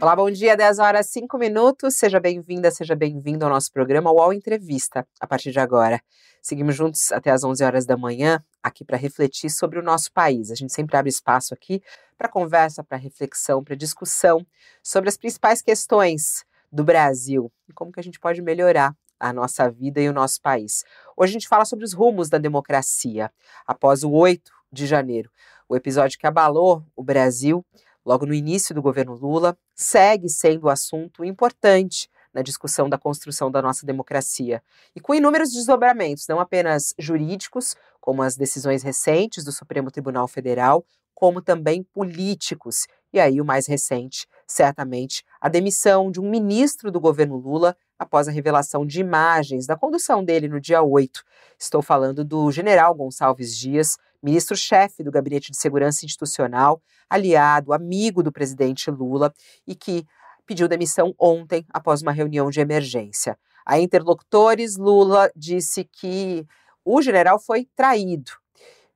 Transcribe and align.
Olá, 0.00 0.16
bom 0.16 0.30
dia, 0.30 0.56
10 0.56 0.78
horas 0.78 1.08
5 1.08 1.36
minutos. 1.36 1.96
Seja 1.96 2.18
bem-vinda, 2.18 2.70
seja 2.70 2.96
bem-vindo 2.96 3.44
ao 3.44 3.50
nosso 3.50 3.70
programa 3.70 4.10
UOL 4.10 4.32
Entrevista, 4.32 5.06
a 5.20 5.26
partir 5.26 5.52
de 5.52 5.60
agora. 5.60 6.00
Seguimos 6.40 6.74
juntos 6.74 7.12
até 7.12 7.30
as 7.30 7.44
11 7.44 7.62
horas 7.62 7.84
da 7.84 7.98
manhã, 7.98 8.42
aqui 8.62 8.82
para 8.82 8.96
refletir 8.96 9.50
sobre 9.50 9.78
o 9.78 9.82
nosso 9.82 10.10
país. 10.10 10.50
A 10.50 10.54
gente 10.54 10.72
sempre 10.72 10.96
abre 10.96 11.10
espaço 11.10 11.52
aqui 11.52 11.82
para 12.16 12.30
conversa, 12.30 12.82
para 12.82 12.96
reflexão, 12.96 13.62
para 13.62 13.76
discussão 13.76 14.46
sobre 14.82 15.10
as 15.10 15.18
principais 15.18 15.60
questões 15.60 16.46
do 16.72 16.82
Brasil 16.82 17.52
e 17.68 17.72
como 17.74 17.92
que 17.92 18.00
a 18.00 18.02
gente 18.02 18.18
pode 18.18 18.40
melhorar 18.40 18.96
a 19.18 19.34
nossa 19.34 19.70
vida 19.70 20.00
e 20.00 20.08
o 20.08 20.14
nosso 20.14 20.40
país. 20.40 20.82
Hoje 21.14 21.32
a 21.32 21.34
gente 21.34 21.48
fala 21.48 21.66
sobre 21.66 21.84
os 21.84 21.92
rumos 21.92 22.30
da 22.30 22.38
democracia, 22.38 23.30
após 23.66 24.02
o 24.02 24.10
8 24.10 24.50
de 24.72 24.86
janeiro, 24.86 25.30
o 25.68 25.76
episódio 25.76 26.18
que 26.18 26.26
abalou 26.26 26.82
o 26.96 27.02
Brasil 27.02 27.62
logo 28.04 28.26
no 28.26 28.34
início 28.34 28.74
do 28.74 28.82
governo 28.82 29.14
Lula, 29.14 29.56
segue 29.74 30.28
sendo 30.28 30.66
um 30.66 30.70
assunto 30.70 31.24
importante 31.24 32.08
na 32.32 32.42
discussão 32.42 32.88
da 32.88 32.98
construção 32.98 33.50
da 33.50 33.60
nossa 33.60 33.84
democracia. 33.84 34.62
E 34.94 35.00
com 35.00 35.14
inúmeros 35.14 35.52
desdobramentos, 35.52 36.26
não 36.28 36.40
apenas 36.40 36.94
jurídicos, 36.98 37.74
como 38.00 38.22
as 38.22 38.36
decisões 38.36 38.82
recentes 38.82 39.44
do 39.44 39.52
Supremo 39.52 39.90
Tribunal 39.90 40.28
Federal, 40.28 40.84
como 41.14 41.42
também 41.42 41.82
políticos. 41.82 42.86
E 43.12 43.20
aí, 43.20 43.40
o 43.40 43.44
mais 43.44 43.66
recente, 43.66 44.26
certamente, 44.46 45.24
a 45.40 45.48
demissão 45.48 46.10
de 46.10 46.20
um 46.20 46.30
ministro 46.30 46.90
do 46.90 47.00
governo 47.00 47.36
Lula 47.36 47.76
após 48.00 48.26
a 48.26 48.30
revelação 48.30 48.86
de 48.86 48.98
imagens 48.98 49.66
da 49.66 49.76
condução 49.76 50.24
dele 50.24 50.48
no 50.48 50.58
dia 50.58 50.80
8. 50.80 51.22
Estou 51.58 51.82
falando 51.82 52.24
do 52.24 52.50
general 52.50 52.94
Gonçalves 52.94 53.54
Dias, 53.54 53.98
ministro-chefe 54.22 55.04
do 55.04 55.10
Gabinete 55.10 55.50
de 55.50 55.58
Segurança 55.58 56.06
Institucional, 56.06 56.80
aliado, 57.10 57.74
amigo 57.74 58.22
do 58.22 58.32
presidente 58.32 58.90
Lula 58.90 59.30
e 59.66 59.74
que 59.74 60.06
pediu 60.46 60.66
demissão 60.66 61.14
ontem 61.18 61.66
após 61.68 62.00
uma 62.00 62.10
reunião 62.10 62.48
de 62.48 62.58
emergência. 62.58 63.38
A 63.66 63.78
interlocutores, 63.78 64.78
Lula 64.78 65.30
disse 65.36 65.84
que 65.84 66.46
o 66.82 67.02
general 67.02 67.38
foi 67.38 67.68
traído. 67.76 68.32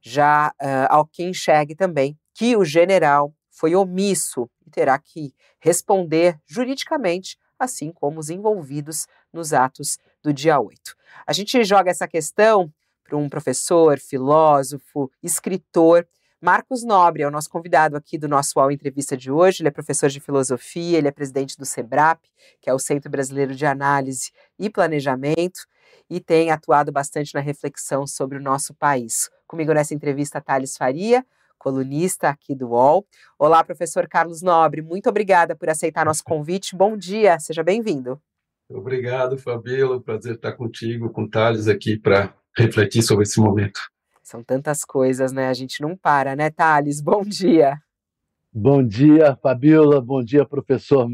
Já 0.01 0.49
uh, 0.49 0.87
Alckmin 0.89 1.29
enxergue 1.29 1.75
também 1.75 2.19
que 2.33 2.57
o 2.57 2.65
general 2.65 3.35
foi 3.51 3.77
omisso 3.77 4.49
e 4.67 4.71
terá 4.71 4.99
que 4.99 5.35
responder 5.61 6.41
juridicamente, 6.47 7.37
assim 7.59 7.93
como 7.93 8.21
os 8.21 8.31
envolvidos 8.31 9.07
nos 9.33 9.53
atos 9.53 9.99
do 10.23 10.33
dia 10.33 10.59
8. 10.61 10.97
A 11.27 11.33
gente 11.33 11.63
joga 11.65 11.91
essa 11.91 12.09
questão 12.09 12.73
para 13.05 13.17
um 13.17 13.29
professor, 13.29 13.99
filósofo, 13.99 15.11
escritor. 15.23 16.07
Marcos 16.41 16.85
Nobre 16.85 17.23
é 17.23 17.29
o 17.29 17.31
nosso 17.31 17.49
convidado 17.49 17.97
aqui 17.97 18.19
do 18.19 18.29
nosso 18.29 18.59
UOL 18.59 18.71
Entrevista 18.71 19.17
de 19.17 19.31
hoje. 19.31 19.63
Ele 19.63 19.69
é 19.69 19.71
professor 19.71 20.09
de 20.09 20.21
filosofia, 20.21 20.99
ele 20.99 21.09
é 21.09 21.13
presidente 21.13 21.57
do 21.57 21.65
SEBRAP, 21.65 22.21
que 22.61 22.69
é 22.69 22.75
o 22.75 22.79
Centro 22.79 23.11
Brasileiro 23.11 23.55
de 23.55 23.65
Análise 23.65 24.33
e 24.59 24.69
Planejamento, 24.69 25.67
e 26.09 26.21
tem 26.21 26.51
atuado 26.51 26.93
bastante 26.93 27.35
na 27.35 27.41
reflexão 27.41 28.07
sobre 28.07 28.37
o 28.39 28.43
nosso 28.43 28.75
país. 28.75 29.31
Comigo 29.47 29.73
nessa 29.73 29.95
entrevista, 29.95 30.41
Thales 30.41 30.77
Faria, 30.77 31.25
colunista 31.65 32.29
aqui 32.29 32.55
do 32.55 32.69
UOL. 32.69 33.07
Olá, 33.39 33.65
professor 33.65 34.07
Carlos 34.07 34.43
Nobre, 34.43 34.83
muito 34.83 35.09
obrigada 35.09 35.57
por 35.57 35.71
aceitar 35.71 36.05
nosso 36.05 36.23
convite. 36.23 36.77
Bom 36.77 36.95
dia, 36.95 37.39
seja 37.39 37.63
bem-vindo. 37.63 38.21
Obrigado, 38.69 39.39
Fabíola. 39.39 39.99
Prazer 39.99 40.35
estar 40.35 40.53
contigo, 40.53 41.09
com 41.09 41.23
o 41.23 41.31
Thales 41.31 41.67
aqui 41.67 41.97
para 41.97 42.35
refletir 42.55 43.03
sobre 43.03 43.23
esse 43.23 43.41
momento. 43.41 43.81
São 44.23 44.45
tantas 44.45 44.85
coisas, 44.85 45.33
né? 45.33 45.49
A 45.49 45.55
gente 45.55 45.81
não 45.81 45.97
para, 45.97 46.37
né, 46.37 46.51
Thales? 46.51 47.01
Bom 47.01 47.23
dia. 47.23 47.79
Bom 48.53 48.87
dia, 48.87 49.35
Fabiola. 49.43 50.03
Bom 50.03 50.23
dia, 50.23 50.45
professor. 50.45 51.09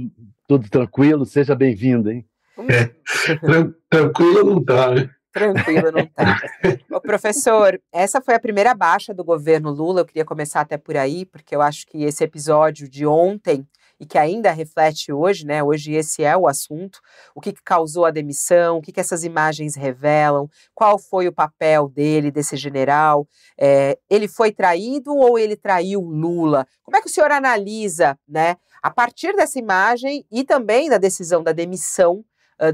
Tudo 0.48 0.68
tranquilo? 0.68 1.24
Seja 1.24 1.54
bem-vindo, 1.54 2.10
hein? 2.10 2.26
É, 2.68 2.90
tranquilo 3.88 4.44
não 4.54 4.64
tá, 4.64 4.92
né? 4.92 5.10
Tranquilo 5.32 5.92
não 5.92 6.06
tá. 6.06 6.40
Ô, 6.90 7.00
professor, 7.00 7.80
essa 7.92 8.20
foi 8.20 8.34
a 8.34 8.40
primeira 8.40 8.74
baixa 8.74 9.14
do 9.14 9.24
governo 9.24 9.70
Lula. 9.70 10.00
Eu 10.00 10.06
queria 10.06 10.24
começar 10.24 10.60
até 10.60 10.76
por 10.76 10.96
aí, 10.96 11.24
porque 11.24 11.54
eu 11.54 11.62
acho 11.62 11.86
que 11.86 12.02
esse 12.02 12.24
episódio 12.24 12.88
de 12.88 13.06
ontem 13.06 13.66
e 14.00 14.06
que 14.06 14.16
ainda 14.16 14.50
reflete 14.50 15.12
hoje, 15.12 15.44
né? 15.44 15.62
Hoje 15.62 15.92
esse 15.92 16.24
é 16.24 16.34
o 16.34 16.48
assunto. 16.48 17.00
O 17.34 17.40
que, 17.40 17.52
que 17.52 17.62
causou 17.62 18.06
a 18.06 18.10
demissão? 18.10 18.78
O 18.78 18.82
que, 18.82 18.90
que 18.90 18.98
essas 18.98 19.24
imagens 19.24 19.76
revelam? 19.76 20.48
Qual 20.74 20.98
foi 20.98 21.28
o 21.28 21.32
papel 21.32 21.86
dele, 21.86 22.30
desse 22.30 22.56
general? 22.56 23.28
É, 23.58 23.98
ele 24.08 24.26
foi 24.26 24.52
traído 24.52 25.14
ou 25.14 25.38
ele 25.38 25.54
traiu 25.54 26.00
Lula? 26.00 26.66
Como 26.82 26.96
é 26.96 27.02
que 27.02 27.08
o 27.08 27.10
senhor 27.10 27.30
analisa, 27.30 28.18
né? 28.26 28.56
A 28.82 28.90
partir 28.90 29.36
dessa 29.36 29.58
imagem 29.58 30.24
e 30.32 30.42
também 30.44 30.88
da 30.88 30.96
decisão 30.96 31.42
da 31.42 31.52
demissão 31.52 32.24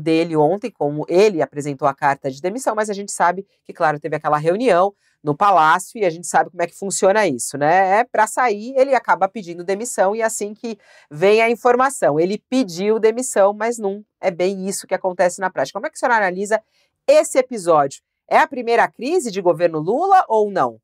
dele 0.00 0.36
ontem, 0.36 0.70
como 0.70 1.06
ele 1.08 1.40
apresentou 1.40 1.86
a 1.86 1.94
carta 1.94 2.30
de 2.30 2.40
demissão, 2.40 2.74
mas 2.74 2.90
a 2.90 2.92
gente 2.92 3.12
sabe 3.12 3.46
que, 3.64 3.72
claro, 3.72 4.00
teve 4.00 4.16
aquela 4.16 4.38
reunião 4.38 4.92
no 5.22 5.36
palácio 5.36 5.98
e 5.98 6.04
a 6.04 6.10
gente 6.10 6.26
sabe 6.26 6.50
como 6.50 6.62
é 6.62 6.66
que 6.66 6.78
funciona 6.78 7.26
isso, 7.26 7.58
né? 7.58 8.00
É 8.00 8.04
para 8.04 8.26
sair, 8.26 8.74
ele 8.76 8.94
acaba 8.94 9.28
pedindo 9.28 9.64
demissão 9.64 10.14
e 10.14 10.22
assim 10.22 10.54
que 10.54 10.78
vem 11.10 11.40
a 11.42 11.50
informação, 11.50 12.18
ele 12.20 12.42
pediu 12.48 12.98
demissão, 12.98 13.52
mas 13.52 13.78
não 13.78 14.04
é 14.20 14.30
bem 14.30 14.68
isso 14.68 14.86
que 14.86 14.94
acontece 14.94 15.40
na 15.40 15.50
prática. 15.50 15.78
Como 15.78 15.86
é 15.86 15.90
que 15.90 15.96
o 15.96 15.98
senhor 15.98 16.12
analisa 16.12 16.62
esse 17.06 17.38
episódio? 17.38 18.02
É 18.28 18.38
a 18.38 18.46
primeira 18.46 18.86
crise 18.88 19.30
de 19.30 19.40
governo 19.40 19.78
Lula 19.78 20.24
ou 20.28 20.50
não? 20.50 20.80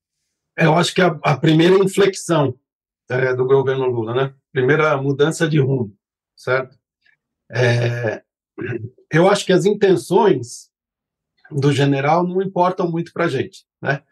Eu 0.57 0.75
acho 0.75 0.95
que 0.95 1.01
é 1.01 1.05
a, 1.05 1.19
a 1.23 1.37
primeira 1.37 1.77
inflexão 1.77 2.55
é, 3.09 3.35
do 3.35 3.47
governo 3.47 3.87
Lula, 3.87 4.15
né? 4.15 4.35
Primeira 4.53 4.97
mudança 4.97 5.49
de 5.49 5.61
rumo, 5.61 5.95
certo? 6.37 6.77
É, 7.51 8.23
eu 9.11 9.29
acho 9.29 9.45
que 9.45 9.53
as 9.53 9.65
intenções 9.65 10.71
do 11.51 11.73
general 11.73 12.27
não 12.27 12.41
importam 12.43 12.91
muito 12.91 13.13
para 13.13 13.27
a 13.27 13.29
gente, 13.29 13.65
né? 13.81 14.03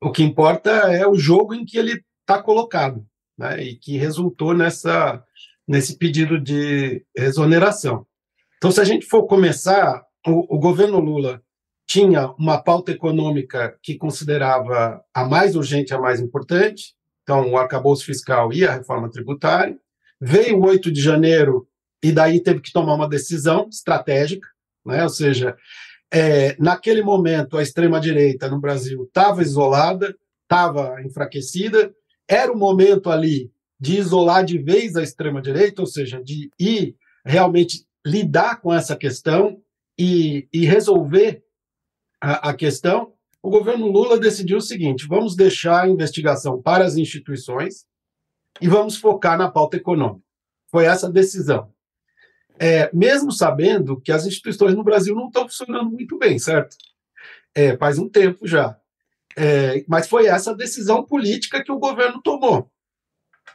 O 0.00 0.10
que 0.10 0.22
importa 0.22 0.70
é 0.70 1.06
o 1.06 1.14
jogo 1.14 1.54
em 1.54 1.64
que 1.64 1.78
ele 1.78 2.02
está 2.20 2.42
colocado, 2.42 3.04
né? 3.36 3.62
E 3.62 3.76
que 3.76 3.96
resultou 3.96 4.54
nessa 4.54 5.22
nesse 5.66 5.98
pedido 5.98 6.40
de 6.40 7.04
exoneração. 7.14 8.06
Então, 8.56 8.70
se 8.70 8.80
a 8.80 8.84
gente 8.84 9.04
for 9.04 9.26
começar, 9.26 10.02
o, 10.26 10.56
o 10.56 10.58
governo 10.58 10.98
Lula 10.98 11.42
tinha 11.86 12.30
uma 12.38 12.58
pauta 12.58 12.90
econômica 12.90 13.78
que 13.82 13.96
considerava 13.96 15.02
a 15.12 15.24
mais 15.26 15.54
urgente, 15.54 15.92
a 15.92 16.00
mais 16.00 16.20
importante, 16.20 16.94
então 17.22 17.50
o 17.50 17.58
arcabouço 17.58 18.04
fiscal 18.04 18.52
e 18.52 18.64
a 18.64 18.72
reforma 18.72 19.10
tributária. 19.10 19.78
Veio 20.20 20.58
o 20.58 20.66
8 20.66 20.90
de 20.90 21.00
janeiro 21.00 21.68
e 22.02 22.12
daí 22.12 22.40
teve 22.40 22.60
que 22.60 22.72
tomar 22.72 22.94
uma 22.94 23.08
decisão 23.08 23.68
estratégica, 23.68 24.48
né? 24.84 25.02
ou 25.02 25.08
seja, 25.08 25.56
é, 26.10 26.56
naquele 26.58 27.02
momento, 27.02 27.56
a 27.56 27.62
extrema-direita 27.62 28.48
no 28.48 28.60
Brasil 28.60 29.04
estava 29.04 29.42
isolada, 29.42 30.16
estava 30.42 31.02
enfraquecida, 31.02 31.92
era 32.26 32.52
o 32.52 32.56
momento 32.56 33.10
ali 33.10 33.50
de 33.78 33.98
isolar 33.98 34.44
de 34.44 34.58
vez 34.58 34.96
a 34.96 35.02
extrema-direita, 35.02 35.82
ou 35.82 35.86
seja, 35.86 36.22
de 36.22 36.50
ir 36.58 36.96
realmente 37.24 37.86
lidar 38.06 38.60
com 38.60 38.72
essa 38.72 38.96
questão 38.96 39.60
e, 39.98 40.48
e 40.52 40.64
resolver 40.64 41.42
a, 42.20 42.50
a 42.50 42.54
questão. 42.54 43.12
O 43.42 43.50
governo 43.50 43.86
Lula 43.86 44.18
decidiu 44.18 44.58
o 44.58 44.62
seguinte: 44.62 45.06
vamos 45.06 45.36
deixar 45.36 45.84
a 45.84 45.88
investigação 45.88 46.60
para 46.60 46.84
as 46.84 46.96
instituições 46.96 47.86
e 48.60 48.66
vamos 48.66 48.96
focar 48.96 49.38
na 49.38 49.50
pauta 49.50 49.76
econômica. 49.76 50.24
Foi 50.70 50.86
essa 50.86 51.06
a 51.06 51.10
decisão 51.10 51.70
é, 52.60 52.90
mesmo 52.92 53.30
sabendo 53.32 54.00
que 54.00 54.12
as 54.12 54.26
instituições 54.26 54.74
no 54.74 54.84
Brasil 54.84 55.14
não 55.14 55.26
estão 55.26 55.48
funcionando 55.48 55.90
muito 55.90 56.18
bem, 56.18 56.38
certo? 56.38 56.76
É, 57.54 57.76
faz 57.76 57.98
um 57.98 58.08
tempo 58.08 58.46
já. 58.46 58.78
É, 59.36 59.84
mas 59.86 60.08
foi 60.08 60.26
essa 60.26 60.54
decisão 60.54 61.04
política 61.04 61.62
que 61.62 61.72
o 61.72 61.78
governo 61.78 62.20
tomou. 62.22 62.70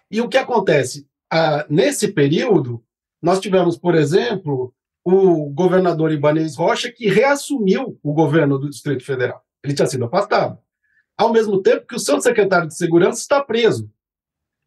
E 0.09 0.21
o 0.21 0.29
que 0.29 0.37
acontece? 0.37 1.07
Ah, 1.31 1.65
nesse 1.69 2.09
período, 2.09 2.83
nós 3.21 3.39
tivemos, 3.39 3.77
por 3.77 3.95
exemplo, 3.95 4.73
o 5.03 5.49
governador 5.49 6.11
Ibanez 6.11 6.55
Rocha, 6.55 6.91
que 6.91 7.09
reassumiu 7.09 7.99
o 8.01 8.13
governo 8.13 8.57
do 8.57 8.69
Distrito 8.69 9.03
Federal. 9.03 9.43
Ele 9.63 9.73
tinha 9.73 9.87
sido 9.87 10.05
afastado. 10.05 10.57
Ao 11.17 11.31
mesmo 11.31 11.61
tempo 11.61 11.85
que 11.85 11.95
o 11.95 11.99
seu 11.99 12.21
secretário 12.21 12.67
de 12.67 12.77
Segurança 12.77 13.19
está 13.19 13.43
preso. 13.43 13.89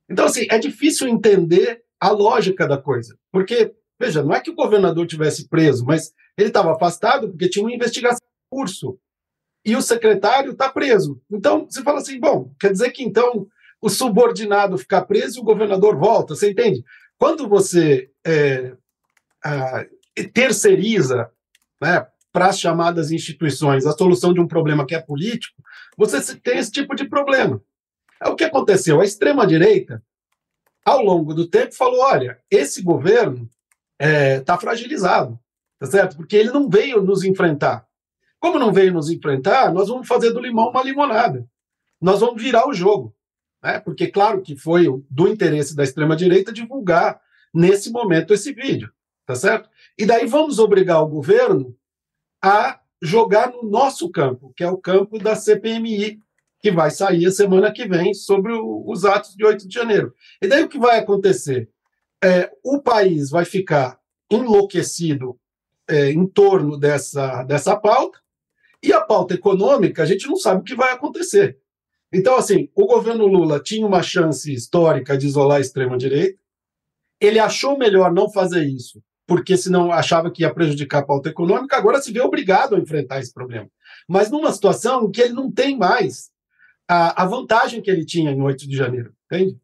Então, 0.09 0.27
assim, 0.27 0.47
é 0.51 0.59
difícil 0.59 1.09
entender 1.09 1.83
a 2.01 2.11
lógica 2.11 2.67
da 2.67 2.77
coisa. 2.77 3.19
Porque 3.33 3.75
Veja, 3.99 4.23
não 4.23 4.35
é 4.35 4.41
que 4.41 4.51
o 4.51 4.55
governador 4.55 5.07
tivesse 5.07 5.49
preso, 5.49 5.85
mas 5.85 6.13
ele 6.37 6.49
estava 6.49 6.73
afastado 6.73 7.29
porque 7.29 7.49
tinha 7.49 7.65
uma 7.65 7.75
investigação 7.75 8.21
em 8.27 8.57
curso. 8.57 8.99
E 9.65 9.75
o 9.75 9.83
secretário 9.83 10.53
está 10.53 10.69
preso. 10.69 11.21
Então, 11.31 11.67
você 11.69 11.83
fala 11.83 11.99
assim: 11.99 12.21
bom, 12.21 12.53
quer 12.61 12.73
dizer 12.73 12.91
que 12.91 13.03
então 13.03 13.47
o 13.81 13.89
subordinado 13.89 14.79
fica 14.79 15.05
preso 15.05 15.39
e 15.39 15.41
o 15.41 15.45
governador 15.45 15.97
volta, 15.97 16.35
você 16.35 16.51
entende? 16.51 16.85
quando 17.19 17.49
você 17.49 18.11
é, 18.25 18.77
terceiriza 20.33 21.31
né, 21.81 22.07
para 22.33 22.49
as 22.49 22.61
chamadas 22.61 23.11
instituições 23.11 23.87
a 23.87 23.93
solução 23.93 24.33
de 24.33 24.41
um 24.41 24.47
problema 24.47 24.87
que 24.87 24.95
é 24.95 25.01
político, 25.01 25.63
você 25.97 26.37
tem 26.37 26.59
esse 26.59 26.71
tipo 26.71 26.95
de 26.95 27.09
problema. 27.09 27.63
É 28.23 28.29
o 28.29 28.37
que 28.37 28.45
aconteceu. 28.45 29.01
A 29.01 29.05
extrema-direita, 29.05 30.03
ao 30.85 31.03
longo 31.03 31.35
do 31.35 31.49
tempo, 31.49 31.75
falou: 31.75 32.01
olha, 32.01 32.39
esse 32.51 32.83
governo 32.83 33.49
está 34.01 34.09
é, 34.09 34.41
tá 34.41 34.59
fragilizado, 34.59 35.39
tá 35.79 35.87
certo? 35.87 36.17
Porque 36.17 36.37
ele 36.37 36.51
não 36.51 36.69
veio 36.69 37.03
nos 37.03 37.25
enfrentar. 37.25 37.87
Como 38.39 38.59
não 38.59 38.73
veio 38.73 38.93
nos 38.93 39.11
enfrentar, 39.11 39.73
nós 39.73 39.89
vamos 39.89 40.07
fazer 40.07 40.33
do 40.33 40.41
limão 40.41 40.71
uma 40.71 40.83
limonada. 40.83 41.47
Nós 42.01 42.21
vamos 42.21 42.43
virar 42.43 42.69
o 42.69 42.75
jogo. 42.75 43.15
Né? 43.63 43.81
Porque, 43.81 44.07
claro, 44.07 44.43
que 44.43 44.57
foi 44.57 44.87
do 45.11 45.29
interesse 45.29 45.75
da 45.75 45.83
extrema-direita 45.83 46.53
divulgar, 46.53 47.21
nesse 47.53 47.91
momento, 47.91 48.35
esse 48.35 48.53
vídeo. 48.53 48.91
Tá 49.25 49.35
certo? 49.35 49.69
E 49.99 50.07
daí 50.07 50.27
vamos 50.27 50.59
obrigar 50.59 51.03
o 51.03 51.09
governo 51.09 51.77
a 52.41 52.79
jogar 53.03 53.51
no 53.51 53.69
nosso 53.69 54.11
campo, 54.11 54.53
que 54.57 54.63
é 54.63 54.71
o 54.71 54.79
campo 54.79 55.19
da 55.19 55.35
CPMI, 55.35 56.21
que 56.61 56.71
vai 56.71 56.91
sair 56.91 57.27
a 57.27 57.31
semana 57.31 57.73
que 57.73 57.87
vem 57.87 58.15
sobre 58.15 58.53
o, 58.53 58.85
os 58.87 59.05
atos 59.05 59.35
de 59.35 59.45
8 59.45 59.67
de 59.67 59.75
janeiro. 59.75 60.15
E 60.41 60.47
daí 60.47 60.63
o 60.63 60.69
que 60.69 60.79
vai 60.79 60.99
acontecer? 60.99 61.69
É, 62.27 62.51
o 62.65 62.83
país 62.83 63.31
vai 63.31 63.45
ficar 63.45 64.01
enlouquecido 64.29 65.39
é, 65.89 66.11
em 66.11 66.27
torno 66.27 66.77
dessa, 66.77 67.45
dessa 67.45 67.77
pauta, 67.77 68.19
e 68.83 68.93
a 68.93 69.01
pauta 69.01 69.35
econômica, 69.35 70.03
a 70.03 70.07
gente 70.07 70.27
não 70.27 70.35
sabe 70.35 70.61
o 70.61 70.65
que 70.65 70.75
vai 70.75 70.93
acontecer. 70.93 71.57
Então, 72.13 72.35
assim, 72.35 72.69
o 72.75 72.85
governo 72.85 73.29
Lula 73.29 73.61
tinha 73.61 73.87
uma 73.87 74.03
chance 74.03 74.53
histórica 74.53 75.17
de 75.17 75.25
isolar 75.27 75.59
a 75.59 75.61
extrema-direita, 75.61 76.37
ele 77.21 77.39
achou 77.39 77.79
melhor 77.79 78.13
não 78.13 78.29
fazer 78.29 78.65
isso, 78.65 79.01
porque 79.25 79.57
senão 79.57 79.93
achava 79.93 80.29
que 80.29 80.43
ia 80.43 80.53
prejudicar 80.53 81.03
a 81.03 81.07
pauta 81.07 81.29
econômica, 81.29 81.77
agora 81.77 82.03
se 82.03 82.13
vê 82.13 82.21
obrigado 82.21 82.75
a 82.75 82.79
enfrentar 82.81 83.21
esse 83.21 83.33
problema. 83.33 83.71
Mas 84.09 84.33
numa 84.33 84.53
situação 84.53 85.09
que 85.13 85.21
ele 85.21 85.33
não 85.33 85.49
tem 85.49 85.79
mais 85.79 86.29
a, 86.89 87.23
a 87.23 87.27
vantagem 87.27 87.81
que 87.81 87.91
ele 87.91 88.05
tinha 88.05 88.33
em 88.33 88.43
8 88.43 88.69
de 88.69 88.77
janeiro, 88.77 89.15
entende? 89.27 89.57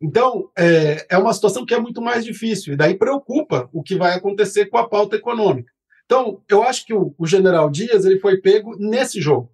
Então, 0.00 0.50
é, 0.56 1.06
é 1.10 1.18
uma 1.18 1.32
situação 1.32 1.66
que 1.66 1.74
é 1.74 1.80
muito 1.80 2.00
mais 2.00 2.24
difícil, 2.24 2.72
e 2.72 2.76
daí 2.76 2.94
preocupa 2.94 3.68
o 3.72 3.82
que 3.82 3.96
vai 3.96 4.14
acontecer 4.14 4.66
com 4.66 4.78
a 4.78 4.88
pauta 4.88 5.16
econômica. 5.16 5.72
Então, 6.04 6.40
eu 6.48 6.62
acho 6.62 6.86
que 6.86 6.94
o, 6.94 7.14
o 7.18 7.26
general 7.26 7.68
Dias 7.68 8.04
ele 8.04 8.18
foi 8.18 8.38
pego 8.38 8.76
nesse 8.78 9.20
jogo, 9.20 9.50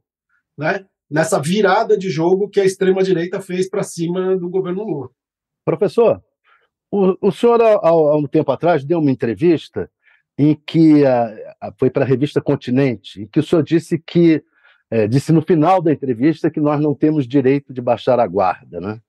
né? 0.57 0.85
nessa 1.11 1.41
virada 1.41 1.97
de 1.97 2.11
jogo 2.11 2.49
que 2.49 2.61
a 2.61 2.65
extrema-direita 2.65 3.41
fez 3.41 3.69
para 3.69 3.83
cima 3.83 4.37
do 4.37 4.49
governo 4.49 4.85
Lula. 4.85 5.11
Professor, 5.65 6.23
o, 6.91 7.29
o 7.29 7.33
senhor, 7.33 7.61
há, 7.63 7.75
há, 7.83 8.17
um 8.17 8.27
tempo 8.27 8.53
atrás, 8.53 8.85
deu 8.85 8.99
uma 8.99 9.11
entrevista 9.11 9.91
em 10.39 10.55
que 10.55 11.05
a, 11.05 11.57
a, 11.61 11.73
foi 11.79 11.91
para 11.91 12.05
a 12.05 12.07
revista 12.07 12.41
Continente, 12.41 13.23
em 13.23 13.27
que 13.27 13.41
o 13.41 13.43
senhor 13.43 13.63
disse 13.63 13.99
que 13.99 14.43
é, 14.91 15.09
disse 15.09 15.33
no 15.33 15.43
final 15.43 15.81
da 15.81 15.93
entrevista 15.93 16.51
que 16.51 16.61
nós 16.61 16.81
não 16.81 16.95
temos 16.95 17.27
direito 17.27 17.73
de 17.73 17.81
baixar 17.81 18.21
a 18.21 18.27
guarda, 18.27 18.81
né? 18.81 19.01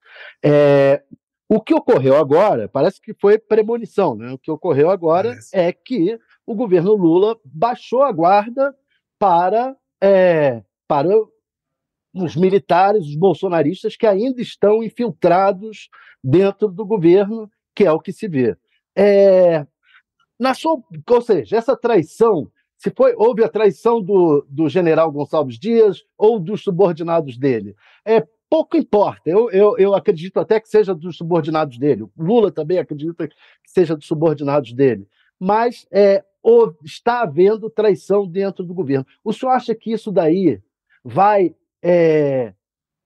É, 0.43 1.03
o 1.47 1.61
que 1.61 1.73
ocorreu 1.73 2.15
agora, 2.15 2.67
parece 2.67 2.99
que 2.99 3.13
foi 3.13 3.37
premonição, 3.37 4.15
né? 4.15 4.31
O 4.33 4.37
que 4.37 4.49
ocorreu 4.49 4.89
agora 4.89 5.29
parece. 5.29 5.55
é 5.55 5.71
que 5.71 6.19
o 6.45 6.55
governo 6.55 6.93
Lula 6.93 7.37
baixou 7.45 8.01
a 8.01 8.11
guarda 8.11 8.75
para, 9.19 9.75
é, 10.01 10.63
para 10.87 11.09
os 12.13 12.35
militares, 12.35 13.05
os 13.05 13.15
bolsonaristas 13.15 13.95
que 13.95 14.07
ainda 14.07 14.41
estão 14.41 14.83
infiltrados 14.83 15.89
dentro 16.23 16.67
do 16.67 16.85
governo, 16.85 17.49
que 17.75 17.85
é 17.85 17.91
o 17.91 17.99
que 17.99 18.11
se 18.11 18.27
vê. 18.27 18.57
É, 18.95 19.67
na 20.39 20.53
sua, 20.53 20.81
ou 21.09 21.21
seja, 21.21 21.57
essa 21.57 21.75
traição, 21.75 22.49
se 22.77 22.89
foi 22.89 23.13
houve 23.15 23.43
a 23.43 23.49
traição 23.49 24.01
do, 24.01 24.45
do 24.49 24.67
general 24.67 25.11
Gonçalves 25.11 25.59
Dias 25.59 26.03
ou 26.17 26.39
dos 26.39 26.63
subordinados 26.63 27.37
dele, 27.37 27.75
é 28.05 28.25
pouco 28.49 28.77
importa. 28.77 29.29
Eu, 29.29 29.49
eu, 29.51 29.77
eu 29.77 29.93
acredito 29.93 30.39
até 30.39 30.59
que 30.59 30.69
seja 30.69 30.93
dos 30.93 31.17
subordinados 31.17 31.77
dele. 31.77 32.03
O 32.03 32.11
Lula 32.17 32.51
também 32.51 32.77
acredita 32.77 33.27
que 33.27 33.35
seja 33.65 33.95
dos 33.95 34.05
subordinados 34.05 34.73
dele. 34.73 35.07
Mas 35.39 35.87
é, 35.91 36.23
está 36.83 37.21
havendo 37.21 37.69
traição 37.69 38.27
dentro 38.27 38.63
do 38.63 38.73
governo. 38.73 39.05
O 39.23 39.33
senhor 39.33 39.51
acha 39.51 39.75
que 39.75 39.91
isso 39.91 40.11
daí 40.11 40.61
vai 41.03 41.55
é, 41.83 42.53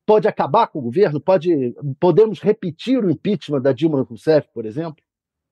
pode 0.10 0.28
acabar 0.28 0.66
com 0.68 0.80
o 0.80 0.82
governo? 0.82 1.22
Pode, 1.22 1.76
podemos 2.00 2.40
repetir 2.40 3.04
o 3.04 3.12
impeachment 3.12 3.62
da 3.62 3.72
Dilma 3.72 4.02
Rousseff, 4.02 4.50
por 4.52 4.66
exemplo? 4.66 5.04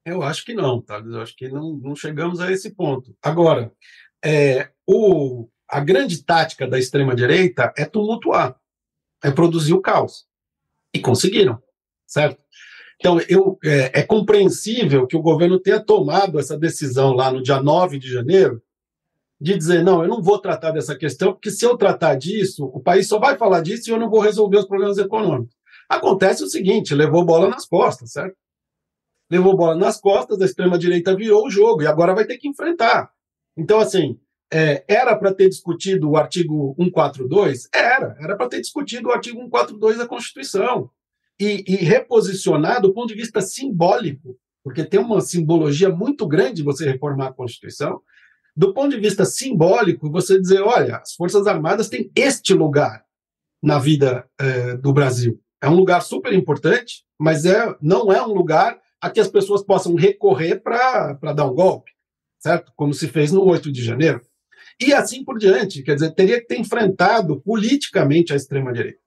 Eu 0.03 0.23
acho 0.23 0.43
que 0.43 0.55
não, 0.55 0.81
Thales. 0.81 1.13
Eu 1.13 1.21
acho 1.21 1.35
que 1.35 1.47
não, 1.47 1.73
não 1.73 1.95
chegamos 1.95 2.39
a 2.39 2.51
esse 2.51 2.73
ponto. 2.73 3.15
Agora, 3.21 3.71
é, 4.25 4.69
o, 4.87 5.47
a 5.69 5.79
grande 5.79 6.23
tática 6.23 6.65
da 6.65 6.79
extrema-direita 6.79 7.71
é 7.77 7.85
tumultuar, 7.85 8.59
é 9.23 9.31
produzir 9.31 9.73
o 9.73 9.81
caos. 9.81 10.25
E 10.93 10.99
conseguiram, 10.99 11.61
certo? 12.05 12.41
Então, 12.99 13.19
eu, 13.29 13.59
é, 13.63 13.99
é, 13.99 14.03
compreensível 14.03 15.05
que 15.05 15.15
o 15.15 15.21
governo 15.21 15.59
tenha 15.59 15.79
tomado 15.79 16.39
essa 16.39 16.57
decisão 16.57 17.13
lá 17.13 17.31
no 17.31 17.43
dia 17.43 17.61
9 17.61 17.99
de 17.99 18.11
janeiro, 18.11 18.61
de 19.39 19.55
dizer, 19.55 19.83
não, 19.83 20.01
eu 20.01 20.09
não 20.09 20.21
vou 20.21 20.39
tratar 20.39 20.71
dessa 20.71 20.95
questão, 20.95 21.31
porque 21.31 21.51
se 21.51 21.63
eu 21.63 21.77
tratar 21.77 22.15
disso, 22.15 22.65
o 22.65 22.79
país 22.79 23.07
só 23.07 23.19
vai 23.19 23.37
falar 23.37 23.61
disso 23.61 23.89
e 23.89 23.93
eu 23.93 23.99
não 23.99 24.09
vou 24.09 24.19
resolver 24.19 24.57
os 24.57 24.65
problemas 24.65 24.97
econômicos. 24.97 25.55
Acontece 25.87 26.43
o 26.43 26.47
seguinte, 26.47 26.95
levou 26.95 27.23
bola 27.23 27.47
nas 27.47 27.67
costas, 27.67 28.11
certo? 28.11 28.35
Levou 29.29 29.55
bola 29.55 29.75
nas 29.75 30.01
costas, 30.01 30.41
a 30.41 30.45
extrema-direita 30.45 31.15
virou 31.15 31.45
o 31.45 31.51
jogo 31.51 31.83
e 31.83 31.87
agora 31.87 32.15
vai 32.15 32.25
ter 32.25 32.37
que 32.37 32.47
enfrentar. 32.47 33.11
Então, 33.55 33.79
assim, 33.79 34.19
é, 34.51 34.83
era 34.87 35.15
para 35.15 35.33
ter 35.33 35.49
discutido 35.49 36.11
o 36.11 36.17
artigo 36.17 36.75
142? 36.77 37.69
Era, 37.73 38.15
era 38.19 38.35
para 38.35 38.49
ter 38.49 38.61
discutido 38.61 39.09
o 39.09 39.11
artigo 39.11 39.39
142 39.39 39.97
da 39.97 40.07
Constituição 40.07 40.89
e, 41.39 41.63
e 41.67 41.75
reposicionar 41.75 42.81
do 42.81 42.93
ponto 42.93 43.09
de 43.09 43.15
vista 43.15 43.41
simbólico, 43.41 44.37
porque 44.63 44.83
tem 44.83 44.99
uma 44.99 45.21
simbologia 45.21 45.89
muito 45.89 46.27
grande 46.27 46.63
você 46.63 46.89
reformar 46.89 47.27
a 47.27 47.33
Constituição, 47.33 48.01
do 48.55 48.73
ponto 48.73 48.89
de 48.89 48.99
vista 48.99 49.23
simbólico, 49.23 50.09
você 50.09 50.39
dizer, 50.39 50.61
olha, 50.61 50.97
as 50.97 51.13
Forças 51.13 51.45
Armadas 51.45 51.89
têm 51.89 52.11
este 52.15 52.53
lugar 52.53 53.05
na 53.61 53.77
vida 53.77 54.27
é, 54.39 54.75
do 54.77 54.91
Brasil. 54.91 55.39
É 55.61 55.69
um 55.69 55.75
lugar 55.75 56.01
super 56.01 56.33
importante, 56.33 57.03
mas 57.19 57.45
é, 57.45 57.75
não 57.79 58.11
é 58.11 58.21
um 58.21 58.33
lugar 58.33 58.79
a 58.99 59.09
que 59.09 59.19
as 59.19 59.27
pessoas 59.27 59.63
possam 59.63 59.93
recorrer 59.93 60.59
para 60.61 61.33
dar 61.35 61.45
um 61.45 61.53
golpe, 61.53 61.91
certo? 62.39 62.71
Como 62.75 62.93
se 62.93 63.07
fez 63.07 63.31
no 63.31 63.43
8 63.43 63.71
de 63.71 63.83
janeiro. 63.83 64.21
E 64.79 64.93
assim 64.93 65.23
por 65.23 65.37
diante, 65.37 65.81
quer 65.81 65.95
dizer, 65.95 66.11
teria 66.11 66.39
que 66.39 66.47
ter 66.47 66.59
enfrentado 66.59 67.41
politicamente 67.41 68.31
a 68.31 68.35
extrema-direita. 68.35 68.99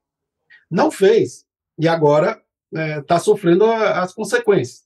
Não 0.70 0.90
fez, 0.90 1.44
e 1.78 1.86
agora 1.86 2.42
está 2.72 2.80
é, 2.80 3.02
tá 3.02 3.18
sofrendo 3.18 3.64
a, 3.64 4.02
as 4.02 4.12
consequências. 4.12 4.84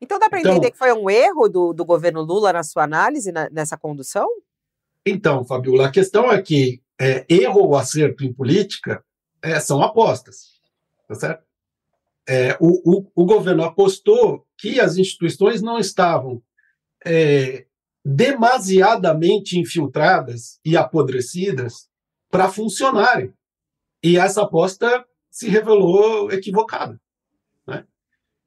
Então 0.00 0.18
dá 0.18 0.28
para 0.28 0.40
então, 0.40 0.52
entender 0.52 0.70
que 0.70 0.78
foi 0.78 0.92
um 0.92 1.10
erro 1.10 1.48
do, 1.48 1.72
do 1.72 1.84
governo 1.84 2.22
Lula 2.22 2.52
na 2.52 2.62
sua 2.62 2.84
análise, 2.84 3.30
na, 3.30 3.50
nessa 3.50 3.76
condução? 3.76 4.28
Então, 5.04 5.44
Fabiola, 5.44 5.86
a 5.86 5.90
questão 5.90 6.30
é 6.30 6.40
que 6.40 6.82
é, 7.00 7.24
erro 7.28 7.60
ou 7.60 7.76
acerto 7.76 8.24
em 8.24 8.32
política 8.32 9.04
é, 9.42 9.58
são 9.58 9.82
apostas, 9.82 10.60
tá 11.08 11.14
certo? 11.14 11.44
É, 12.28 12.56
o, 12.60 12.98
o, 12.98 13.10
o, 13.14 13.24
governo 13.24 13.64
apostou 13.64 14.46
que 14.56 14.78
as 14.78 14.96
instituições 14.96 15.62
não 15.62 15.78
estavam 15.78 16.42
é, 17.04 17.66
demasiadamente 18.10 19.58
infiltradas 19.58 20.58
e 20.64 20.76
apodrecidas 20.76 21.88
para 22.28 22.48
funcionarem. 22.48 23.32
E 24.02 24.16
essa 24.16 24.42
aposta 24.42 25.04
se 25.30 25.48
revelou 25.48 26.30
equivocada. 26.32 27.00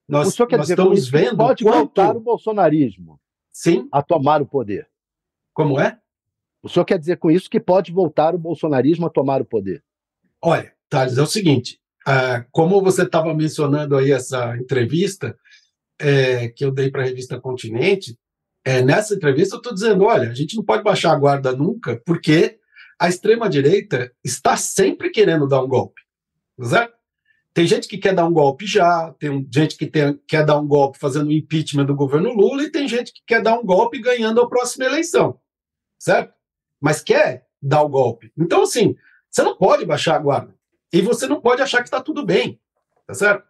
Nós, 0.05 0.27
o 0.27 0.31
senhor 0.31 0.47
quer 0.47 0.59
dizer 0.59 0.73
estamos 0.73 1.07
vendo 1.07 1.37
pode 1.37 1.63
quanto... 1.63 1.77
voltar 1.77 2.15
o 2.15 2.19
bolsonarismo 2.19 3.19
Sim. 3.51 3.87
a 3.89 4.03
tomar 4.03 4.41
o 4.41 4.45
poder. 4.45 4.89
Como 5.53 5.79
é? 5.79 5.97
O 6.61 6.67
senhor 6.67 6.83
quer 6.83 6.99
dizer 6.99 7.17
com 7.17 7.31
isso 7.31 7.49
que 7.49 7.59
pode 7.59 7.91
voltar 7.91 8.35
o 8.35 8.37
bolsonarismo 8.37 9.05
a 9.05 9.09
tomar 9.09 9.41
o 9.41 9.45
poder? 9.45 9.81
Olha, 10.41 10.73
Thales, 10.89 11.17
é 11.17 11.21
o 11.21 11.25
seguinte: 11.25 11.79
ah, 12.05 12.45
como 12.51 12.81
você 12.81 13.03
estava 13.03 13.33
mencionando 13.33 13.95
aí 13.95 14.11
essa 14.11 14.57
entrevista 14.57 15.37
é, 15.97 16.49
que 16.49 16.65
eu 16.65 16.71
dei 16.71 16.91
para 16.91 17.01
a 17.01 17.05
revista 17.05 17.39
Continente, 17.39 18.17
é, 18.65 18.81
nessa 18.81 19.13
entrevista 19.15 19.55
eu 19.55 19.57
estou 19.57 19.73
dizendo: 19.73 20.03
olha, 20.03 20.29
a 20.29 20.33
gente 20.33 20.55
não 20.55 20.63
pode 20.63 20.83
baixar 20.83 21.11
a 21.11 21.19
guarda 21.19 21.51
nunca, 21.51 22.01
porque 22.05 22.59
a 22.99 23.09
extrema-direita 23.09 24.11
está 24.23 24.55
sempre 24.55 25.09
querendo 25.09 25.47
dar 25.47 25.61
um 25.61 25.67
golpe. 25.67 26.01
Certo? 26.61 26.93
Tem 27.53 27.67
gente 27.67 27.87
que 27.87 27.97
quer 27.97 28.15
dar 28.15 28.25
um 28.25 28.33
golpe 28.33 28.65
já, 28.65 29.13
tem 29.19 29.47
gente 29.53 29.77
que 29.77 29.85
tem, 29.85 30.19
quer 30.27 30.45
dar 30.45 30.59
um 30.59 30.67
golpe 30.67 30.97
fazendo 30.97 31.27
o 31.27 31.31
impeachment 31.31 31.85
do 31.85 31.95
governo 31.95 32.33
Lula 32.33 32.63
e 32.63 32.71
tem 32.71 32.87
gente 32.87 33.13
que 33.13 33.21
quer 33.27 33.41
dar 33.41 33.59
um 33.59 33.65
golpe 33.65 33.99
ganhando 33.99 34.41
a 34.41 34.49
próxima 34.49 34.85
eleição, 34.85 35.39
certo? 35.99 36.33
Mas 36.81 37.01
quer 37.03 37.45
dar 37.61 37.83
o 37.83 37.89
golpe. 37.89 38.31
Então, 38.37 38.63
assim, 38.63 38.95
você 39.29 39.43
não 39.43 39.55
pode 39.55 39.85
baixar 39.85 40.15
a 40.15 40.19
guarda. 40.19 40.55
E 40.91 41.01
você 41.01 41.27
não 41.27 41.41
pode 41.41 41.61
achar 41.61 41.79
que 41.79 41.87
está 41.87 42.01
tudo 42.01 42.25
bem, 42.25 42.59
tá 43.05 43.13
certo? 43.13 43.45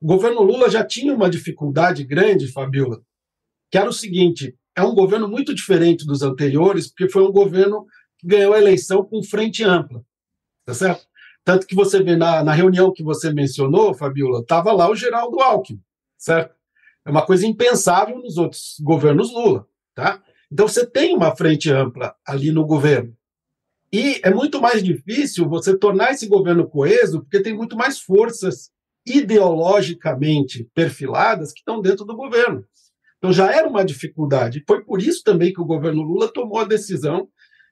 o 0.00 0.06
governo 0.06 0.42
Lula 0.42 0.70
já 0.70 0.84
tinha 0.84 1.14
uma 1.14 1.28
dificuldade 1.30 2.04
grande, 2.04 2.52
Fabiola, 2.52 3.02
que 3.70 3.78
era 3.78 3.88
o 3.88 3.92
seguinte: 3.92 4.54
é 4.74 4.82
um 4.82 4.94
governo 4.94 5.28
muito 5.28 5.54
diferente 5.54 6.06
dos 6.06 6.22
anteriores, 6.22 6.88
porque 6.88 7.08
foi 7.08 7.22
um 7.22 7.32
governo 7.32 7.86
que 8.18 8.26
ganhou 8.26 8.54
a 8.54 8.58
eleição 8.58 9.04
com 9.04 9.22
frente 9.22 9.64
ampla, 9.64 10.04
tá 10.64 10.74
certo? 10.74 11.06
Tanto 11.44 11.66
que 11.66 11.74
você 11.74 12.02
vê 12.02 12.16
na, 12.16 12.42
na 12.42 12.52
reunião 12.52 12.92
que 12.92 13.02
você 13.02 13.32
mencionou, 13.32 13.94
Fabiola, 13.94 14.40
estava 14.40 14.72
lá 14.72 14.90
o 14.90 14.96
Geraldo 14.96 15.40
Alckmin, 15.40 15.80
certo? 16.18 16.54
É 17.04 17.10
uma 17.10 17.24
coisa 17.24 17.46
impensável 17.46 18.18
nos 18.18 18.36
outros 18.36 18.76
governos 18.80 19.32
Lula, 19.32 19.66
tá? 19.94 20.20
Então 20.50 20.66
você 20.66 20.84
tem 20.84 21.14
uma 21.14 21.34
frente 21.36 21.70
ampla 21.70 22.16
ali 22.26 22.50
no 22.50 22.66
governo. 22.66 23.16
E 23.92 24.20
é 24.24 24.30
muito 24.30 24.60
mais 24.60 24.82
difícil 24.82 25.48
você 25.48 25.76
tornar 25.76 26.10
esse 26.10 26.26
governo 26.26 26.68
coeso, 26.68 27.20
porque 27.20 27.40
tem 27.40 27.54
muito 27.54 27.76
mais 27.76 28.00
forças 28.00 28.70
ideologicamente 29.06 30.68
perfiladas 30.74 31.52
que 31.52 31.60
estão 31.60 31.80
dentro 31.80 32.04
do 32.04 32.16
governo. 32.16 32.64
Então 33.18 33.32
já 33.32 33.50
era 33.50 33.68
uma 33.68 33.84
dificuldade. 33.84 34.62
Foi 34.66 34.84
por 34.84 35.00
isso 35.00 35.22
também 35.22 35.52
que 35.52 35.60
o 35.60 35.66
governo 35.66 36.02
Lula 36.02 36.32
tomou 36.32 36.58
a 36.58 36.64
decisão 36.64 37.28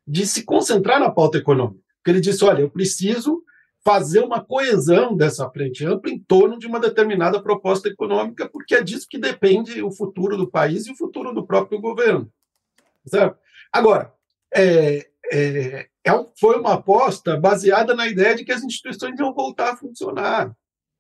de 0.06 0.26
se 0.26 0.44
concentrar 0.44 1.00
na 1.00 1.10
pauta 1.10 1.38
econômica. 1.38 1.80
Porque 1.96 2.10
ele 2.10 2.20
disse: 2.20 2.44
olha, 2.44 2.62
eu 2.62 2.70
preciso 2.70 3.42
fazer 3.84 4.20
uma 4.20 4.42
coesão 4.42 5.14
dessa 5.14 5.48
frente 5.50 5.84
ampla 5.84 6.10
em 6.10 6.18
torno 6.18 6.58
de 6.58 6.66
uma 6.66 6.80
determinada 6.80 7.40
proposta 7.42 7.88
econômica, 7.88 8.48
porque 8.48 8.74
é 8.74 8.82
disso 8.82 9.06
que 9.08 9.18
depende 9.18 9.82
o 9.82 9.90
futuro 9.90 10.38
do 10.38 10.50
país 10.50 10.86
e 10.86 10.92
o 10.92 10.96
futuro 10.96 11.34
do 11.34 11.46
próprio 11.46 11.78
governo. 11.80 12.32
Certo? 13.06 13.38
Agora, 13.70 14.12
é, 14.54 15.06
é, 15.30 15.88
é 16.02 16.26
foi 16.40 16.58
uma 16.58 16.74
aposta 16.74 17.36
baseada 17.38 17.94
na 17.94 18.08
ideia 18.08 18.34
de 18.34 18.44
que 18.44 18.52
as 18.52 18.62
instituições 18.62 19.18
iam 19.18 19.34
voltar 19.34 19.72
a 19.72 19.76
funcionar. 19.76 20.56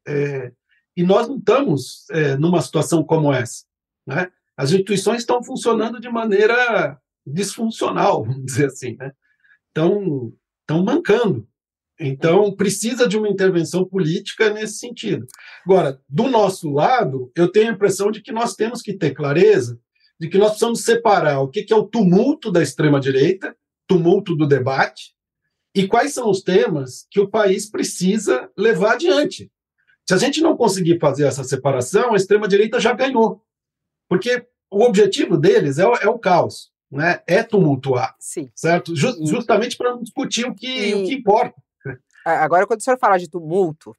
É, 0.06 0.52
e 0.94 1.02
nós 1.02 1.26
não 1.26 1.38
estamos 1.38 2.04
é, 2.10 2.36
numa 2.36 2.60
situação 2.60 3.02
como 3.02 3.32
essa. 3.32 3.64
Né? 4.06 4.30
As 4.56 4.70
instituições 4.70 5.18
estão 5.18 5.42
funcionando 5.42 6.00
de 6.00 6.08
maneira 6.08 6.98
disfuncional, 7.26 8.24
vamos 8.24 8.44
dizer 8.44 8.66
assim. 8.66 8.96
Né? 8.96 9.12
Estão, 9.68 10.32
estão 10.60 10.84
mancando. 10.84 11.46
Então, 11.98 12.54
precisa 12.54 13.06
de 13.06 13.16
uma 13.16 13.28
intervenção 13.28 13.84
política 13.84 14.50
nesse 14.50 14.78
sentido. 14.78 15.26
Agora, 15.64 16.00
do 16.08 16.24
nosso 16.24 16.70
lado, 16.70 17.30
eu 17.36 17.50
tenho 17.50 17.70
a 17.70 17.72
impressão 17.72 18.10
de 18.10 18.20
que 18.20 18.32
nós 18.32 18.54
temos 18.54 18.82
que 18.82 18.94
ter 18.94 19.12
clareza 19.12 19.78
de 20.18 20.28
que 20.28 20.38
nós 20.38 20.50
precisamos 20.50 20.84
separar 20.84 21.40
o 21.40 21.48
que 21.48 21.66
é 21.70 21.76
o 21.76 21.84
tumulto 21.84 22.50
da 22.50 22.62
extrema-direita, 22.62 23.54
tumulto 23.86 24.34
do 24.34 24.46
debate, 24.46 25.14
e 25.74 25.86
quais 25.86 26.14
são 26.14 26.30
os 26.30 26.40
temas 26.40 27.06
que 27.10 27.20
o 27.20 27.28
país 27.28 27.68
precisa 27.68 28.48
levar 28.56 28.92
adiante. 28.92 29.50
Se 30.08 30.14
a 30.14 30.16
gente 30.16 30.40
não 30.40 30.56
conseguir 30.56 30.98
fazer 31.00 31.24
essa 31.24 31.42
separação, 31.42 32.12
a 32.12 32.16
extrema-direita 32.16 32.78
já 32.78 32.92
ganhou. 32.92 33.42
Porque 34.14 34.46
o 34.70 34.84
objetivo 34.84 35.36
deles 35.36 35.78
é 35.78 35.86
o, 35.86 35.94
é 35.96 36.08
o 36.08 36.18
caos, 36.18 36.70
né? 36.88 37.20
é 37.26 37.42
tumultuar. 37.42 38.14
Sim. 38.20 38.48
Certo? 38.54 38.94
Just, 38.94 39.18
justamente 39.26 39.76
para 39.76 39.96
discutir 39.96 40.46
o 40.46 40.54
que, 40.54 40.66
e... 40.66 40.94
o 40.94 41.04
que 41.04 41.14
importa. 41.14 41.60
Agora, 42.24 42.66
quando 42.66 42.80
o 42.80 42.82
senhor 42.82 42.98
falar 42.98 43.18
de 43.18 43.28
tumulto, 43.28 43.94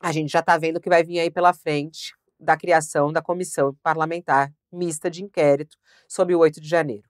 a 0.00 0.10
gente 0.12 0.30
já 0.32 0.40
está 0.40 0.56
vendo 0.56 0.80
que 0.80 0.88
vai 0.88 1.04
vir 1.04 1.20
aí 1.20 1.30
pela 1.30 1.52
frente 1.52 2.14
da 2.40 2.56
criação 2.56 3.12
da 3.12 3.20
comissão 3.20 3.76
parlamentar 3.82 4.50
mista 4.72 5.10
de 5.10 5.22
inquérito 5.22 5.76
sobre 6.08 6.34
o 6.34 6.38
8 6.38 6.60
de 6.60 6.68
janeiro. 6.68 7.04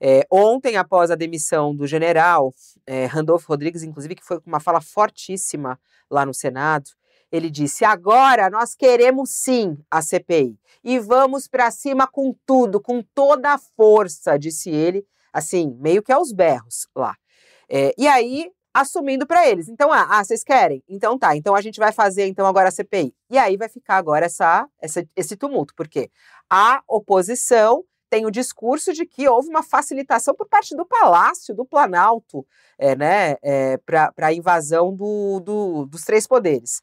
É, 0.00 0.26
ontem, 0.30 0.76
após 0.76 1.10
a 1.10 1.14
demissão 1.14 1.74
do 1.74 1.86
general 1.86 2.54
é, 2.86 3.06
Randolfo 3.06 3.48
Rodrigues, 3.48 3.82
inclusive, 3.82 4.14
que 4.14 4.24
foi 4.24 4.40
com 4.40 4.48
uma 4.48 4.60
fala 4.60 4.80
fortíssima 4.80 5.80
lá 6.08 6.24
no 6.24 6.32
Senado, 6.32 6.90
ele 7.36 7.50
disse: 7.50 7.84
agora 7.84 8.48
nós 8.50 8.74
queremos 8.74 9.30
sim 9.30 9.76
a 9.90 10.00
CPI 10.02 10.58
e 10.82 10.98
vamos 10.98 11.48
para 11.48 11.70
cima 11.70 12.06
com 12.06 12.34
tudo, 12.46 12.80
com 12.80 13.02
toda 13.02 13.52
a 13.52 13.58
força, 13.58 14.38
disse 14.38 14.70
ele, 14.70 15.04
assim, 15.32 15.76
meio 15.80 16.02
que 16.02 16.12
aos 16.12 16.32
berros 16.32 16.86
lá. 16.94 17.14
É, 17.68 17.92
e 17.98 18.06
aí, 18.06 18.50
assumindo 18.72 19.26
para 19.26 19.48
eles. 19.48 19.68
Então, 19.68 19.92
ah, 19.92 20.06
ah, 20.10 20.24
vocês 20.24 20.44
querem? 20.44 20.82
Então 20.88 21.18
tá, 21.18 21.34
então 21.36 21.54
a 21.54 21.60
gente 21.60 21.80
vai 21.80 21.92
fazer 21.92 22.26
então 22.26 22.46
agora 22.46 22.68
a 22.68 22.72
CPI. 22.72 23.14
E 23.30 23.38
aí 23.38 23.56
vai 23.56 23.68
ficar 23.68 23.96
agora 23.96 24.26
essa, 24.26 24.68
essa 24.80 25.06
esse 25.16 25.36
tumulto, 25.36 25.74
porque 25.74 26.10
a 26.48 26.82
oposição 26.86 27.84
tem 28.08 28.24
o 28.24 28.30
discurso 28.30 28.92
de 28.92 29.04
que 29.04 29.28
houve 29.28 29.48
uma 29.48 29.62
facilitação 29.62 30.34
por 30.34 30.46
parte 30.48 30.76
do 30.76 30.86
Palácio, 30.86 31.54
do 31.54 31.64
Planalto, 31.64 32.46
é, 32.78 32.94
né, 32.94 33.36
é, 33.42 33.76
para 33.78 34.12
a 34.18 34.32
invasão 34.32 34.94
do, 34.94 35.40
do, 35.40 35.86
dos 35.86 36.04
três 36.04 36.26
poderes. 36.26 36.80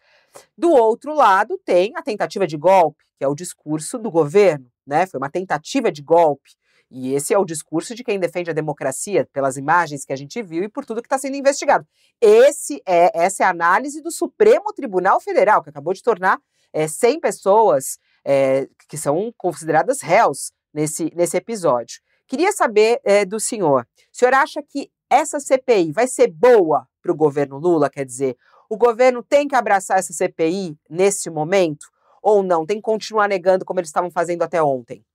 Do 0.57 0.71
outro 0.71 1.13
lado, 1.13 1.59
tem 1.63 1.93
a 1.95 2.01
tentativa 2.01 2.47
de 2.47 2.57
golpe, 2.57 3.03
que 3.17 3.23
é 3.23 3.27
o 3.27 3.35
discurso 3.35 3.97
do 3.97 4.11
governo, 4.11 4.65
né? 4.85 5.05
Foi 5.05 5.17
uma 5.19 5.29
tentativa 5.29 5.91
de 5.91 6.01
golpe. 6.01 6.51
E 6.89 7.13
esse 7.15 7.33
é 7.33 7.37
o 7.37 7.45
discurso 7.45 7.95
de 7.95 8.03
quem 8.03 8.19
defende 8.19 8.51
a 8.51 8.53
democracia, 8.53 9.27
pelas 9.33 9.57
imagens 9.57 10.05
que 10.05 10.13
a 10.13 10.15
gente 10.15 10.41
viu 10.43 10.63
e 10.63 10.69
por 10.69 10.85
tudo 10.85 11.01
que 11.01 11.07
está 11.07 11.17
sendo 11.17 11.35
investigado. 11.35 11.87
Esse 12.21 12.81
é, 12.85 13.11
essa 13.25 13.43
é 13.43 13.45
a 13.47 13.49
análise 13.49 14.01
do 14.01 14.11
Supremo 14.11 14.71
Tribunal 14.73 15.19
Federal, 15.19 15.63
que 15.63 15.69
acabou 15.69 15.93
de 15.93 16.03
tornar 16.03 16.39
é, 16.71 16.87
100 16.87 17.19
pessoas 17.19 17.97
é, 18.23 18.67
que 18.87 18.97
são 18.97 19.33
consideradas 19.37 20.01
réus 20.01 20.51
nesse, 20.73 21.11
nesse 21.15 21.35
episódio. 21.37 21.99
Queria 22.27 22.51
saber 22.51 22.99
é, 23.03 23.25
do 23.25 23.39
senhor: 23.39 23.87
o 24.11 24.17
senhor 24.17 24.33
acha 24.33 24.61
que 24.61 24.91
essa 25.09 25.39
CPI 25.39 25.91
vai 25.91 26.07
ser 26.07 26.27
boa 26.27 26.87
para 27.01 27.11
o 27.11 27.15
governo 27.15 27.57
Lula? 27.57 27.89
Quer 27.89 28.05
dizer, 28.05 28.37
o 28.73 28.77
governo 28.77 29.21
tem 29.21 29.47
que 29.47 29.55
abraçar 29.55 29.99
essa 29.99 30.11
CPI 30.11 30.75
nesse 30.89 31.29
momento? 31.29 31.85
Ou 32.23 32.41
não? 32.41 32.65
Tem 32.65 32.77
que 32.77 32.81
continuar 32.81 33.27
negando 33.27 33.63
como 33.63 33.79
eles 33.79 33.89
estavam 33.89 34.09
fazendo 34.09 34.41
até 34.41 34.63
ontem? 34.63 35.05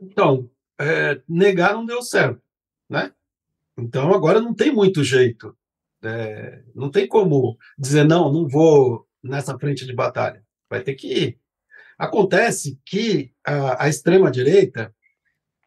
Então, 0.00 0.48
é, 0.78 1.20
negar 1.28 1.74
não 1.74 1.84
deu 1.84 2.00
certo, 2.00 2.40
né? 2.88 3.12
Então 3.76 4.14
agora 4.14 4.40
não 4.40 4.54
tem 4.54 4.72
muito 4.72 5.02
jeito. 5.02 5.56
É, 6.00 6.62
não 6.76 6.90
tem 6.90 7.08
como 7.08 7.58
dizer 7.76 8.04
não, 8.04 8.32
não 8.32 8.46
vou 8.46 9.04
nessa 9.20 9.58
frente 9.58 9.84
de 9.84 9.92
batalha. 9.92 10.44
Vai 10.70 10.80
ter 10.80 10.94
que 10.94 11.12
ir. 11.12 11.40
Acontece 11.98 12.78
que 12.84 13.32
a, 13.44 13.84
a 13.84 13.88
extrema 13.88 14.30
direita 14.30 14.94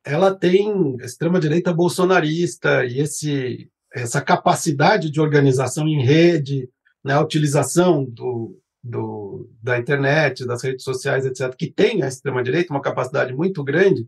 ela 0.06 0.34
tem 0.34 0.96
extrema 1.02 1.38
direita 1.38 1.74
bolsonarista 1.74 2.86
e 2.86 3.00
esse 3.00 3.70
essa 3.94 4.22
capacidade 4.22 5.12
de 5.12 5.20
organização 5.20 5.86
em 5.86 6.02
rede, 6.02 6.70
né, 7.04 7.14
a 7.14 7.22
utilização 7.22 8.06
do, 8.06 8.60
do, 8.84 9.50
da 9.62 9.78
internet, 9.78 10.46
das 10.46 10.64
redes 10.64 10.84
sociais, 10.84 11.26
etc., 11.26 11.56
que 11.56 11.72
tem 11.72 12.04
a 12.04 12.08
extrema-direita 12.08 12.74
uma 12.74 12.82
capacidade 12.82 13.34
muito 13.34 13.64
grande 13.64 14.06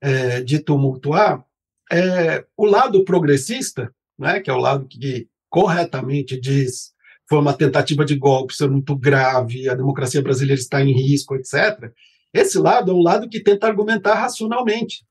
é, 0.00 0.40
de 0.40 0.58
tumultuar, 0.58 1.44
é, 1.90 2.44
o 2.56 2.66
lado 2.66 3.04
progressista, 3.04 3.94
né, 4.18 4.40
que 4.40 4.50
é 4.50 4.52
o 4.52 4.58
lado 4.58 4.86
que 4.86 5.28
corretamente 5.48 6.40
diz 6.40 6.92
foi 7.28 7.38
uma 7.38 7.54
tentativa 7.54 8.04
de 8.04 8.16
golpe, 8.16 8.52
isso 8.52 8.64
é 8.64 8.68
muito 8.68 8.94
grave, 8.94 9.68
a 9.68 9.74
democracia 9.74 10.20
brasileira 10.20 10.60
está 10.60 10.82
em 10.82 10.92
risco, 10.92 11.34
etc. 11.34 11.90
Esse 12.32 12.58
lado 12.58 12.90
é 12.90 12.94
um 12.94 13.02
lado 13.02 13.28
que 13.28 13.42
tenta 13.42 13.66
argumentar 13.66 14.14
racionalmente, 14.14 15.06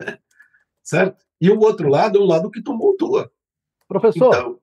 né? 0.00 0.18
certo? 0.82 1.22
E 1.40 1.50
o 1.50 1.58
outro 1.60 1.88
lado 1.88 2.18
é 2.18 2.22
um 2.22 2.26
lado 2.26 2.50
que 2.50 2.62
tumultua. 2.62 3.30
Professor, 3.86 4.34
então, 4.34 4.58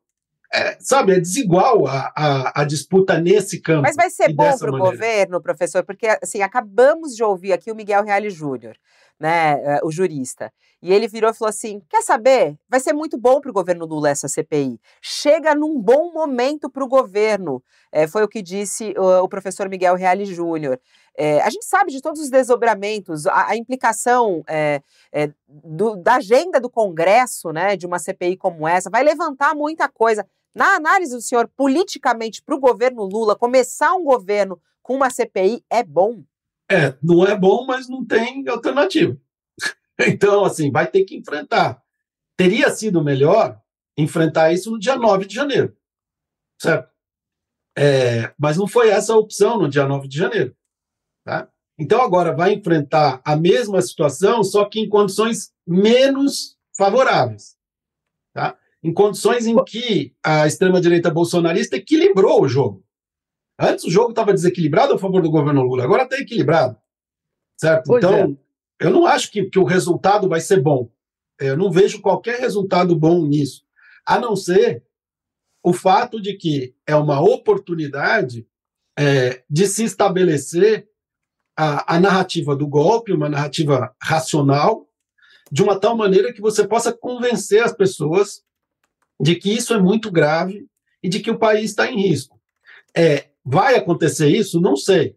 é, 0.53 0.77
sabe, 0.79 1.13
é 1.13 1.19
desigual 1.19 1.87
a, 1.87 2.11
a, 2.15 2.61
a, 2.61 2.63
disputa 2.63 3.19
nesse 3.19 3.59
campo. 3.59 3.81
Mas 3.81 3.95
vai 3.95 4.09
ser 4.09 4.33
bom 4.33 4.57
para 4.57 4.73
o 4.73 4.77
governo, 4.77 5.41
professor, 5.41 5.83
porque 5.83 6.07
assim, 6.21 6.41
acabamos 6.41 7.15
de 7.15 7.23
ouvir 7.23 7.53
aqui 7.53 7.71
o 7.71 7.75
Miguel 7.75 8.03
Reale 8.03 8.29
Júnior, 8.29 8.77
né, 9.19 9.53
é, 9.63 9.79
o 9.83 9.91
jurista, 9.91 10.51
e 10.85 10.93
ele 10.93 11.07
virou 11.07 11.31
e 11.31 11.33
falou 11.33 11.49
assim: 11.49 11.81
quer 11.89 12.03
saber? 12.03 12.55
Vai 12.69 12.79
ser 12.79 12.93
muito 12.93 13.17
bom 13.17 13.41
para 13.41 13.49
o 13.49 13.53
governo 13.53 13.87
Lula 13.87 14.09
essa 14.09 14.27
CPI. 14.27 14.79
Chega 15.01 15.55
num 15.55 15.81
bom 15.81 16.13
momento 16.13 16.69
para 16.69 16.83
o 16.83 16.87
governo. 16.87 17.63
É, 17.91 18.05
foi 18.05 18.23
o 18.23 18.27
que 18.27 18.39
disse 18.39 18.93
o, 18.95 19.23
o 19.23 19.27
professor 19.27 19.67
Miguel 19.67 19.95
Reale 19.95 20.25
Júnior. 20.25 20.79
É, 21.17 21.41
a 21.41 21.49
gente 21.49 21.65
sabe 21.65 21.91
de 21.91 22.01
todos 22.01 22.21
os 22.21 22.29
desdobramentos, 22.29 23.25
a, 23.25 23.49
a 23.49 23.55
implicação 23.55 24.43
é, 24.47 24.79
é, 25.11 25.31
do, 25.47 25.95
da 25.95 26.17
agenda 26.17 26.59
do 26.59 26.69
Congresso, 26.69 27.51
né, 27.51 27.75
de 27.75 27.87
uma 27.87 27.97
CPI 27.97 28.37
como 28.37 28.67
essa, 28.67 28.89
vai 28.89 29.01
levantar 29.01 29.55
muita 29.55 29.89
coisa. 29.89 30.23
Na 30.53 30.75
análise 30.75 31.15
do 31.15 31.21
senhor, 31.21 31.49
politicamente, 31.57 32.43
para 32.43 32.55
o 32.55 32.59
governo 32.59 33.03
Lula, 33.05 33.35
começar 33.35 33.93
um 33.95 34.03
governo 34.03 34.61
com 34.83 34.93
uma 34.93 35.09
CPI 35.09 35.63
é 35.67 35.81
bom? 35.81 36.21
É, 36.69 36.97
não 37.01 37.25
é 37.25 37.37
bom, 37.37 37.65
mas 37.65 37.87
não 37.87 38.05
tem 38.05 38.47
alternativa. 38.47 39.17
Então, 39.97 40.43
assim, 40.43 40.69
vai 40.69 40.85
ter 40.85 41.05
que 41.05 41.15
enfrentar. 41.15 41.81
Teria 42.35 42.69
sido 42.69 43.01
melhor 43.01 43.57
enfrentar 43.97 44.51
isso 44.51 44.69
no 44.69 44.77
dia 44.77 44.97
9 44.97 45.25
de 45.25 45.33
janeiro, 45.33 45.73
certo? 46.61 46.89
É, 47.77 48.33
mas 48.37 48.57
não 48.57 48.67
foi 48.67 48.89
essa 48.89 49.13
a 49.13 49.17
opção 49.17 49.57
no 49.57 49.69
dia 49.69 49.87
9 49.87 50.09
de 50.09 50.17
janeiro. 50.17 50.53
Tá? 51.25 51.49
Então, 51.77 52.01
agora 52.01 52.35
vai 52.35 52.53
enfrentar 52.53 53.21
a 53.23 53.35
mesma 53.35 53.81
situação, 53.81 54.43
só 54.43 54.65
que 54.65 54.79
em 54.79 54.89
condições 54.89 55.53
menos 55.67 56.57
favoráveis. 56.77 57.57
Tá? 58.33 58.57
Em 58.83 58.93
condições 58.93 59.45
em 59.45 59.61
que 59.63 60.13
a 60.23 60.45
extrema-direita 60.45 61.09
bolsonarista 61.09 61.75
equilibrou 61.75 62.43
o 62.43 62.47
jogo. 62.47 62.84
Antes 63.57 63.85
o 63.85 63.91
jogo 63.91 64.09
estava 64.09 64.33
desequilibrado 64.33 64.93
a 64.93 64.99
favor 64.99 65.21
do 65.21 65.31
governo 65.31 65.63
Lula, 65.63 65.83
agora 65.83 66.03
está 66.03 66.17
equilibrado. 66.17 66.77
Certo? 67.57 67.85
Pois 67.87 68.03
então, 68.03 68.37
é. 68.79 68.85
eu 68.85 68.91
não 68.91 69.05
acho 69.05 69.31
que, 69.31 69.45
que 69.45 69.59
o 69.59 69.63
resultado 69.63 70.27
vai 70.27 70.41
ser 70.41 70.61
bom. 70.61 70.89
Eu 71.39 71.57
não 71.57 71.71
vejo 71.71 72.01
qualquer 72.01 72.39
resultado 72.39 72.95
bom 72.95 73.25
nisso, 73.25 73.63
a 74.05 74.19
não 74.19 74.35
ser 74.35 74.83
o 75.63 75.73
fato 75.73 76.21
de 76.21 76.33
que 76.35 76.75
é 76.85 76.95
uma 76.95 77.21
oportunidade 77.21 78.47
é, 78.97 79.43
de 79.49 79.67
se 79.67 79.83
estabelecer 79.83 80.87
a, 81.57 81.95
a 81.95 81.99
narrativa 81.99 82.55
do 82.55 82.67
golpe, 82.67 83.13
uma 83.13 83.29
narrativa 83.29 83.95
racional, 84.01 84.87
de 85.51 85.63
uma 85.63 85.79
tal 85.79 85.95
maneira 85.95 86.33
que 86.33 86.41
você 86.41 86.67
possa 86.67 86.91
convencer 86.91 87.63
as 87.63 87.73
pessoas 87.73 88.43
de 89.19 89.35
que 89.35 89.51
isso 89.51 89.73
é 89.73 89.79
muito 89.79 90.11
grave 90.11 90.67
e 91.01 91.09
de 91.09 91.19
que 91.19 91.31
o 91.31 91.39
país 91.39 91.71
está 91.71 91.89
em 91.89 92.01
risco. 92.01 92.39
É, 92.95 93.29
vai 93.45 93.75
acontecer 93.75 94.27
isso? 94.27 94.59
Não 94.59 94.75
sei. 94.75 95.15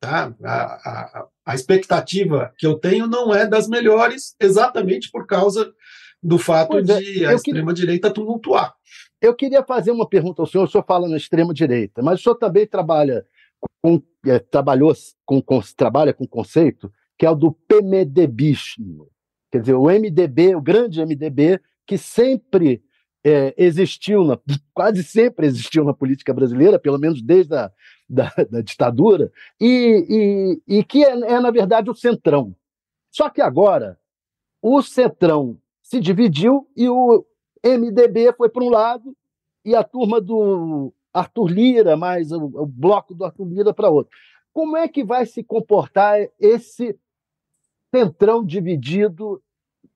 Tá? 0.00 0.34
A, 0.42 0.62
a, 0.62 1.26
a, 1.44 1.54
expectativa 1.54 2.54
que 2.56 2.66
eu 2.66 2.78
tenho 2.78 3.06
não 3.06 3.34
é 3.34 3.46
das 3.46 3.68
melhores, 3.68 4.34
exatamente 4.40 5.10
por 5.10 5.26
causa 5.26 5.74
do 6.22 6.38
fato 6.38 6.78
é, 6.78 6.82
de 6.82 7.26
a 7.26 7.34
extrema-direita 7.34 8.10
tumultuar. 8.10 8.74
Eu 9.20 9.34
queria 9.34 9.62
fazer 9.62 9.90
uma 9.90 10.08
pergunta 10.08 10.40
ao 10.40 10.46
senhor, 10.46 10.64
o 10.64 10.66
senhor 10.66 10.84
fala 10.84 11.06
na 11.06 11.18
extrema-direita, 11.18 12.02
mas 12.02 12.18
o 12.18 12.22
senhor 12.22 12.36
também 12.36 12.66
trabalha 12.66 13.26
com, 13.82 14.02
é, 14.24 14.38
trabalhou 14.38 14.94
com, 15.26 15.42
com, 15.42 15.60
trabalha 15.76 16.14
com 16.14 16.26
conceito 16.26 16.90
que 17.20 17.26
é 17.26 17.30
o 17.30 17.34
do 17.34 17.52
PMDBismo. 17.52 19.10
Quer 19.52 19.60
dizer, 19.60 19.74
o 19.74 19.90
MDB, 19.90 20.54
o 20.54 20.62
grande 20.62 21.04
MDB, 21.04 21.60
que 21.86 21.98
sempre 21.98 22.82
é, 23.24 23.54
existiu, 23.56 24.24
na, 24.24 24.38
quase 24.72 25.02
sempre 25.02 25.46
existiu 25.46 25.84
na 25.84 25.92
política 25.92 26.32
brasileira, 26.32 26.78
pelo 26.78 26.98
menos 26.98 27.22
desde 27.22 27.54
a 27.54 27.70
da, 28.10 28.32
da 28.50 28.60
ditadura, 28.60 29.30
e, 29.60 30.60
e, 30.66 30.78
e 30.78 30.84
que 30.84 31.04
é, 31.04 31.10
é, 31.10 31.40
na 31.40 31.50
verdade, 31.50 31.88
o 31.88 31.94
centrão. 31.94 32.54
Só 33.10 33.30
que 33.30 33.40
agora, 33.40 33.98
o 34.60 34.82
centrão 34.82 35.56
se 35.80 36.00
dividiu 36.00 36.68
e 36.76 36.88
o 36.88 37.24
MDB 37.64 38.32
foi 38.36 38.48
para 38.48 38.64
um 38.64 38.68
lado 38.68 39.16
e 39.64 39.74
a 39.74 39.84
turma 39.84 40.20
do 40.20 40.92
Arthur 41.12 41.48
Lira, 41.48 41.96
mais 41.96 42.32
o, 42.32 42.44
o 42.44 42.66
bloco 42.66 43.14
do 43.14 43.24
Arthur 43.24 43.46
Lira 43.46 43.74
para 43.74 43.90
outro. 43.90 44.16
Como 44.52 44.76
é 44.76 44.88
que 44.88 45.04
vai 45.04 45.24
se 45.26 45.44
comportar 45.44 46.18
esse 46.38 46.98
centrão 47.94 48.44
dividido 48.44 49.40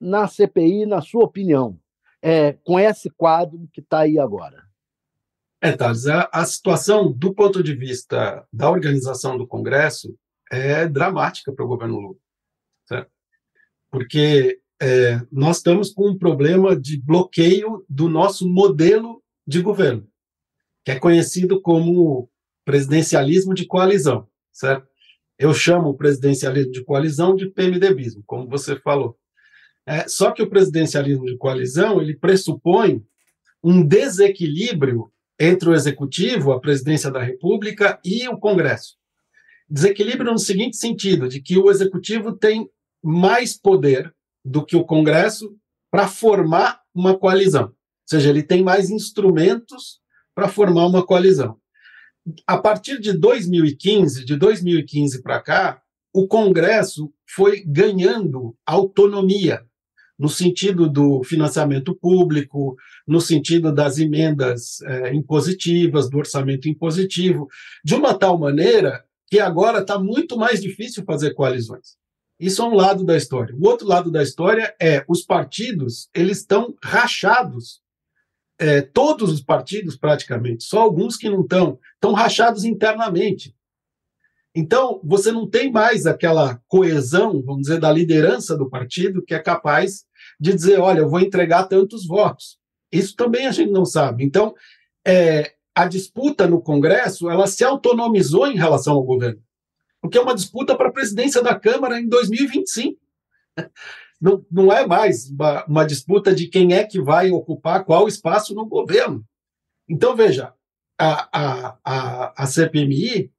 na 0.00 0.28
CPI, 0.28 0.86
na 0.86 1.00
sua 1.00 1.24
opinião, 1.24 1.78
é, 2.24 2.54
com 2.64 2.80
esse 2.80 3.10
quadro 3.10 3.68
que 3.70 3.82
está 3.82 4.00
aí 4.00 4.18
agora? 4.18 4.64
É, 5.60 5.72
Thales, 5.72 6.06
a, 6.06 6.28
a 6.32 6.44
situação 6.46 7.12
do 7.12 7.34
ponto 7.34 7.62
de 7.62 7.74
vista 7.74 8.46
da 8.50 8.70
organização 8.70 9.36
do 9.36 9.46
Congresso 9.46 10.16
é 10.50 10.88
dramática 10.88 11.52
para 11.52 11.64
o 11.64 11.68
governo 11.68 12.00
Lula, 12.00 12.16
certo? 12.86 13.10
porque 13.90 14.58
é, 14.80 15.20
nós 15.30 15.58
estamos 15.58 15.92
com 15.92 16.08
um 16.08 16.18
problema 16.18 16.74
de 16.74 16.98
bloqueio 17.00 17.84
do 17.88 18.08
nosso 18.08 18.48
modelo 18.48 19.22
de 19.46 19.60
governo, 19.60 20.08
que 20.82 20.92
é 20.92 20.98
conhecido 20.98 21.60
como 21.60 22.30
presidencialismo 22.64 23.52
de 23.52 23.66
coalizão, 23.66 24.26
certo? 24.50 24.88
Eu 25.38 25.52
chamo 25.52 25.90
o 25.90 25.96
presidencialismo 25.96 26.72
de 26.72 26.82
coalizão 26.84 27.36
de 27.36 27.50
PMDBismo, 27.50 28.22
como 28.26 28.48
você 28.48 28.76
falou. 28.76 29.18
É, 29.86 30.08
só 30.08 30.30
que 30.30 30.42
o 30.42 30.48
presidencialismo 30.48 31.26
de 31.26 31.36
coalizão 31.36 32.00
ele 32.00 32.16
pressupõe 32.16 33.04
um 33.62 33.86
desequilíbrio 33.86 35.10
entre 35.38 35.68
o 35.68 35.74
executivo, 35.74 36.52
a 36.52 36.60
presidência 36.60 37.10
da 37.10 37.22
República 37.22 38.00
e 38.04 38.28
o 38.28 38.38
Congresso. 38.38 38.96
Desequilíbrio 39.68 40.32
no 40.32 40.38
seguinte 40.38 40.76
sentido, 40.76 41.28
de 41.28 41.40
que 41.40 41.58
o 41.58 41.70
executivo 41.70 42.32
tem 42.32 42.68
mais 43.02 43.58
poder 43.58 44.14
do 44.44 44.64
que 44.64 44.76
o 44.76 44.84
Congresso 44.84 45.56
para 45.90 46.08
formar 46.08 46.80
uma 46.94 47.18
coalizão. 47.18 47.64
Ou 47.64 47.74
seja, 48.06 48.30
ele 48.30 48.42
tem 48.42 48.62
mais 48.62 48.90
instrumentos 48.90 50.00
para 50.34 50.48
formar 50.48 50.86
uma 50.86 51.04
coalizão. 51.04 51.58
A 52.46 52.56
partir 52.56 53.00
de 53.00 53.12
2015, 53.12 54.24
de 54.24 54.36
2015 54.36 55.22
para 55.22 55.40
cá, 55.40 55.82
o 56.12 56.26
Congresso 56.26 57.12
foi 57.26 57.62
ganhando 57.66 58.56
autonomia 58.64 59.64
no 60.18 60.28
sentido 60.28 60.88
do 60.88 61.22
financiamento 61.24 61.94
público, 61.94 62.76
no 63.06 63.20
sentido 63.20 63.72
das 63.72 63.98
emendas 63.98 64.80
é, 64.82 65.14
impositivas, 65.14 66.08
do 66.08 66.18
orçamento 66.18 66.68
impositivo, 66.68 67.48
de 67.84 67.94
uma 67.94 68.14
tal 68.14 68.38
maneira 68.38 69.04
que 69.28 69.40
agora 69.40 69.80
está 69.80 69.98
muito 69.98 70.36
mais 70.36 70.60
difícil 70.60 71.04
fazer 71.04 71.34
coalizões. 71.34 71.96
Isso 72.38 72.62
é 72.62 72.64
um 72.64 72.74
lado 72.74 73.04
da 73.04 73.16
história. 73.16 73.54
O 73.56 73.66
outro 73.66 73.86
lado 73.86 74.10
da 74.10 74.22
história 74.22 74.74
é 74.80 75.04
os 75.08 75.22
partidos, 75.22 76.08
eles 76.14 76.38
estão 76.38 76.74
rachados. 76.82 77.82
É, 78.58 78.80
todos 78.80 79.32
os 79.32 79.42
partidos, 79.42 79.96
praticamente, 79.96 80.62
só 80.62 80.80
alguns 80.80 81.16
que 81.16 81.28
não 81.28 81.40
estão, 81.40 81.78
estão 81.94 82.12
rachados 82.12 82.64
internamente. 82.64 83.54
Então, 84.54 85.00
você 85.02 85.32
não 85.32 85.48
tem 85.48 85.72
mais 85.72 86.06
aquela 86.06 86.60
coesão, 86.68 87.42
vamos 87.42 87.62
dizer, 87.62 87.80
da 87.80 87.90
liderança 87.90 88.56
do 88.56 88.70
partido 88.70 89.24
que 89.24 89.34
é 89.34 89.38
capaz 89.40 90.04
de 90.38 90.54
dizer: 90.54 90.78
olha, 90.78 91.00
eu 91.00 91.08
vou 91.08 91.20
entregar 91.20 91.64
tantos 91.64 92.06
votos. 92.06 92.56
Isso 92.92 93.16
também 93.16 93.46
a 93.46 93.50
gente 93.50 93.72
não 93.72 93.84
sabe. 93.84 94.24
Então, 94.24 94.54
é, 95.04 95.54
a 95.74 95.86
disputa 95.86 96.46
no 96.46 96.62
Congresso 96.62 97.28
ela 97.28 97.48
se 97.48 97.64
autonomizou 97.64 98.46
em 98.46 98.56
relação 98.56 98.94
ao 98.94 99.02
governo, 99.02 99.42
porque 100.00 100.16
é 100.16 100.20
uma 100.20 100.34
disputa 100.34 100.76
para 100.76 100.88
a 100.88 100.92
presidência 100.92 101.42
da 101.42 101.58
Câmara 101.58 102.00
em 102.00 102.08
2025. 102.08 102.98
Não, 104.20 104.46
não 104.50 104.72
é 104.72 104.86
mais 104.86 105.28
uma, 105.28 105.66
uma 105.66 105.84
disputa 105.84 106.34
de 106.34 106.46
quem 106.46 106.72
é 106.72 106.84
que 106.84 106.98
vai 106.98 107.30
ocupar 107.30 107.84
qual 107.84 108.08
espaço 108.08 108.54
no 108.54 108.64
governo. 108.64 109.22
Então, 109.86 110.16
veja, 110.16 110.54
a, 110.98 111.28
a, 111.30 111.78
a, 111.84 112.44
a 112.44 112.46
CPMI 112.46 113.33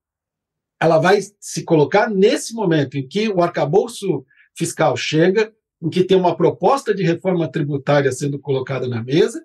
ela 0.82 1.00
vai 1.00 1.20
se 1.40 1.64
colocar 1.64 2.10
nesse 2.10 2.54
momento 2.54 2.98
em 2.98 3.08
que 3.08 3.30
o 3.30 3.42
arcabouço 3.42 4.26
fiscal 4.56 4.96
chega, 4.96 5.54
em 5.82 5.90
que 5.90 6.04
tem 6.04 6.18
uma 6.18 6.36
proposta 6.36 6.94
de 6.94 7.04
reforma 7.04 7.50
tributária 7.50 8.12
sendo 8.12 8.40
colocada 8.40 8.88
na 8.88 9.04
mesa 9.04 9.44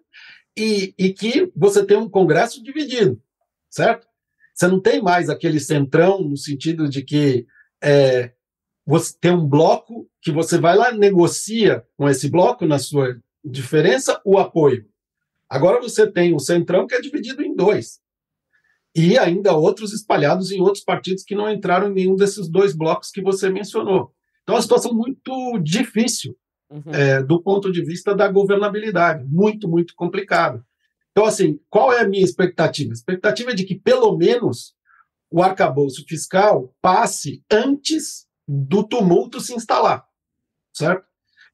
e, 0.56 0.94
e 0.98 1.12
que 1.12 1.50
você 1.54 1.84
tem 1.84 1.96
um 1.96 2.08
Congresso 2.08 2.62
dividido, 2.62 3.20
certo? 3.68 4.06
Você 4.54 4.68
não 4.68 4.80
tem 4.80 5.00
mais 5.00 5.30
aquele 5.30 5.60
centrão 5.60 6.20
no 6.20 6.36
sentido 6.36 6.88
de 6.88 7.02
que 7.02 7.46
é, 7.82 8.32
você 8.84 9.14
tem 9.18 9.32
um 9.32 9.46
bloco 9.46 10.08
que 10.20 10.30
você 10.30 10.58
vai 10.58 10.76
lá 10.76 10.92
negocia 10.92 11.84
com 11.96 12.08
esse 12.08 12.28
bloco 12.28 12.66
na 12.66 12.78
sua 12.78 13.18
diferença 13.44 14.20
o 14.24 14.38
apoio. 14.38 14.86
Agora 15.48 15.80
você 15.80 16.10
tem 16.10 16.34
o 16.34 16.38
centrão 16.38 16.86
que 16.86 16.94
é 16.94 17.00
dividido 17.00 17.42
em 17.42 17.54
dois 17.54 18.00
e 18.94 19.16
ainda 19.18 19.52
outros 19.54 19.92
espalhados 19.92 20.50
em 20.50 20.60
outros 20.60 20.84
partidos 20.84 21.22
que 21.22 21.34
não 21.34 21.50
entraram 21.50 21.90
em 21.90 21.94
nenhum 21.94 22.16
desses 22.16 22.48
dois 22.48 22.74
blocos 22.74 23.10
que 23.10 23.22
você 23.22 23.48
mencionou. 23.48 24.12
Então, 24.42 24.54
é 24.54 24.56
uma 24.56 24.62
situação 24.62 24.92
muito 24.92 25.58
difícil 25.58 26.36
uhum. 26.70 26.92
é, 26.92 27.22
do 27.22 27.40
ponto 27.40 27.70
de 27.70 27.84
vista 27.84 28.14
da 28.14 28.28
governabilidade, 28.28 29.24
muito, 29.26 29.68
muito 29.68 29.94
complicado. 29.94 30.64
Então, 31.12 31.24
assim, 31.24 31.58
qual 31.68 31.92
é 31.92 32.00
a 32.00 32.08
minha 32.08 32.24
expectativa? 32.24 32.90
A 32.90 32.94
expectativa 32.94 33.50
é 33.50 33.54
de 33.54 33.64
que, 33.64 33.74
pelo 33.74 34.16
menos, 34.16 34.74
o 35.30 35.42
arcabouço 35.42 36.04
fiscal 36.06 36.74
passe 36.80 37.44
antes 37.50 38.26
do 38.46 38.82
tumulto 38.82 39.40
se 39.40 39.54
instalar, 39.54 40.04
certo? 40.72 41.06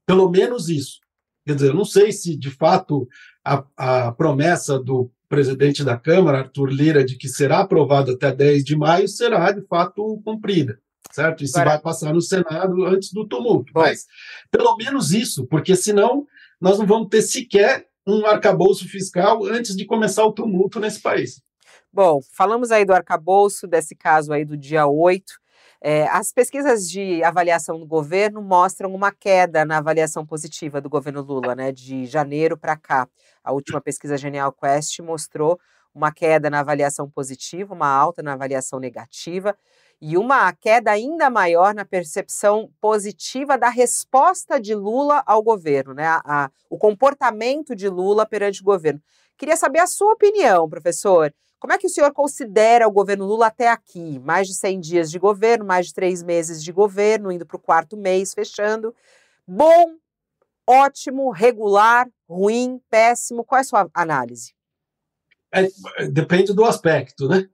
Pelo 0.06 0.30
menos 0.30 0.68
isso. 0.68 1.00
Quer 1.46 1.54
dizer, 1.54 1.68
eu 1.68 1.74
não 1.74 1.84
sei 1.84 2.12
se, 2.12 2.36
de 2.36 2.50
fato, 2.50 3.08
a, 3.44 3.64
a 3.76 4.12
promessa 4.12 4.78
do 4.78 5.10
presidente 5.28 5.84
da 5.84 5.96
Câmara, 5.96 6.38
Arthur 6.38 6.70
Lira, 6.70 7.04
de 7.04 7.16
que 7.16 7.28
será 7.28 7.60
aprovado 7.60 8.12
até 8.12 8.32
10 8.32 8.64
de 8.64 8.76
maio, 8.76 9.08
será, 9.08 9.52
de 9.52 9.62
fato, 9.66 10.20
cumprida 10.24 10.78
certo? 11.16 11.42
E 11.42 11.48
se 11.48 11.64
vai 11.64 11.80
passar 11.80 12.12
no 12.12 12.20
Senado 12.20 12.84
antes 12.84 13.10
do 13.10 13.26
tumulto. 13.26 13.72
Bom. 13.72 13.80
Mas 13.80 14.06
pelo 14.50 14.76
menos 14.76 15.12
isso, 15.12 15.46
porque 15.46 15.74
senão 15.74 16.26
nós 16.60 16.78
não 16.78 16.86
vamos 16.86 17.08
ter 17.08 17.22
sequer 17.22 17.86
um 18.06 18.24
arcabouço 18.26 18.86
fiscal 18.88 19.44
antes 19.44 19.74
de 19.74 19.84
começar 19.84 20.24
o 20.24 20.32
tumulto 20.32 20.78
nesse 20.78 21.00
país. 21.00 21.42
Bom, 21.92 22.20
falamos 22.36 22.70
aí 22.70 22.84
do 22.84 22.92
arcabouço, 22.92 23.66
desse 23.66 23.96
caso 23.96 24.32
aí 24.32 24.44
do 24.44 24.56
dia 24.56 24.86
8. 24.86 25.24
É, 25.80 26.06
as 26.08 26.32
pesquisas 26.32 26.90
de 26.90 27.22
avaliação 27.22 27.78
do 27.78 27.86
governo 27.86 28.40
mostram 28.42 28.94
uma 28.94 29.12
queda 29.12 29.64
na 29.64 29.78
avaliação 29.78 30.24
positiva 30.24 30.80
do 30.80 30.88
governo 30.88 31.22
Lula, 31.22 31.54
né, 31.54 31.72
de 31.72 32.06
janeiro 32.06 32.56
para 32.56 32.76
cá. 32.76 33.08
A 33.44 33.52
última 33.52 33.80
pesquisa 33.80 34.16
Genial 34.16 34.52
Quest 34.52 34.98
mostrou 35.00 35.58
uma 35.94 36.12
queda 36.12 36.50
na 36.50 36.60
avaliação 36.60 37.08
positiva, 37.08 37.74
uma 37.74 37.88
alta 37.88 38.22
na 38.22 38.34
avaliação 38.34 38.78
negativa 38.78 39.56
e 40.00 40.18
uma 40.18 40.52
queda 40.52 40.90
ainda 40.90 41.30
maior 41.30 41.74
na 41.74 41.84
percepção 41.84 42.70
positiva 42.80 43.56
da 43.56 43.70
resposta 43.70 44.60
de 44.60 44.74
Lula 44.74 45.22
ao 45.26 45.42
governo, 45.42 45.94
né? 45.94 46.06
A, 46.06 46.20
a, 46.24 46.50
o 46.68 46.76
comportamento 46.76 47.74
de 47.74 47.88
Lula 47.88 48.26
perante 48.26 48.60
o 48.60 48.64
governo. 48.64 49.00
Queria 49.38 49.56
saber 49.56 49.80
a 49.80 49.86
sua 49.86 50.12
opinião, 50.12 50.68
professor. 50.68 51.32
Como 51.66 51.74
é 51.74 51.78
que 51.78 51.86
o 51.88 51.90
senhor 51.90 52.12
considera 52.12 52.86
o 52.86 52.92
governo 52.92 53.26
Lula 53.26 53.48
até 53.48 53.66
aqui? 53.66 54.20
Mais 54.20 54.46
de 54.46 54.54
100 54.54 54.78
dias 54.78 55.10
de 55.10 55.18
governo, 55.18 55.64
mais 55.64 55.88
de 55.88 55.94
três 55.94 56.22
meses 56.22 56.62
de 56.62 56.70
governo, 56.70 57.32
indo 57.32 57.44
para 57.44 57.56
o 57.56 57.60
quarto 57.60 57.96
mês, 57.96 58.32
fechando. 58.32 58.94
Bom, 59.44 59.96
ótimo, 60.64 61.28
regular, 61.32 62.08
ruim, 62.28 62.80
péssimo? 62.88 63.42
Qual 63.42 63.58
é 63.58 63.62
a 63.62 63.64
sua 63.64 63.90
análise? 63.92 64.54
É, 65.52 65.66
depende 66.06 66.52
do 66.52 66.64
aspecto, 66.64 67.28
né? 67.28 67.48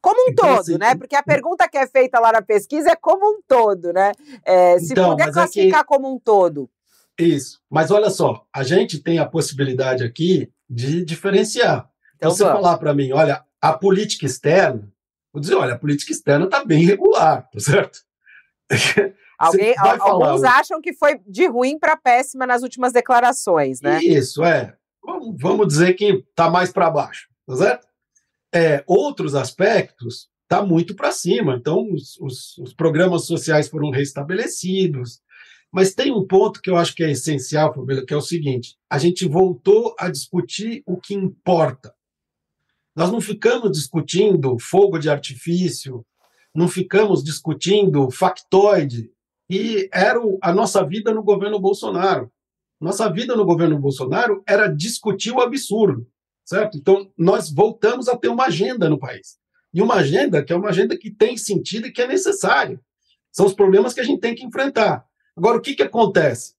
Como 0.00 0.20
um 0.20 0.30
então, 0.30 0.50
todo, 0.50 0.60
assim, 0.60 0.78
né? 0.78 0.94
Porque 0.94 1.16
a 1.16 1.22
pergunta 1.24 1.68
que 1.68 1.78
é 1.78 1.86
feita 1.88 2.20
lá 2.20 2.30
na 2.30 2.42
pesquisa 2.42 2.92
é 2.92 2.94
como 2.94 3.26
um 3.26 3.40
todo, 3.44 3.92
né? 3.92 4.12
É, 4.44 4.78
se 4.78 4.92
então, 4.92 5.10
puder 5.10 5.32
classificar 5.32 5.80
é 5.80 5.82
que... 5.82 5.88
como 5.88 6.14
um 6.14 6.16
todo. 6.16 6.70
Isso. 7.18 7.60
Mas 7.68 7.90
olha 7.90 8.08
só, 8.08 8.46
a 8.54 8.62
gente 8.62 9.00
tem 9.00 9.18
a 9.18 9.26
possibilidade 9.26 10.04
aqui 10.04 10.48
de 10.70 11.04
diferenciar. 11.04 11.90
Então, 12.18 12.30
você 12.32 12.44
vamos. 12.44 12.60
falar 12.60 12.78
para 12.78 12.92
mim, 12.92 13.12
olha, 13.12 13.44
a 13.60 13.72
política 13.72 14.26
externa, 14.26 14.92
vou 15.32 15.40
dizer, 15.40 15.54
olha, 15.54 15.74
a 15.74 15.78
política 15.78 16.12
externa 16.12 16.44
está 16.44 16.64
bem 16.64 16.84
regular, 16.84 17.48
tá 17.50 17.60
certo? 17.60 18.00
Alguém, 19.38 19.72
alguns 19.78 20.42
acham 20.42 20.80
que 20.80 20.92
foi 20.92 21.20
de 21.24 21.46
ruim 21.46 21.78
para 21.78 21.96
péssima 21.96 22.44
nas 22.44 22.64
últimas 22.64 22.92
declarações, 22.92 23.80
né? 23.80 24.02
Isso, 24.02 24.42
é. 24.42 24.76
Vamos, 25.00 25.36
vamos 25.40 25.68
dizer 25.68 25.94
que 25.94 26.24
está 26.28 26.50
mais 26.50 26.72
para 26.72 26.90
baixo, 26.90 27.28
tá 27.46 27.54
certo? 27.54 27.86
É, 28.52 28.82
outros 28.84 29.36
aspectos 29.36 30.28
está 30.42 30.64
muito 30.64 30.96
para 30.96 31.12
cima. 31.12 31.54
Então, 31.54 31.86
os, 31.92 32.18
os, 32.18 32.58
os, 32.58 32.74
programas 32.74 33.26
sociais 33.26 33.68
foram 33.68 33.90
restabelecidos. 33.90 35.20
Mas 35.72 35.94
tem 35.94 36.10
um 36.10 36.26
ponto 36.26 36.60
que 36.60 36.70
eu 36.70 36.76
acho 36.76 36.94
que 36.94 37.04
é 37.04 37.10
essencial, 37.10 37.72
Fabíola, 37.72 38.04
que 38.04 38.14
é 38.14 38.16
o 38.16 38.22
seguinte: 38.22 38.74
a 38.90 38.98
gente 38.98 39.28
voltou 39.28 39.94
a 39.98 40.08
discutir 40.08 40.82
o 40.86 40.96
que 40.96 41.14
importa. 41.14 41.94
Nós 42.98 43.12
não 43.12 43.20
ficamos 43.20 43.70
discutindo 43.70 44.58
fogo 44.58 44.98
de 44.98 45.08
artifício, 45.08 46.04
não 46.52 46.66
ficamos 46.66 47.22
discutindo 47.22 48.10
factoide, 48.10 49.08
e 49.48 49.88
era 49.92 50.18
a 50.42 50.52
nossa 50.52 50.84
vida 50.84 51.14
no 51.14 51.22
governo 51.22 51.60
Bolsonaro. 51.60 52.28
Nossa 52.80 53.08
vida 53.08 53.36
no 53.36 53.44
governo 53.44 53.78
Bolsonaro 53.78 54.42
era 54.44 54.66
discutir 54.66 55.30
o 55.30 55.40
absurdo, 55.40 56.08
certo? 56.44 56.76
Então, 56.76 57.08
nós 57.16 57.52
voltamos 57.52 58.08
a 58.08 58.16
ter 58.16 58.26
uma 58.26 58.46
agenda 58.46 58.90
no 58.90 58.98
país. 58.98 59.38
E 59.72 59.80
uma 59.80 59.94
agenda 59.94 60.42
que 60.42 60.52
é 60.52 60.56
uma 60.56 60.70
agenda 60.70 60.98
que 60.98 61.08
tem 61.08 61.36
sentido 61.36 61.86
e 61.86 61.92
que 61.92 62.02
é 62.02 62.08
necessária. 62.08 62.80
São 63.30 63.46
os 63.46 63.54
problemas 63.54 63.94
que 63.94 64.00
a 64.00 64.04
gente 64.04 64.18
tem 64.18 64.34
que 64.34 64.44
enfrentar. 64.44 65.06
Agora, 65.36 65.56
o 65.56 65.60
que, 65.60 65.76
que 65.76 65.84
acontece? 65.84 66.54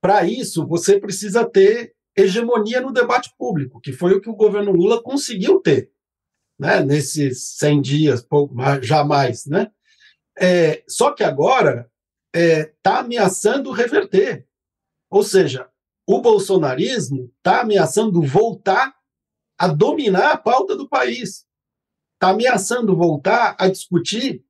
Para 0.00 0.26
isso, 0.26 0.66
você 0.66 0.98
precisa 0.98 1.48
ter 1.48 1.91
hegemonia 2.16 2.80
no 2.80 2.92
debate 2.92 3.32
público, 3.38 3.80
que 3.80 3.92
foi 3.92 4.12
o 4.12 4.20
que 4.20 4.30
o 4.30 4.36
governo 4.36 4.72
Lula 4.72 5.02
conseguiu 5.02 5.60
ter, 5.60 5.90
né, 6.58 6.80
nesses 6.84 7.56
100 7.56 7.82
dias, 7.82 8.22
pouco 8.22 8.54
mais, 8.54 8.86
jamais, 8.86 9.46
né? 9.46 9.70
É, 10.38 10.82
só 10.88 11.12
que 11.12 11.22
agora 11.22 11.90
está 12.34 12.40
é, 12.40 12.64
tá 12.82 12.98
ameaçando 13.00 13.70
reverter. 13.70 14.46
Ou 15.10 15.22
seja, 15.22 15.68
o 16.06 16.20
bolsonarismo 16.20 17.30
está 17.36 17.60
ameaçando 17.60 18.22
voltar 18.22 18.94
a 19.58 19.68
dominar 19.68 20.32
a 20.32 20.36
pauta 20.36 20.74
do 20.74 20.88
país. 20.88 21.46
Está 22.14 22.30
ameaçando 22.30 22.96
voltar 22.96 23.54
a 23.58 23.68
discutir 23.68 24.44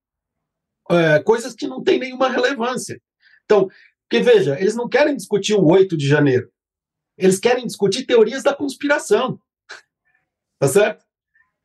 é, 0.90 1.20
coisas 1.22 1.54
que 1.54 1.66
não 1.66 1.82
têm 1.82 1.98
nenhuma 1.98 2.28
relevância. 2.28 3.00
Então, 3.44 3.68
porque 4.08 4.22
veja, 4.22 4.58
eles 4.60 4.76
não 4.76 4.88
querem 4.88 5.16
discutir 5.16 5.54
o 5.54 5.64
8 5.64 5.96
de 5.96 6.06
janeiro. 6.06 6.50
Eles 7.16 7.38
querem 7.38 7.66
discutir 7.66 8.04
teorias 8.04 8.42
da 8.42 8.54
conspiração. 8.54 9.38
Tá 10.58 10.68
certo? 10.68 11.04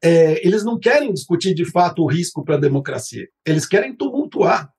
É, 0.03 0.45
eles 0.45 0.63
não 0.63 0.79
querem 0.79 1.13
discutir 1.13 1.53
de 1.53 1.65
fato 1.65 2.03
o 2.03 2.07
risco 2.07 2.43
para 2.43 2.55
a 2.55 2.59
democracia. 2.59 3.27
Eles 3.45 3.65
querem 3.65 3.95
tumultuar. 3.95 4.71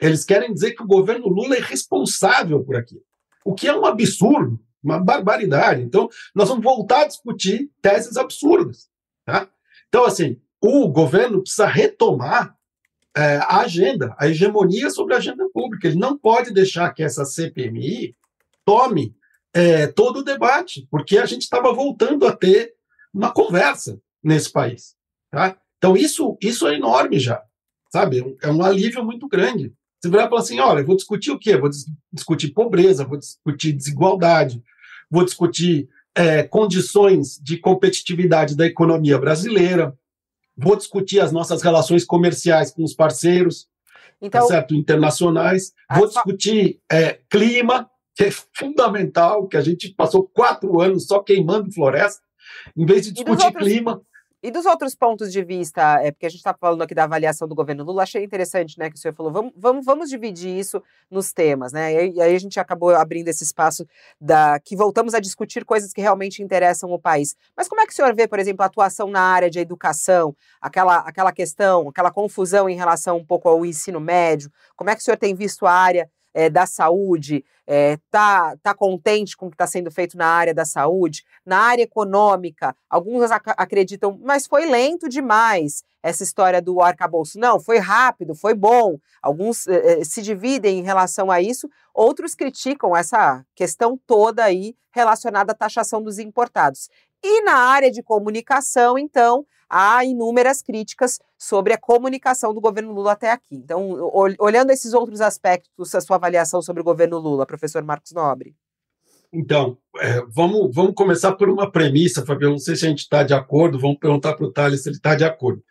Eles 0.00 0.24
querem 0.24 0.52
dizer 0.52 0.72
que 0.72 0.82
o 0.82 0.86
governo 0.86 1.28
Lula 1.28 1.56
é 1.56 1.60
responsável 1.60 2.64
por 2.64 2.76
aquilo. 2.76 3.02
O 3.44 3.54
que 3.54 3.68
é 3.68 3.76
um 3.76 3.84
absurdo, 3.84 4.58
uma 4.82 4.98
barbaridade. 4.98 5.82
Então, 5.82 6.08
nós 6.34 6.48
vamos 6.48 6.64
voltar 6.64 7.02
a 7.02 7.06
discutir 7.06 7.70
teses 7.80 8.16
absurdas. 8.16 8.88
Tá? 9.24 9.48
Então, 9.88 10.04
assim, 10.04 10.40
o 10.60 10.88
governo 10.88 11.40
precisa 11.40 11.66
retomar 11.66 12.56
é, 13.16 13.36
a 13.36 13.60
agenda, 13.60 14.14
a 14.18 14.28
hegemonia 14.28 14.90
sobre 14.90 15.14
a 15.14 15.18
agenda 15.18 15.48
pública. 15.52 15.86
Ele 15.86 15.98
não 15.98 16.16
pode 16.16 16.52
deixar 16.52 16.92
que 16.92 17.02
essa 17.02 17.24
CPMI 17.24 18.16
tome 18.64 19.14
é, 19.54 19.86
todo 19.86 20.18
o 20.20 20.24
debate, 20.24 20.86
porque 20.90 21.18
a 21.18 21.26
gente 21.26 21.42
estava 21.42 21.72
voltando 21.72 22.26
a 22.26 22.34
ter 22.34 22.74
uma 23.12 23.32
conversa 23.32 24.00
nesse 24.22 24.50
país. 24.50 24.94
Tá? 25.30 25.56
Então, 25.78 25.96
isso, 25.96 26.36
isso 26.40 26.66
é 26.66 26.76
enorme 26.76 27.18
já, 27.18 27.42
sabe? 27.90 28.36
É 28.42 28.50
um 28.50 28.62
alívio 28.62 29.04
muito 29.04 29.28
grande. 29.28 29.72
Você 30.00 30.10
virar 30.10 30.26
e 30.26 30.28
falar 30.28 30.40
assim: 30.40 30.60
olha, 30.60 30.84
vou 30.84 30.96
discutir 30.96 31.30
o 31.30 31.38
quê? 31.38 31.56
Vou 31.56 31.68
dis 31.68 31.86
discutir 32.12 32.48
pobreza, 32.48 33.04
vou 33.04 33.18
discutir 33.18 33.72
desigualdade, 33.72 34.62
vou 35.10 35.24
discutir 35.24 35.88
é, 36.14 36.42
condições 36.42 37.38
de 37.42 37.56
competitividade 37.56 38.56
da 38.56 38.66
economia 38.66 39.18
brasileira, 39.18 39.96
vou 40.56 40.76
discutir 40.76 41.20
as 41.20 41.32
nossas 41.32 41.62
relações 41.62 42.04
comerciais 42.04 42.70
com 42.70 42.82
os 42.82 42.94
parceiros, 42.94 43.68
então, 44.20 44.42
tá 44.42 44.46
certo? 44.46 44.74
internacionais, 44.74 45.72
vou 45.92 46.06
discutir 46.06 46.80
é, 46.90 47.18
clima, 47.30 47.90
que 48.14 48.24
é 48.24 48.30
fundamental, 48.30 49.46
que 49.46 49.56
a 49.56 49.60
gente 49.60 49.94
passou 49.94 50.28
quatro 50.32 50.80
anos 50.80 51.06
só 51.06 51.20
queimando 51.20 51.72
floresta, 51.72 52.22
em 52.76 52.84
vez 52.84 53.04
de 53.04 53.12
discutir 53.12 53.46
outros, 53.46 53.64
clima. 53.64 54.02
E 54.44 54.50
dos 54.50 54.66
outros 54.66 54.92
pontos 54.96 55.32
de 55.32 55.44
vista, 55.44 56.00
é 56.02 56.10
porque 56.10 56.26
a 56.26 56.28
gente 56.28 56.38
está 56.38 56.52
falando 56.52 56.82
aqui 56.82 56.92
da 56.96 57.04
avaliação 57.04 57.46
do 57.46 57.54
governo 57.54 57.84
Lula, 57.84 58.02
achei 58.02 58.24
interessante, 58.24 58.76
né, 58.76 58.90
que 58.90 58.96
o 58.96 58.98
senhor 58.98 59.14
falou, 59.14 59.30
vamos, 59.30 59.52
vamos, 59.56 59.84
vamos 59.84 60.10
dividir 60.10 60.50
isso 60.58 60.82
nos 61.08 61.32
temas, 61.32 61.72
né? 61.72 62.08
E, 62.08 62.20
aí 62.20 62.34
a 62.34 62.38
gente 62.40 62.58
acabou 62.58 62.90
abrindo 62.90 63.28
esse 63.28 63.44
espaço 63.44 63.86
da 64.20 64.58
que 64.58 64.74
voltamos 64.74 65.14
a 65.14 65.20
discutir 65.20 65.64
coisas 65.64 65.92
que 65.92 66.00
realmente 66.00 66.42
interessam 66.42 66.90
o 66.90 66.98
país. 66.98 67.36
Mas 67.56 67.68
como 67.68 67.82
é 67.82 67.86
que 67.86 67.92
o 67.92 67.94
senhor 67.94 68.12
vê, 68.16 68.26
por 68.26 68.40
exemplo, 68.40 68.64
a 68.64 68.66
atuação 68.66 69.08
na 69.08 69.20
área 69.20 69.48
de 69.48 69.60
educação, 69.60 70.34
aquela, 70.60 70.96
aquela 70.98 71.30
questão, 71.30 71.88
aquela 71.88 72.10
confusão 72.10 72.68
em 72.68 72.74
relação 72.74 73.18
um 73.18 73.24
pouco 73.24 73.48
ao 73.48 73.64
ensino 73.64 74.00
médio? 74.00 74.50
Como 74.74 74.90
é 74.90 74.96
que 74.96 75.02
o 75.02 75.04
senhor 75.04 75.18
tem 75.18 75.36
visto 75.36 75.66
a 75.66 75.72
área 75.72 76.10
é, 76.34 76.48
da 76.48 76.66
saúde, 76.66 77.44
está 77.66 78.52
é, 78.52 78.56
tá, 78.62 78.74
contente 78.74 79.36
com 79.36 79.46
o 79.46 79.50
que 79.50 79.54
está 79.54 79.66
sendo 79.66 79.90
feito 79.90 80.16
na 80.16 80.26
área 80.26 80.54
da 80.54 80.64
saúde, 80.64 81.24
na 81.44 81.58
área 81.58 81.82
econômica. 81.82 82.74
Alguns 82.88 83.30
ac 83.30 83.52
acreditam, 83.56 84.18
mas 84.22 84.46
foi 84.46 84.66
lento 84.66 85.08
demais 85.08 85.84
essa 86.02 86.22
história 86.22 86.60
do 86.60 86.80
arcabouço. 86.80 87.38
Não, 87.38 87.60
foi 87.60 87.78
rápido, 87.78 88.34
foi 88.34 88.54
bom. 88.54 88.98
Alguns 89.22 89.66
é, 89.68 90.02
se 90.04 90.20
dividem 90.22 90.80
em 90.80 90.82
relação 90.82 91.30
a 91.30 91.40
isso, 91.40 91.68
outros 91.94 92.34
criticam 92.34 92.96
essa 92.96 93.44
questão 93.54 93.98
toda 94.06 94.44
aí 94.44 94.74
relacionada 94.90 95.52
à 95.52 95.54
taxação 95.54 96.02
dos 96.02 96.18
importados. 96.18 96.88
E 97.22 97.42
na 97.42 97.54
área 97.54 97.90
de 97.90 98.02
comunicação, 98.02 98.98
então, 98.98 99.46
há 99.68 100.04
inúmeras 100.04 100.60
críticas 100.60 101.20
sobre 101.42 101.72
a 101.72 101.78
comunicação 101.78 102.54
do 102.54 102.60
governo 102.60 102.92
Lula 102.92 103.12
até 103.12 103.32
aqui. 103.32 103.56
Então, 103.56 103.98
olhando 104.38 104.70
esses 104.70 104.94
outros 104.94 105.20
aspectos, 105.20 105.92
a 105.92 106.00
sua 106.00 106.14
avaliação 106.14 106.62
sobre 106.62 106.82
o 106.82 106.84
governo 106.84 107.18
Lula, 107.18 107.44
professor 107.44 107.82
Marcos 107.82 108.12
Nobre. 108.12 108.54
Então, 109.32 109.76
é, 109.98 110.20
vamos, 110.28 110.72
vamos 110.72 110.94
começar 110.94 111.32
por 111.32 111.48
uma 111.48 111.68
premissa, 111.68 112.24
Fabio. 112.24 112.50
Não 112.50 112.58
sei 112.58 112.76
se 112.76 112.86
a 112.86 112.88
gente 112.88 113.00
está 113.00 113.24
de 113.24 113.34
acordo, 113.34 113.76
vamos 113.76 113.98
perguntar 113.98 114.34
para 114.34 114.46
o 114.46 114.52
Thales 114.52 114.84
se 114.84 114.88
ele 114.88 114.96
está 114.96 115.16
de 115.16 115.24
acordo. 115.24 115.64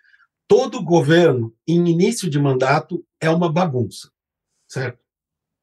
Todo 0.46 0.84
governo, 0.84 1.54
em 1.66 1.88
início 1.88 2.30
de 2.30 2.38
mandato, 2.38 3.02
é 3.22 3.30
uma 3.30 3.50
bagunça, 3.50 4.12
certo? 4.68 5.00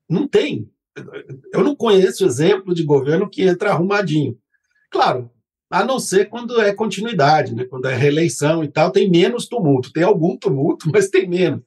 Não 0.08 0.26
tem. 0.26 0.72
Eu 1.52 1.62
não 1.62 1.76
conheço 1.76 2.24
exemplo 2.24 2.74
de 2.74 2.82
governo 2.82 3.28
que 3.28 3.42
entra 3.42 3.72
arrumadinho. 3.72 4.38
Claro, 4.90 5.30
a 5.70 5.84
não 5.84 5.98
ser 5.98 6.28
quando 6.28 6.60
é 6.60 6.72
continuidade, 6.72 7.54
né? 7.54 7.64
quando 7.64 7.86
é 7.86 7.94
reeleição 7.94 8.64
e 8.64 8.68
tal, 8.68 8.90
tem 8.90 9.10
menos 9.10 9.46
tumulto. 9.46 9.92
Tem 9.92 10.02
algum 10.02 10.36
tumulto, 10.36 10.88
mas 10.92 11.08
tem 11.08 11.28
menos. 11.28 11.62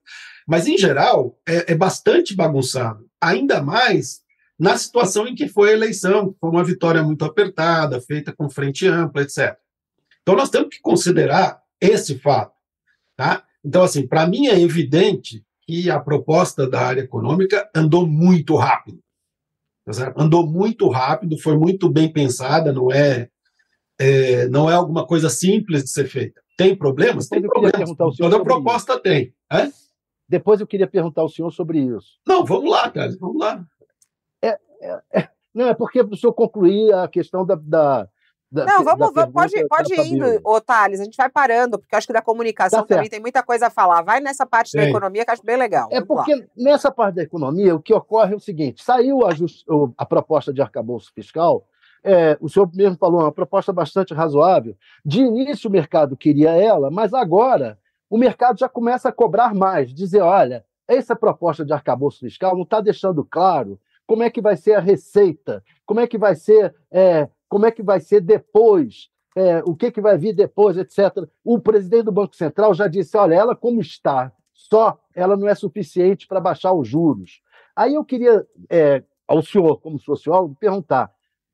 Mas, 0.48 0.68
em 0.68 0.78
geral, 0.78 1.38
é, 1.48 1.74
é 1.74 1.76
bastante 1.76 2.36
bagunçado. 2.36 3.06
Ainda 3.22 3.62
mais 3.62 4.22
na 4.60 4.78
situação 4.78 5.28
em 5.28 5.34
que 5.34 5.48
foi 5.48 5.72
a 5.72 5.74
eleição, 5.74 6.36
foi 6.40 6.50
uma 6.50 6.64
vitória 6.64 7.02
muito 7.02 7.26
apertada, 7.26 8.00
feita 8.00 8.32
com 8.32 8.48
frente 8.48 8.88
ampla, 8.88 9.24
etc. 9.24 9.58
Então, 10.22 10.36
nós 10.36 10.52
temos 10.52 10.70
que 10.70 10.80
considerar 10.80 11.60
esse 11.80 12.20
fato. 12.20 12.54
Tá? 13.16 13.44
Então, 13.66 13.82
assim, 13.82 14.06
para 14.06 14.28
mim 14.28 14.48
é 14.48 14.60
evidente 14.60 15.44
que 15.64 15.90
a 15.90 16.00
proposta 16.00 16.70
da 16.70 16.82
área 16.82 17.02
econômica 17.02 17.70
andou 17.76 18.06
muito 18.06 18.56
rápido. 18.56 19.00
Tá 19.84 20.14
andou 20.16 20.46
muito 20.46 20.88
rápido, 20.90 21.40
foi 21.40 21.58
muito 21.58 21.90
bem 21.90 22.12
pensada, 22.12 22.72
não 22.72 22.92
é 22.92 23.30
é, 24.02 24.48
não 24.48 24.70
é 24.70 24.74
alguma 24.74 25.06
coisa 25.06 25.30
simples 25.30 25.84
de 25.84 25.90
ser 25.92 26.08
feita. 26.08 26.42
Tem 26.58 26.76
problemas? 26.76 27.28
Tem 27.28 27.42
problemas. 27.42 27.96
Toda 28.18 28.44
proposta 28.44 28.94
isso. 28.94 29.02
tem. 29.02 29.34
É? 29.52 29.70
Depois 30.28 30.60
eu 30.60 30.66
queria 30.66 30.88
perguntar 30.88 31.22
ao 31.22 31.30
senhor 31.30 31.52
sobre 31.52 31.80
isso. 31.80 32.20
Não, 32.26 32.44
vamos 32.44 32.72
lá, 32.72 32.90
cara, 32.90 33.16
vamos 33.20 33.40
lá. 33.40 33.64
É, 34.42 34.58
é, 34.82 35.02
é, 35.14 35.30
não, 35.54 35.68
é 35.68 35.74
porque 35.76 36.02
o 36.02 36.16
senhor 36.16 36.34
concluir 36.34 36.92
a 36.94 37.08
questão 37.08 37.46
da, 37.46 37.56
da, 37.56 38.08
Da, 38.52 38.66
Não, 38.66 38.84
vamos, 38.84 39.14
vamos 39.14 39.34
pode, 39.34 39.68
pode 39.68 39.94
ir 39.94 40.14
indo, 40.14 40.42
ô 40.44 40.60
Thales, 40.60 41.00
a 41.00 41.04
gente 41.04 41.18
vai 41.18 41.30
parando, 41.30 41.78
porque 41.78 41.94
eu 41.94 41.98
acho 41.98 42.08
que 42.08 42.14
da 42.14 42.22
comunicação 42.22 42.82
tá 42.82 42.96
também 42.96 43.10
tem 43.10 43.20
muita 43.20 43.44
coisa 43.44 43.68
a 43.68 43.70
falar. 43.70 44.02
Vai 44.02 44.20
nessa 44.20 44.46
parte 44.46 44.76
da 44.76 44.84
economia 44.84 45.24
que 45.24 45.30
eu 45.30 45.34
acho 45.34 45.46
bem 45.46 45.58
legal. 45.58 45.90
É 45.92 46.02
porque 46.02 46.34
lá. 46.34 46.42
nessa 46.58 46.92
parte 46.92 47.16
da 47.16 47.24
economia, 47.24 47.76
o 47.76 47.82
que 47.82 47.94
ocorre 47.94 48.34
é 48.34 48.38
o 48.38 48.40
seguinte: 48.40 48.84
saiu 48.84 49.26
a, 49.26 49.34
just, 49.34 49.64
a 49.98 50.06
proposta 50.06 50.52
de 50.52 50.62
arcabouço 50.62 51.12
fiscal, 51.14 51.66
é, 52.04 52.38
o 52.42 52.50
senhor 52.50 52.70
mesmo 52.74 52.98
falou, 52.98 53.22
uma 53.22 53.32
proposta 53.32 53.72
bastante 53.72 54.14
razoável. 54.14 54.76
De 55.06 55.22
início 55.22 55.70
o 55.70 55.74
mercado 55.74 56.18
queria 56.18 56.52
ela, 56.52 56.90
mas 56.90 57.14
agora 57.14 57.78
o 58.10 58.18
mercado 58.18 58.60
já 58.60 58.68
começa 58.68 59.10
a 59.10 59.12
cobrar 59.12 59.54
mais, 59.54 59.94
dizer, 59.94 60.22
olha, 60.22 60.66
essa 60.88 61.16
proposta 61.16 61.64
de 61.64 61.72
arcabouço 61.72 62.20
fiscal 62.20 62.56
não 62.56 62.64
está 62.64 62.82
deixando 62.82 63.24
claro 63.24 63.80
como 64.06 64.24
é 64.24 64.30
que 64.30 64.42
vai 64.42 64.58
ser 64.58 64.74
a 64.74 64.80
receita, 64.80 65.64
como 65.86 66.00
é 66.00 66.08
que 66.08 66.18
vai 66.18 66.36
ser 66.36 66.76
é, 66.92 67.30
como 67.48 67.66
é 67.66 67.72
que 67.72 67.84
vai 67.84 68.00
ser 68.00 68.22
depois, 68.22 69.10
é, 69.36 69.60
o 69.66 69.76
que, 69.76 69.92
que 69.92 70.02
vai 70.02 70.18
vir 70.18 70.34
depois, 70.34 70.78
etc. 70.78 71.26
O 71.44 71.60
presidente 71.60 72.04
do 72.04 72.12
Banco 72.12 72.36
Central 72.36 72.74
já 72.74 72.88
disse: 72.88 73.16
olha, 73.18 73.36
ela 73.36 73.56
como 73.56 73.80
está, 73.80 74.32
só 74.54 75.00
ela 75.16 75.38
não 75.38 75.48
é 75.48 75.56
suficiente 75.56 76.28
para 76.28 76.40
baixar 76.40 76.74
os 76.74 76.88
juros. 76.88 77.42
Aí 77.76 77.96
eu 77.96 78.04
queria, 78.04 78.46
é, 78.70 79.04
ao 79.28 79.42
senhor, 79.42 79.80
como 79.80 80.00
sociólogo, 80.00 80.56
perguntar: 80.60 81.12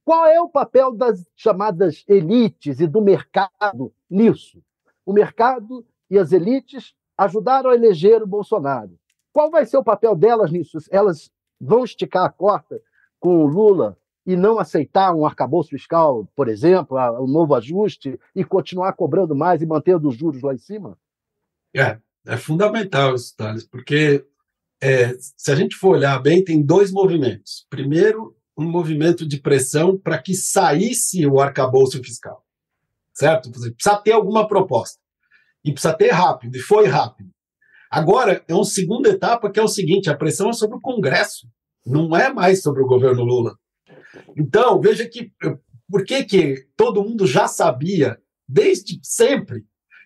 qual 0.08 0.26
é 0.26 0.40
o 0.40 0.48
papel 0.48 0.94
das 0.94 1.30
chamadas 1.36 2.06
elites 2.08 2.80
e 2.80 2.88
do 2.88 3.02
mercado 3.02 3.94
nisso? 4.10 4.64
O 5.06 5.12
mercado 5.12 5.86
e 6.10 6.18
as 6.18 6.32
elites 6.32 6.96
ajudaram 7.18 7.72
a 7.72 7.76
eleger 7.76 8.24
o 8.24 8.28
Bolsonaro. 8.28 8.98
Qual 9.34 9.52
vai 9.52 9.66
ser 9.66 9.76
o 9.76 9.84
papel 9.84 10.16
delas 10.16 10.50
nisso? 10.50 10.78
Elas 10.90 11.30
vão 11.60 11.84
esticar 11.84 12.24
a 12.24 12.30
corda 12.30 12.82
com 13.20 13.44
o 13.44 13.48
Lula 13.48 13.98
e 14.26 14.38
não 14.38 14.58
aceitar 14.58 15.14
um 15.14 15.26
arcabouço 15.26 15.72
fiscal, 15.72 16.26
por 16.34 16.48
exemplo, 16.48 16.98
um 17.22 17.28
novo 17.28 17.54
ajuste, 17.54 18.18
e 18.34 18.46
continuar 18.46 18.94
cobrando 18.94 19.36
mais 19.36 19.62
e 19.62 19.66
mantendo 19.66 20.08
os 20.08 20.16
juros 20.16 20.42
lá 20.42 20.54
em 20.54 20.58
cima? 20.58 20.98
É, 21.76 22.00
é 22.26 22.38
fundamental 22.38 23.14
isso, 23.14 23.36
Thales, 23.36 23.66
porque 23.66 24.26
é, 24.82 25.18
se 25.20 25.52
a 25.52 25.56
gente 25.56 25.76
for 25.76 25.98
olhar 25.98 26.18
bem, 26.22 26.42
tem 26.42 26.62
dois 26.62 26.94
movimentos. 26.94 27.68
Primeiro, 27.70 28.37
um 28.58 28.70
movimento 28.70 29.28
de 29.28 29.40
pressão 29.40 29.98
para 29.98 30.18
que 30.22 30.34
saísse 30.34 31.26
o 31.28 31.40
arcabouço 31.40 32.02
fiscal, 32.04 32.44
certo? 33.14 33.52
Precisa 33.52 33.98
ter 33.98 34.14
alguma 34.14 34.48
proposta. 34.48 35.00
E 35.64 35.72
precisa 35.72 35.94
ter 35.94 36.12
rápido, 36.12 36.56
e 36.56 36.60
foi 36.60 36.88
rápido. 36.88 37.30
Agora, 37.92 38.44
é 38.48 38.54
uma 38.54 38.64
segunda 38.64 39.10
etapa 39.10 39.52
que 39.52 39.60
é 39.60 39.64
o 39.64 39.68
seguinte: 39.68 40.10
a 40.10 40.16
pressão 40.16 40.50
é 40.50 40.54
sobre 40.54 40.78
o 40.78 40.82
Congresso, 40.82 41.48
não 41.86 42.16
é 42.16 42.32
mais 42.32 42.62
sobre 42.62 42.82
o 42.82 42.88
governo 42.88 43.24
Lula. 43.24 43.58
Então, 44.36 44.80
veja 44.80 45.08
que 45.08 45.32
por 45.90 46.04
que, 46.04 46.24
que 46.24 46.68
todo 46.76 47.04
mundo 47.04 47.26
já 47.26 47.48
sabia, 47.48 48.18
desde 48.48 49.00
sempre, 49.04 49.66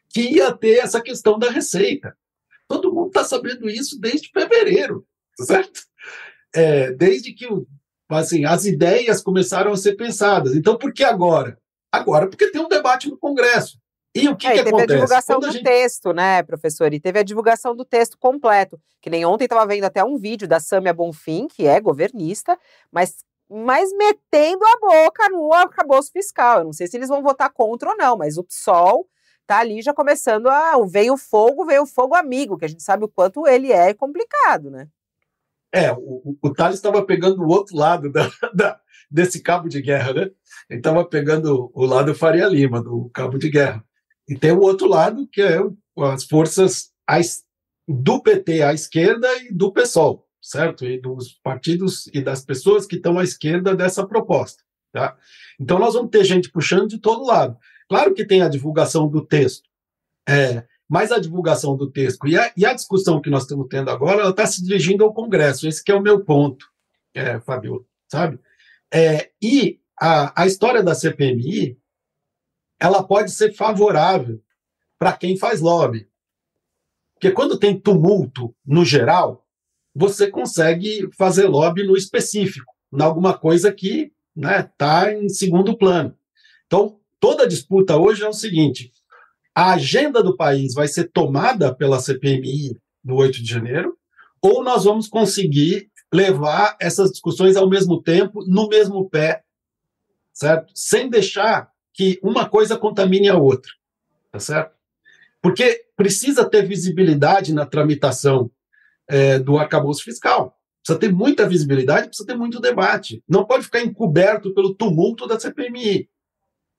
que 0.09 0.21
ia 0.21 0.51
ter 0.55 0.79
essa 0.79 1.01
questão 1.01 1.39
da 1.39 1.49
receita. 1.49 2.15
Todo 2.67 2.93
mundo 2.93 3.07
está 3.07 3.23
sabendo 3.23 3.69
isso 3.69 3.99
desde 3.99 4.29
fevereiro, 4.29 5.05
certo? 5.39 5.81
É, 6.53 6.91
desde 6.91 7.33
que 7.33 7.47
assim, 8.19 8.45
as 8.45 8.65
ideias 8.65 9.21
começaram 9.21 9.71
a 9.71 9.77
ser 9.77 9.95
pensadas. 9.95 10.55
Então, 10.55 10.77
por 10.77 10.93
que 10.93 11.03
agora? 11.03 11.57
Agora, 11.91 12.27
porque 12.27 12.51
tem 12.51 12.61
um 12.61 12.67
debate 12.67 13.09
no 13.09 13.17
Congresso. 13.17 13.79
E 14.13 14.27
o 14.27 14.35
que, 14.35 14.45
é, 14.45 14.51
que 14.51 14.57
teve 14.57 14.69
acontece? 14.69 14.91
A 14.91 14.95
divulgação 14.95 15.35
Quando 15.37 15.47
do 15.47 15.53
gente... 15.53 15.63
texto, 15.63 16.13
né, 16.13 16.43
professor? 16.43 16.93
E 16.93 16.99
teve 16.99 17.19
a 17.19 17.23
divulgação 17.23 17.75
do 17.75 17.85
texto 17.85 18.17
completo. 18.17 18.79
Que 19.01 19.09
nem 19.09 19.25
ontem 19.25 19.45
estava 19.45 19.65
vendo 19.65 19.85
até 19.85 20.03
um 20.03 20.17
vídeo 20.17 20.47
da 20.47 20.59
Sâmia 20.59 20.93
Bonfim, 20.93 21.47
que 21.47 21.65
é 21.65 21.79
governista, 21.79 22.57
mas 22.91 23.23
mas 23.53 23.91
metendo 23.91 24.63
a 24.65 24.79
boca 24.79 25.27
no 25.29 25.51
arcabouço 25.51 26.09
fiscal. 26.09 26.59
Eu 26.59 26.63
não 26.63 26.73
sei 26.73 26.87
se 26.87 26.95
eles 26.95 27.09
vão 27.09 27.21
votar 27.21 27.51
contra 27.51 27.89
ou 27.89 27.97
não, 27.97 28.15
mas 28.15 28.37
o 28.37 28.45
PSOL 28.45 29.05
tá 29.45 29.59
ali 29.59 29.81
já 29.81 29.93
começando 29.93 30.47
a. 30.47 30.73
Veio 30.85 31.13
o 31.13 31.17
fogo, 31.17 31.65
veio 31.65 31.83
o 31.83 31.87
fogo 31.87 32.15
amigo, 32.15 32.57
que 32.57 32.63
a 32.63 32.69
gente 32.69 32.81
sabe 32.81 33.03
o 33.03 33.09
quanto 33.09 33.45
ele 33.45 33.71
é 33.73 33.93
complicado, 33.93 34.71
né? 34.71 34.87
É, 35.73 35.91
o, 35.91 36.37
o 36.41 36.53
Thales 36.53 36.75
estava 36.75 37.05
pegando 37.05 37.41
o 37.41 37.47
outro 37.47 37.75
lado 37.75 38.11
da, 38.11 38.29
da, 38.53 38.79
desse 39.09 39.41
cabo 39.41 39.69
de 39.69 39.81
guerra, 39.81 40.13
né? 40.13 40.31
Ele 40.69 40.79
estava 40.79 41.05
pegando 41.05 41.71
o 41.73 41.85
lado 41.85 42.15
Faria 42.15 42.47
Lima, 42.47 42.81
do 42.81 43.09
cabo 43.13 43.37
de 43.37 43.49
guerra. 43.49 43.83
E 44.27 44.37
tem 44.37 44.51
o 44.51 44.61
outro 44.61 44.87
lado, 44.87 45.27
que 45.27 45.41
é 45.41 45.59
as 45.97 46.25
forças 46.25 46.91
do 47.87 48.21
PT 48.21 48.63
à 48.63 48.73
esquerda 48.73 49.27
e 49.43 49.53
do 49.53 49.71
PSOL 49.71 50.25
certo? 50.41 50.85
E 50.85 50.99
dos 50.99 51.33
partidos 51.43 52.07
e 52.07 52.21
das 52.21 52.43
pessoas 52.43 52.85
que 52.85 52.95
estão 52.95 53.19
à 53.19 53.23
esquerda 53.23 53.75
dessa 53.75 54.05
proposta, 54.05 54.63
tá? 54.91 55.15
Então 55.59 55.77
nós 55.77 55.93
vamos 55.93 56.09
ter 56.09 56.23
gente 56.23 56.49
puxando 56.49 56.87
de 56.87 56.97
todo 56.97 57.25
lado. 57.25 57.57
Claro 57.87 58.13
que 58.13 58.25
tem 58.25 58.41
a 58.41 58.49
divulgação 58.49 59.07
do 59.07 59.23
texto, 59.23 59.69
é, 60.27 60.65
mas 60.91 61.09
a 61.09 61.19
divulgação 61.19 61.77
do 61.77 61.89
texto 61.89 62.27
e 62.27 62.37
a, 62.37 62.51
e 62.57 62.65
a 62.65 62.73
discussão 62.73 63.21
que 63.21 63.29
nós 63.29 63.43
estamos 63.43 63.65
tendo 63.69 63.89
agora, 63.89 64.19
ela 64.19 64.31
está 64.31 64.45
se 64.45 64.61
dirigindo 64.61 65.05
ao 65.05 65.13
Congresso. 65.13 65.65
Esse 65.65 65.81
é 65.89 65.95
o 65.95 66.01
meu 66.01 66.25
ponto, 66.25 66.65
é, 67.13 67.39
Fabio, 67.39 67.87
sabe? 68.11 68.37
É, 68.93 69.31
e 69.41 69.79
a, 69.97 70.41
a 70.43 70.45
história 70.45 70.83
da 70.83 70.93
CPMI, 70.93 71.79
ela 72.77 73.01
pode 73.01 73.31
ser 73.31 73.53
favorável 73.53 74.43
para 74.99 75.13
quem 75.13 75.37
faz 75.37 75.61
lobby. 75.61 76.09
Porque 77.13 77.31
quando 77.31 77.57
tem 77.57 77.79
tumulto 77.79 78.53
no 78.65 78.83
geral, 78.83 79.47
você 79.95 80.29
consegue 80.29 81.09
fazer 81.17 81.47
lobby 81.47 81.87
no 81.87 81.95
específico, 81.95 82.69
em 82.93 83.01
alguma 83.01 83.37
coisa 83.37 83.71
que 83.71 84.11
está 84.35 84.57
né, 84.57 84.71
tá 84.77 85.13
em 85.13 85.29
segundo 85.29 85.77
plano. 85.77 86.13
Então, 86.67 86.99
toda 87.17 87.47
disputa 87.47 87.95
hoje 87.95 88.23
é 88.23 88.27
o 88.27 88.33
seguinte: 88.33 88.91
a 89.55 89.73
agenda 89.73 90.23
do 90.23 90.35
país 90.35 90.73
vai 90.73 90.87
ser 90.87 91.11
tomada 91.11 91.73
pela 91.73 91.99
CPMI 91.99 92.77
no 93.03 93.15
8 93.15 93.41
de 93.43 93.49
janeiro, 93.49 93.97
ou 94.41 94.63
nós 94.63 94.85
vamos 94.85 95.07
conseguir 95.07 95.89
levar 96.13 96.75
essas 96.79 97.11
discussões 97.11 97.55
ao 97.55 97.69
mesmo 97.69 98.01
tempo, 98.01 98.43
no 98.47 98.67
mesmo 98.67 99.09
pé, 99.09 99.43
certo? 100.33 100.71
Sem 100.75 101.09
deixar 101.09 101.69
que 101.93 102.19
uma 102.23 102.47
coisa 102.47 102.77
contamine 102.77 103.29
a 103.29 103.37
outra, 103.37 103.71
tá 104.31 104.39
certo? 104.39 104.75
Porque 105.41 105.85
precisa 105.95 106.47
ter 106.47 106.67
visibilidade 106.67 107.53
na 107.53 107.65
tramitação 107.65 108.51
é, 109.07 109.39
do 109.39 109.57
arcabouço 109.57 110.03
fiscal. 110.03 110.57
Precisa 110.83 110.99
ter 110.99 111.11
muita 111.11 111.47
visibilidade, 111.47 112.07
precisa 112.07 112.27
ter 112.27 112.35
muito 112.35 112.59
debate. 112.59 113.23
Não 113.27 113.45
pode 113.45 113.65
ficar 113.65 113.81
encoberto 113.81 114.53
pelo 114.53 114.73
tumulto 114.73 115.27
da 115.27 115.39
CPMI, 115.39 116.09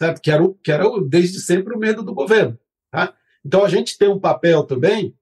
certo? 0.01 0.21
Que, 0.21 0.31
era 0.31 0.43
o, 0.43 0.55
que 0.55 0.73
era 0.73 0.87
o, 0.87 1.01
desde 1.01 1.41
sempre 1.41 1.75
o 1.75 1.79
medo 1.79 2.03
do 2.03 2.15
governo. 2.15 2.59
Tá? 2.93 3.15
Então 3.45 3.65
a 3.65 3.69
gente 3.69 3.97
tem 3.97 4.09
um 4.09 4.21
papel 4.21 4.65
também 4.65 5.17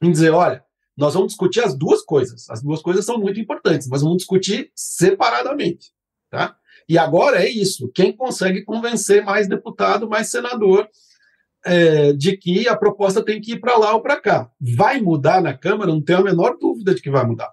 em 0.00 0.12
dizer: 0.12 0.30
olha, 0.30 0.64
nós 0.96 1.12
vamos 1.12 1.30
discutir 1.30 1.60
as 1.60 1.76
duas 1.76 2.02
coisas. 2.02 2.48
As 2.48 2.62
duas 2.62 2.80
coisas 2.80 3.04
são 3.04 3.18
muito 3.18 3.40
importantes, 3.40 3.88
mas 3.88 4.00
vamos 4.00 4.18
discutir 4.18 4.70
separadamente. 4.74 5.92
Tá? 6.30 6.56
E 6.88 6.96
agora 6.96 7.44
é 7.44 7.48
isso: 7.48 7.90
quem 7.92 8.16
consegue 8.16 8.62
convencer 8.62 9.24
mais 9.24 9.48
deputado, 9.48 10.08
mais 10.08 10.30
senador 10.30 10.88
é, 11.66 12.12
de 12.12 12.36
que 12.36 12.68
a 12.68 12.76
proposta 12.76 13.24
tem 13.24 13.40
que 13.40 13.54
ir 13.54 13.60
para 13.60 13.76
lá 13.76 13.92
ou 13.94 14.00
para 14.00 14.20
cá. 14.20 14.48
Vai 14.60 15.00
mudar 15.00 15.42
na 15.42 15.52
Câmara? 15.52 15.90
Não 15.90 16.00
tenho 16.00 16.20
a 16.20 16.24
menor 16.24 16.56
dúvida 16.58 16.94
de 16.94 17.02
que 17.02 17.10
vai 17.10 17.26
mudar. 17.26 17.52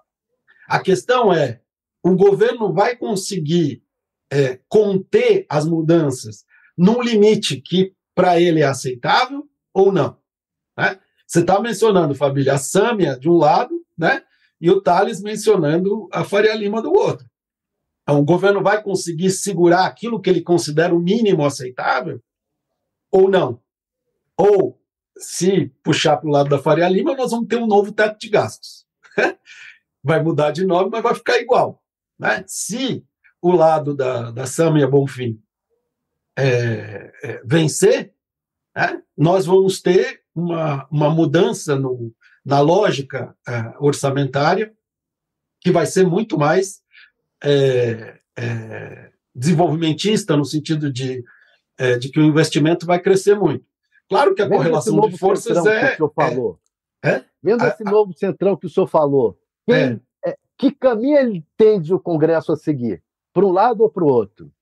A 0.68 0.78
questão 0.78 1.32
é: 1.32 1.60
o 2.00 2.14
governo 2.14 2.72
vai 2.72 2.94
conseguir 2.94 3.82
é, 4.30 4.60
conter 4.68 5.46
as 5.48 5.66
mudanças 5.66 6.44
num 6.78 7.02
limite 7.02 7.60
que 7.60 7.92
para 8.14 8.40
ele 8.40 8.60
é 8.60 8.66
aceitável 8.66 9.48
ou 9.72 9.92
não? 9.92 10.18
Né? 10.76 10.98
Você 11.26 11.40
está 11.40 11.60
mencionando, 11.60 12.14
Fabília, 12.14 12.54
a 12.54 12.58
Sâmia 12.58 13.18
de 13.18 13.28
um 13.28 13.34
lado, 13.34 13.74
né? 13.96 14.22
E 14.60 14.70
o 14.70 14.80
Thales 14.80 15.20
mencionando 15.20 16.08
a 16.12 16.22
Faria 16.24 16.54
Lima 16.54 16.82
do 16.82 16.92
outro. 16.92 17.26
Então, 18.02 18.20
o 18.20 18.24
governo 18.24 18.62
vai 18.62 18.82
conseguir 18.82 19.30
segurar 19.30 19.86
aquilo 19.86 20.20
que 20.20 20.28
ele 20.28 20.42
considera 20.42 20.94
o 20.94 21.00
mínimo 21.00 21.44
aceitável 21.44 22.22
ou 23.10 23.30
não? 23.30 23.60
Ou, 24.36 24.80
se 25.16 25.68
puxar 25.82 26.16
para 26.16 26.28
o 26.28 26.32
lado 26.32 26.48
da 26.48 26.58
Faria 26.58 26.88
Lima, 26.88 27.14
nós 27.14 27.30
vamos 27.30 27.48
ter 27.48 27.56
um 27.56 27.66
novo 27.66 27.92
teto 27.92 28.18
de 28.18 28.28
gastos. 28.28 28.86
vai 30.02 30.22
mudar 30.22 30.50
de 30.50 30.66
nome, 30.66 30.90
mas 30.90 31.02
vai 31.02 31.14
ficar 31.14 31.38
igual. 31.38 31.82
Né? 32.18 32.44
Se 32.46 33.04
o 33.40 33.52
lado 33.52 33.94
da, 33.94 34.30
da 34.30 34.46
Samia 34.46 34.86
Bonfim 34.88 35.40
é, 36.36 37.12
é, 37.22 37.42
vencer, 37.44 38.12
né, 38.74 39.02
nós 39.16 39.46
vamos 39.46 39.80
ter 39.80 40.22
uma, 40.34 40.86
uma 40.90 41.10
mudança 41.10 41.76
no, 41.76 42.14
na 42.44 42.60
lógica 42.60 43.36
é, 43.46 43.74
orçamentária 43.78 44.72
que 45.60 45.70
vai 45.70 45.86
ser 45.86 46.06
muito 46.06 46.38
mais 46.38 46.80
é, 47.42 48.18
é, 48.36 49.10
desenvolvimentista, 49.34 50.36
no 50.36 50.44
sentido 50.44 50.92
de, 50.92 51.24
de 52.00 52.10
que 52.10 52.20
o 52.20 52.24
investimento 52.24 52.84
vai 52.84 53.00
crescer 53.00 53.34
muito. 53.34 53.64
Claro 54.08 54.34
que 54.34 54.42
a 54.42 54.46
Vendo 54.46 54.58
correlação 54.58 55.00
de 55.08 55.16
forças 55.16 55.64
é. 55.64 55.80
Que 55.80 55.92
o 55.92 55.96
senhor 55.96 56.12
falou. 56.14 56.60
É? 57.02 57.24
Vendo 57.42 57.62
a, 57.62 57.68
esse 57.68 57.84
novo 57.84 58.12
centrão 58.12 58.56
que 58.56 58.66
o 58.66 58.70
senhor 58.70 58.86
falou, 58.86 59.38
quem, 59.66 60.00
que 60.58 60.70
caminho 60.70 61.18
ele 61.18 61.46
tende 61.56 61.92
o 61.94 61.98
Congresso 61.98 62.52
a 62.52 62.56
seguir? 62.56 63.02
Para 63.32 63.46
um 63.46 63.50
lado 63.50 63.82
ou 63.82 63.90
para 63.90 64.04
o 64.04 64.08
outro? 64.08 64.52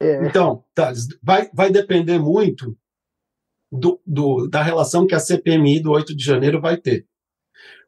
É. 0.00 0.26
Então, 0.26 0.64
Thales, 0.74 1.08
vai, 1.22 1.50
vai 1.52 1.70
depender 1.70 2.18
muito 2.18 2.76
do, 3.70 4.00
do, 4.06 4.46
da 4.46 4.62
relação 4.62 5.06
que 5.06 5.14
a 5.14 5.20
CPMI 5.20 5.80
do 5.80 5.90
8 5.92 6.14
de 6.14 6.24
janeiro 6.24 6.60
vai 6.60 6.76
ter. 6.76 7.06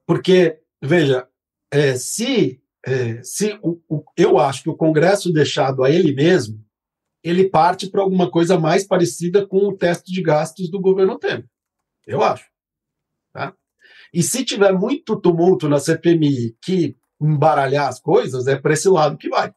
Porque, 0.07 0.59
veja, 0.83 1.29
é, 1.71 1.97
se, 1.97 2.62
é, 2.85 3.23
se 3.23 3.59
o, 3.62 3.81
o, 3.88 4.05
eu 4.16 4.38
acho 4.38 4.62
que 4.62 4.71
o 4.71 4.77
Congresso 4.77 5.33
deixado 5.33 5.85
a 5.85 5.90
ele 5.90 6.14
mesmo, 6.14 6.64
ele 7.23 7.49
parte 7.49 7.90
para 7.90 8.01
alguma 8.01 8.31
coisa 8.31 8.59
mais 8.59 8.87
parecida 8.87 9.47
com 9.47 9.68
o 9.68 9.77
teste 9.77 10.11
de 10.12 10.23
gastos 10.23 10.71
do 10.71 10.81
governo 10.81 11.18
Temer. 11.18 11.49
Eu 12.07 12.23
acho. 12.23 12.47
Tá? 13.35 13.55
E 14.12 14.23
se 14.23 14.44
tiver 14.44 14.73
muito 14.73 15.21
tumulto 15.21 15.68
na 15.68 15.79
CPMI 15.79 16.57
que 16.62 16.97
embaralhar 17.21 17.88
as 17.88 18.01
coisas, 18.01 18.47
é 18.47 18.57
para 18.57 18.73
esse 18.73 18.88
lado 18.88 19.18
que 19.18 19.29
vai. 19.29 19.53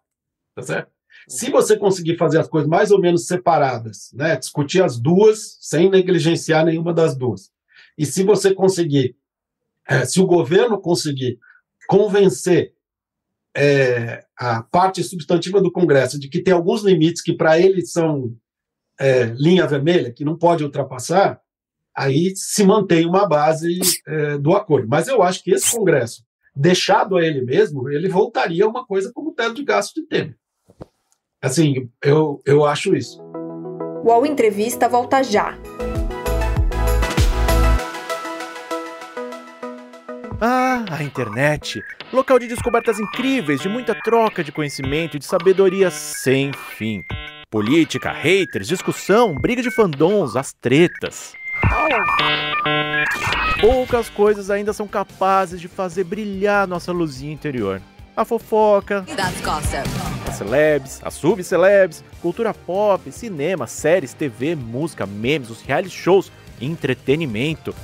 Tá 0.56 0.62
certo? 0.64 0.92
Se 1.32 1.50
você 1.50 1.78
conseguir 1.78 2.18
fazer 2.18 2.40
as 2.40 2.48
coisas 2.50 2.70
mais 2.70 2.92
ou 2.92 3.00
menos 3.00 3.26
separadas, 3.26 4.12
né, 4.14 4.36
discutir 4.36 4.84
as 4.84 5.00
duas 5.00 5.58
sem 5.62 5.90
negligenciar 5.90 6.66
nenhuma 6.66 6.94
das 6.94 7.16
duas, 7.16 7.50
e 7.98 8.06
se 8.06 8.22
você 8.22 8.54
conseguir, 8.54 9.16
é, 9.88 10.04
se 10.04 10.20
o 10.20 10.26
governo 10.26 10.78
conseguir 10.78 11.40
convencer 11.88 12.74
é, 13.56 14.26
a 14.38 14.62
parte 14.62 15.02
substantiva 15.04 15.62
do 15.62 15.72
Congresso 15.72 16.20
de 16.20 16.28
que 16.28 16.42
tem 16.42 16.54
alguns 16.54 16.84
limites 16.84 17.22
que 17.22 17.32
para 17.32 17.58
ele 17.58 17.86
são 17.86 18.36
é, 19.00 19.26
linha 19.38 19.66
vermelha, 19.66 20.12
que 20.12 20.26
não 20.26 20.38
pode 20.38 20.66
ultrapassar, 20.66 21.40
aí 21.96 22.36
se 22.36 22.66
mantém 22.66 23.06
uma 23.06 23.26
base 23.26 23.80
é, 24.06 24.38
do 24.38 24.54
acordo. 24.54 24.86
Mas 24.90 25.08
eu 25.08 25.24
acho 25.24 25.42
que 25.42 25.52
esse 25.52 25.74
Congresso, 25.74 26.26
deixado 26.54 27.16
a 27.16 27.26
ele 27.26 27.42
mesmo, 27.42 27.90
ele 27.90 28.10
voltaria 28.10 28.66
a 28.66 28.68
uma 28.68 28.86
coisa 28.86 29.14
como 29.14 29.30
o 29.30 29.34
teto 29.34 29.54
de 29.54 29.64
gasto 29.64 29.96
de 29.96 30.08
Temer. 30.08 30.41
Assim, 31.44 31.90
eu, 32.04 32.40
eu 32.46 32.64
acho 32.64 32.96
isso. 32.96 33.20
O 34.04 34.10
UOL 34.10 34.28
Entrevista 34.28 34.88
volta 34.88 35.24
já. 35.24 35.58
Ah, 40.40 40.86
a 40.92 41.04
internet! 41.04 41.82
Local 42.14 42.38
de 42.38 42.48
descobertas 42.48 43.00
incríveis, 43.00 43.60
de 43.60 43.68
muita 43.68 43.96
troca 43.96 44.44
de 44.44 44.52
conhecimento 44.52 45.16
e 45.16 45.20
de 45.20 45.26
sabedoria 45.26 45.90
sem 45.90 46.52
fim. 46.54 47.04
Política, 47.50 48.12
haters, 48.12 48.68
discussão, 48.68 49.34
briga 49.34 49.64
de 49.64 49.72
fandons, 49.72 50.36
as 50.36 50.54
tretas. 50.54 51.34
Poucas 53.60 54.12
coisas 54.12 54.52
ainda 54.52 54.74
são 54.74 54.88
capazes 54.88 55.60
de 55.60 55.68
fazer 55.68 56.04
brilhar 56.04 56.68
nossa 56.68 56.92
luzinha 56.92 57.34
interior 57.34 57.82
a 58.22 58.26
fofoca, 58.26 59.06
as 60.28 60.36
celebs, 60.36 61.00
as 61.04 61.14
subcelebs, 61.14 62.04
cultura 62.22 62.54
pop, 62.54 63.12
cinema, 63.12 63.68
séries, 63.68 64.14
TV, 64.14 64.56
música, 64.56 65.06
memes, 65.06 65.50
os 65.50 65.62
reality 65.62 65.96
shows, 65.96 66.32
entretenimento. 66.60 67.76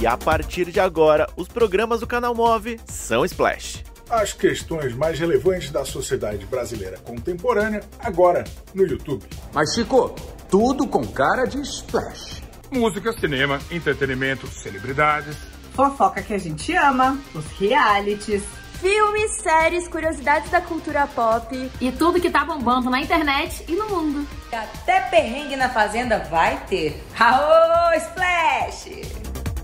E 0.00 0.06
a 0.06 0.16
partir 0.16 0.70
de 0.70 0.80
agora, 0.80 1.28
os 1.36 1.48
programas 1.48 2.00
do 2.00 2.06
canal 2.06 2.34
Move 2.34 2.80
são 2.86 3.24
Splash. 3.24 3.84
As 4.08 4.32
questões 4.32 4.94
mais 4.94 5.18
relevantes 5.18 5.70
da 5.70 5.84
sociedade 5.84 6.46
brasileira 6.46 6.98
contemporânea, 6.98 7.82
agora 7.98 8.44
no 8.74 8.84
YouTube. 8.86 9.24
Mas 9.52 9.74
Chico, 9.74 10.14
tudo 10.48 10.86
com 10.86 11.06
cara 11.06 11.44
de 11.44 11.60
Splash. 11.60 12.42
Música, 12.72 13.12
cinema, 13.12 13.60
entretenimento, 13.70 14.46
celebridades. 14.46 15.36
Fofoca 15.72 16.22
que 16.22 16.34
a 16.34 16.38
gente 16.38 16.74
ama, 16.74 17.18
os 17.34 17.46
realities 17.58 18.42
filmes, 18.80 19.32
séries, 19.32 19.86
curiosidades 19.86 20.50
da 20.50 20.60
cultura 20.60 21.06
pop 21.06 21.70
e 21.80 21.92
tudo 21.92 22.18
que 22.18 22.30
tá 22.30 22.44
bombando 22.46 22.88
na 22.88 22.98
internet 22.98 23.62
e 23.68 23.72
no 23.76 23.86
mundo. 23.88 24.26
Até 24.50 25.02
perrengue 25.02 25.54
na 25.54 25.68
fazenda 25.68 26.18
vai 26.18 26.64
ter. 26.66 26.98
Aô, 27.18 27.92
Splash! 27.94 29.02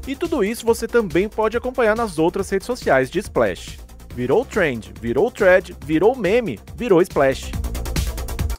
E 0.07 0.15
tudo 0.15 0.45
isso 0.45 0.67
você 0.67 0.87
também 0.87 1.31
pode 1.31 1.57
acompanhar 1.57 1.97
nas 1.97 2.19
outras 2.19 2.49
redes 2.51 2.67
sociais 2.67 3.11
de 3.11 3.19
Splash. 3.21 3.79
Virou 4.15 4.45
trend, 4.45 4.93
virou 5.01 5.31
thread, 5.31 5.75
virou 5.83 6.15
meme, 6.15 6.61
virou 6.75 7.01
Splash. 7.01 7.51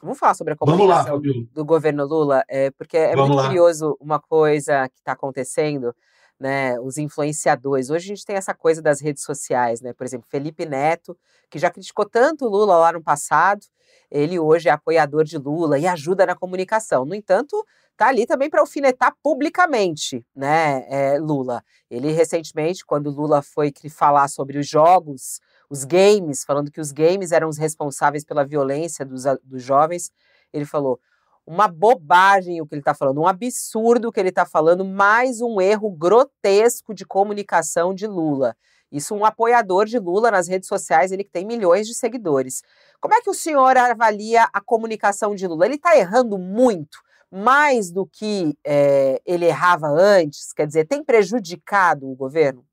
Vamos 0.01 0.17
falar 0.17 0.33
sobre 0.33 0.53
a 0.53 0.55
comunicação 0.57 1.15
lá, 1.15 1.21
do 1.53 1.65
governo 1.65 2.05
Lula, 2.05 2.43
é, 2.49 2.71
porque 2.71 2.97
é 2.97 3.15
Vamos 3.15 3.29
muito 3.29 3.41
lá. 3.41 3.47
curioso 3.47 3.95
uma 3.99 4.19
coisa 4.19 4.89
que 4.89 4.99
está 4.99 5.11
acontecendo 5.11 5.93
né, 6.39 6.79
os 6.79 6.97
influenciadores. 6.97 7.89
Hoje 7.89 8.05
a 8.05 8.15
gente 8.15 8.25
tem 8.25 8.35
essa 8.35 8.53
coisa 8.53 8.81
das 8.81 9.01
redes 9.01 9.23
sociais, 9.23 9.81
né? 9.81 9.93
Por 9.93 10.05
exemplo, 10.05 10.27
Felipe 10.29 10.65
Neto, 10.65 11.17
que 11.49 11.57
já 11.57 11.69
criticou 11.69 12.05
tanto 12.05 12.45
o 12.45 12.49
Lula 12.49 12.77
lá 12.77 12.91
no 12.91 13.01
passado, 13.01 13.65
ele 14.09 14.39
hoje 14.39 14.69
é 14.69 14.71
apoiador 14.71 15.23
de 15.23 15.37
Lula 15.37 15.79
e 15.79 15.87
ajuda 15.87 16.25
na 16.25 16.35
comunicação. 16.35 17.05
No 17.05 17.15
entanto, 17.15 17.65
tá 17.95 18.07
ali 18.07 18.25
também 18.25 18.49
para 18.49 18.61
alfinetar 18.61 19.13
publicamente, 19.23 20.25
né, 20.35 20.85
é, 20.87 21.17
Lula. 21.19 21.63
Ele 21.89 22.11
recentemente, 22.11 22.85
quando 22.85 23.09
Lula 23.09 23.41
foi 23.41 23.73
falar 23.89 24.27
sobre 24.27 24.59
os 24.59 24.67
jogos, 24.67 25.39
os 25.69 25.83
games, 25.83 26.43
falando 26.45 26.71
que 26.71 26.79
os 26.79 26.91
games 26.91 27.31
eram 27.31 27.49
os 27.49 27.57
responsáveis 27.57 28.23
pela 28.23 28.45
violência 28.45 29.05
dos, 29.05 29.23
dos 29.43 29.63
jovens, 29.63 30.11
ele 30.53 30.65
falou: 30.65 30.99
uma 31.47 31.69
bobagem 31.69 32.59
o 32.59 32.67
que 32.67 32.75
ele 32.75 32.81
está 32.81 32.93
falando, 32.93 33.21
um 33.21 33.27
absurdo 33.27 34.09
o 34.09 34.11
que 34.11 34.19
ele 34.19 34.29
está 34.29 34.45
falando, 34.45 34.83
mais 34.83 35.39
um 35.39 35.61
erro 35.61 35.89
grotesco 35.89 36.93
de 36.93 37.05
comunicação 37.05 37.93
de 37.93 38.05
Lula. 38.05 38.55
Isso 38.91 39.15
um 39.15 39.23
apoiador 39.23 39.85
de 39.85 39.97
Lula 39.97 40.29
nas 40.29 40.47
redes 40.47 40.67
sociais, 40.67 41.11
ele 41.11 41.23
que 41.23 41.31
tem 41.31 41.45
milhões 41.45 41.87
de 41.87 41.93
seguidores. 41.93 42.63
Como 42.99 43.13
é 43.13 43.21
que 43.21 43.29
o 43.29 43.33
senhor 43.33 43.77
avalia 43.77 44.47
a 44.51 44.59
comunicação 44.59 45.33
de 45.33 45.47
Lula? 45.47 45.65
Ele 45.65 45.75
está 45.75 45.97
errando 45.97 46.37
muito, 46.37 46.97
mais 47.31 47.91
do 47.91 48.05
que 48.05 48.57
é, 48.65 49.21
ele 49.25 49.45
errava 49.45 49.87
antes? 49.87 50.51
Quer 50.51 50.67
dizer, 50.67 50.85
tem 50.85 51.03
prejudicado 51.03 52.09
o 52.09 52.15
governo? 52.15 52.65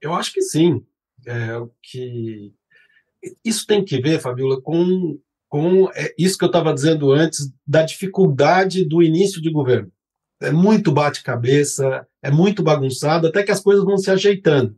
Eu 0.00 0.14
acho 0.14 0.32
que 0.32 0.42
sim. 0.42 0.84
É, 1.26 1.60
que 1.82 2.54
isso 3.44 3.66
tem 3.66 3.84
que 3.84 4.00
ver, 4.00 4.20
Fabiola, 4.20 4.60
com 4.60 5.18
com 5.48 5.90
é, 5.94 6.14
isso 6.18 6.36
que 6.36 6.44
eu 6.44 6.48
estava 6.48 6.74
dizendo 6.74 7.10
antes, 7.12 7.50
da 7.66 7.82
dificuldade 7.82 8.84
do 8.84 9.02
início 9.02 9.40
de 9.40 9.50
governo. 9.50 9.90
É 10.40 10.50
muito 10.50 10.92
bate-cabeça, 10.92 12.06
é 12.22 12.30
muito 12.30 12.62
bagunçado, 12.62 13.26
até 13.26 13.42
que 13.42 13.50
as 13.50 13.60
coisas 13.60 13.84
vão 13.84 13.96
se 13.96 14.10
ajeitando, 14.10 14.76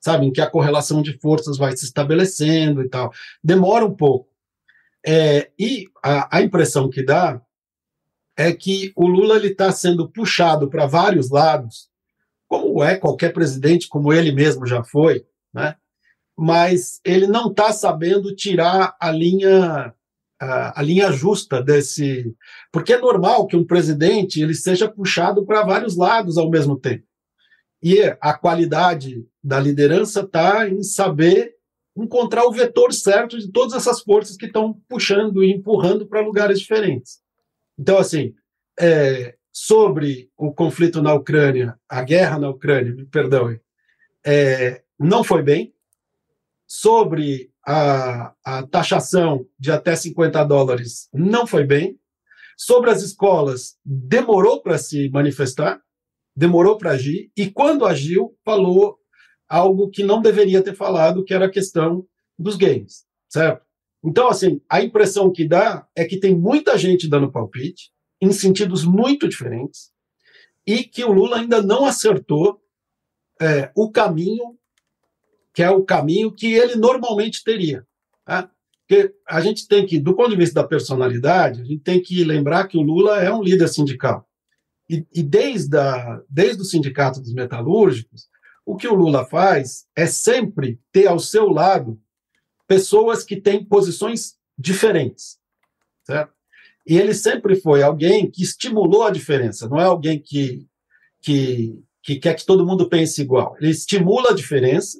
sabe? 0.00 0.26
Em 0.26 0.32
que 0.32 0.40
a 0.40 0.50
correlação 0.50 1.02
de 1.02 1.18
forças 1.18 1.56
vai 1.56 1.76
se 1.76 1.84
estabelecendo 1.84 2.82
e 2.82 2.88
tal. 2.88 3.10
Demora 3.42 3.84
um 3.84 3.94
pouco. 3.94 4.28
É, 5.04 5.50
e 5.58 5.86
a, 6.02 6.36
a, 6.36 6.42
impressão 6.42 6.90
que 6.90 7.02
dá 7.02 7.40
é 8.36 8.52
que 8.52 8.92
o 8.94 9.06
Lula 9.06 9.38
está 9.44 9.72
sendo 9.72 10.08
puxado 10.08 10.68
para 10.68 10.86
vários 10.86 11.30
lados, 11.30 11.88
como 12.46 12.84
é 12.84 12.96
qualquer 12.96 13.32
presidente, 13.32 13.88
como 13.88 14.12
ele 14.12 14.30
mesmo 14.30 14.66
já 14.66 14.84
foi, 14.84 15.24
né? 15.52 15.76
mas 16.38 17.00
ele 17.04 17.26
não 17.26 17.50
está 17.50 17.72
sabendo 17.72 18.34
tirar 18.34 18.96
a 19.00 19.10
linha 19.10 19.94
a, 20.40 20.82
linha 20.82 21.12
justa 21.12 21.62
desse. 21.62 22.34
Porque 22.72 22.94
é 22.94 22.98
normal 22.98 23.46
que 23.46 23.56
um 23.56 23.64
presidente 23.64 24.40
ele 24.40 24.54
seja 24.54 24.88
puxado 24.88 25.44
para 25.44 25.64
vários 25.64 25.96
lados 25.96 26.38
ao 26.38 26.50
mesmo 26.50 26.78
tempo. 26.78 27.04
E 27.82 28.00
a 28.20 28.34
qualidade 28.34 29.24
da 29.42 29.60
liderança 29.60 30.20
está 30.20 30.68
em 30.68 30.82
saber 30.82 31.54
encontrar 31.96 32.44
o 32.44 32.52
vetor 32.52 32.92
certo 32.92 33.38
de 33.38 33.50
todas 33.50 33.74
essas 33.74 34.00
forças 34.00 34.36
que 34.36 34.46
estão 34.46 34.74
puxando 34.88 35.42
e 35.44 35.52
empurrando 35.52 36.06
para 36.06 36.20
lugares 36.20 36.60
diferentes. 36.60 37.20
Então, 37.78 37.98
assim, 37.98 38.34
é, 38.78 39.34
sobre 39.52 40.30
o 40.36 40.52
conflito 40.52 41.02
na 41.02 41.12
Ucrânia, 41.14 41.78
a 41.88 42.02
guerra 42.02 42.38
na 42.38 42.48
Ucrânia, 42.48 42.94
me 42.94 43.04
perdoe, 43.04 43.60
é, 44.24 44.82
não 44.98 45.24
foi 45.24 45.42
bem. 45.42 45.74
Sobre 46.66 47.49
a, 47.66 48.34
a 48.44 48.66
taxação 48.66 49.46
de 49.58 49.70
até 49.70 49.94
50 49.94 50.42
dólares 50.44 51.08
não 51.12 51.46
foi 51.46 51.64
bem. 51.64 51.98
Sobre 52.56 52.90
as 52.90 53.02
escolas, 53.02 53.76
demorou 53.84 54.62
para 54.62 54.76
se 54.76 55.08
manifestar, 55.10 55.80
demorou 56.36 56.76
para 56.76 56.90
agir, 56.90 57.30
e 57.36 57.50
quando 57.50 57.86
agiu, 57.86 58.36
falou 58.44 58.98
algo 59.48 59.90
que 59.90 60.04
não 60.04 60.20
deveria 60.20 60.62
ter 60.62 60.74
falado, 60.74 61.24
que 61.24 61.34
era 61.34 61.46
a 61.46 61.50
questão 61.50 62.06
dos 62.38 62.56
games, 62.56 63.04
certo? 63.28 63.64
Então, 64.04 64.28
assim, 64.28 64.60
a 64.68 64.82
impressão 64.82 65.32
que 65.32 65.46
dá 65.46 65.86
é 65.96 66.04
que 66.04 66.18
tem 66.18 66.34
muita 66.34 66.78
gente 66.78 67.08
dando 67.08 67.32
palpite, 67.32 67.90
em 68.20 68.32
sentidos 68.32 68.84
muito 68.84 69.28
diferentes, 69.28 69.90
e 70.66 70.84
que 70.84 71.02
o 71.02 71.12
Lula 71.12 71.38
ainda 71.38 71.62
não 71.62 71.84
acertou 71.84 72.60
é, 73.40 73.70
o 73.74 73.90
caminho 73.90 74.58
que 75.52 75.62
é 75.62 75.70
o 75.70 75.84
caminho 75.84 76.32
que 76.32 76.52
ele 76.52 76.76
normalmente 76.76 77.42
teria. 77.42 77.86
Tá? 78.24 78.50
Porque 78.86 79.14
a 79.28 79.40
gente 79.40 79.68
tem 79.68 79.86
que, 79.86 79.98
do 79.98 80.14
ponto 80.14 80.30
de 80.30 80.36
vista 80.36 80.60
da 80.60 80.66
personalidade, 80.66 81.60
a 81.60 81.64
gente 81.64 81.82
tem 81.82 82.02
que 82.02 82.24
lembrar 82.24 82.66
que 82.66 82.76
o 82.76 82.82
Lula 82.82 83.22
é 83.22 83.32
um 83.32 83.42
líder 83.42 83.68
sindical. 83.68 84.28
E, 84.88 85.06
e 85.14 85.22
desde, 85.22 85.76
a, 85.76 86.20
desde 86.28 86.60
o 86.60 86.64
Sindicato 86.64 87.20
dos 87.20 87.32
Metalúrgicos, 87.32 88.28
o 88.66 88.76
que 88.76 88.88
o 88.88 88.94
Lula 88.94 89.24
faz 89.24 89.86
é 89.94 90.06
sempre 90.06 90.80
ter 90.90 91.06
ao 91.06 91.20
seu 91.20 91.48
lado 91.48 92.00
pessoas 92.66 93.22
que 93.22 93.40
têm 93.40 93.64
posições 93.64 94.34
diferentes. 94.58 95.38
Certo? 96.04 96.32
E 96.86 96.98
ele 96.98 97.14
sempre 97.14 97.54
foi 97.54 97.82
alguém 97.82 98.28
que 98.28 98.42
estimulou 98.42 99.04
a 99.04 99.10
diferença, 99.10 99.68
não 99.68 99.78
é 99.78 99.84
alguém 99.84 100.18
que, 100.18 100.66
que, 101.20 101.80
que 102.02 102.16
quer 102.16 102.34
que 102.34 102.44
todo 102.44 102.66
mundo 102.66 102.88
pense 102.88 103.22
igual. 103.22 103.56
Ele 103.60 103.70
estimula 103.70 104.30
a 104.30 104.34
diferença, 104.34 104.98